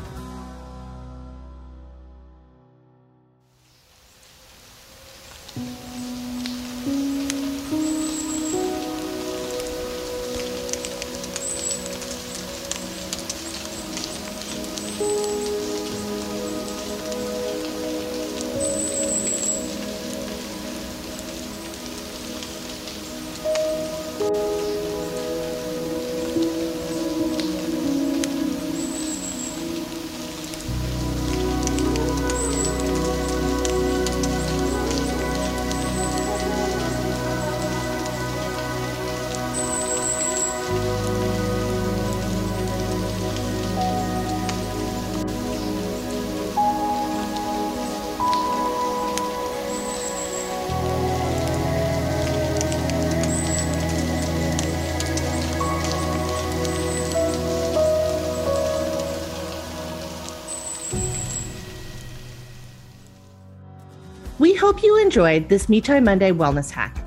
Enjoyed 65.10 65.49
this 65.49 65.69
Me 65.69 65.81
Time 65.81 66.03
Monday 66.03 66.31
wellness 66.31 66.69
hack. 66.69 67.03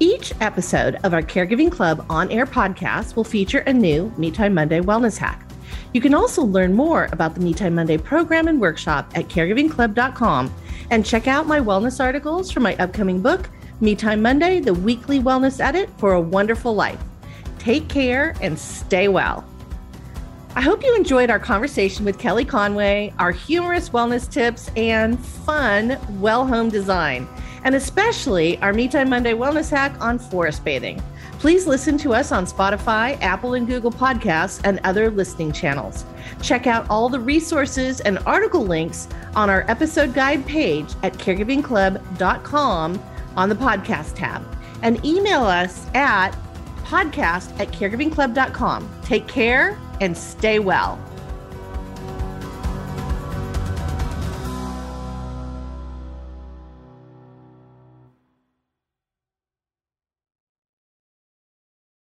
Each 0.00 0.32
episode 0.40 0.96
of 1.04 1.14
our 1.14 1.22
Caregiving 1.22 1.70
Club 1.70 2.04
on 2.10 2.28
air 2.32 2.46
podcast 2.46 3.14
will 3.14 3.22
feature 3.22 3.60
a 3.60 3.72
new 3.72 4.12
Me 4.18 4.32
Time 4.32 4.54
Monday 4.54 4.80
wellness 4.80 5.16
hack. 5.16 5.48
You 5.92 6.00
can 6.00 6.14
also 6.14 6.42
learn 6.42 6.74
more 6.74 7.08
about 7.12 7.36
the 7.36 7.40
Me 7.40 7.54
Time 7.54 7.76
Monday 7.76 7.96
program 7.96 8.48
and 8.48 8.60
workshop 8.60 9.08
at 9.14 9.28
caregivingclub.com 9.28 10.52
and 10.90 11.06
check 11.06 11.28
out 11.28 11.46
my 11.46 11.60
wellness 11.60 12.00
articles 12.00 12.50
for 12.50 12.58
my 12.58 12.74
upcoming 12.78 13.22
book, 13.22 13.48
Me 13.80 13.94
Time 13.94 14.20
Monday, 14.20 14.58
the 14.58 14.74
weekly 14.74 15.20
wellness 15.20 15.60
edit 15.60 15.88
for 15.98 16.14
a 16.14 16.20
wonderful 16.20 16.74
life. 16.74 16.98
Take 17.60 17.88
care 17.88 18.34
and 18.42 18.58
stay 18.58 19.06
well. 19.06 19.48
I 20.56 20.60
hope 20.60 20.84
you 20.84 20.94
enjoyed 20.94 21.30
our 21.30 21.40
conversation 21.40 22.04
with 22.04 22.16
Kelly 22.16 22.44
Conway, 22.44 23.12
our 23.18 23.32
humorous 23.32 23.90
wellness 23.90 24.30
tips, 24.30 24.70
and 24.76 25.18
fun 25.18 25.98
well 26.20 26.46
home 26.46 26.68
design. 26.68 27.26
And 27.64 27.74
especially 27.74 28.58
our 28.58 28.72
Me 28.72 28.86
Time 28.88 29.10
Monday 29.10 29.32
Wellness 29.32 29.70
Hack 29.70 29.94
on 30.00 30.18
forest 30.18 30.64
bathing. 30.64 31.02
Please 31.38 31.66
listen 31.66 31.98
to 31.98 32.14
us 32.14 32.32
on 32.32 32.46
Spotify, 32.46 33.20
Apple 33.20 33.54
and 33.54 33.66
Google 33.66 33.90
Podcasts, 33.90 34.60
and 34.64 34.80
other 34.84 35.10
listening 35.10 35.52
channels. 35.52 36.04
Check 36.40 36.66
out 36.66 36.86
all 36.88 37.08
the 37.08 37.20
resources 37.20 38.00
and 38.00 38.18
article 38.20 38.64
links 38.64 39.08
on 39.34 39.50
our 39.50 39.68
episode 39.68 40.14
guide 40.14 40.46
page 40.46 40.94
at 41.02 41.12
caregivingclub.com 41.14 43.02
on 43.36 43.48
the 43.48 43.54
podcast 43.54 44.14
tab. 44.14 44.42
And 44.82 45.04
email 45.04 45.42
us 45.42 45.86
at 45.94 46.30
podcast 46.84 47.58
at 47.58 47.68
caregivingclub.com. 47.68 48.88
Take 49.02 49.26
care 49.26 49.78
and 50.00 50.16
stay 50.16 50.58
well. 50.58 50.98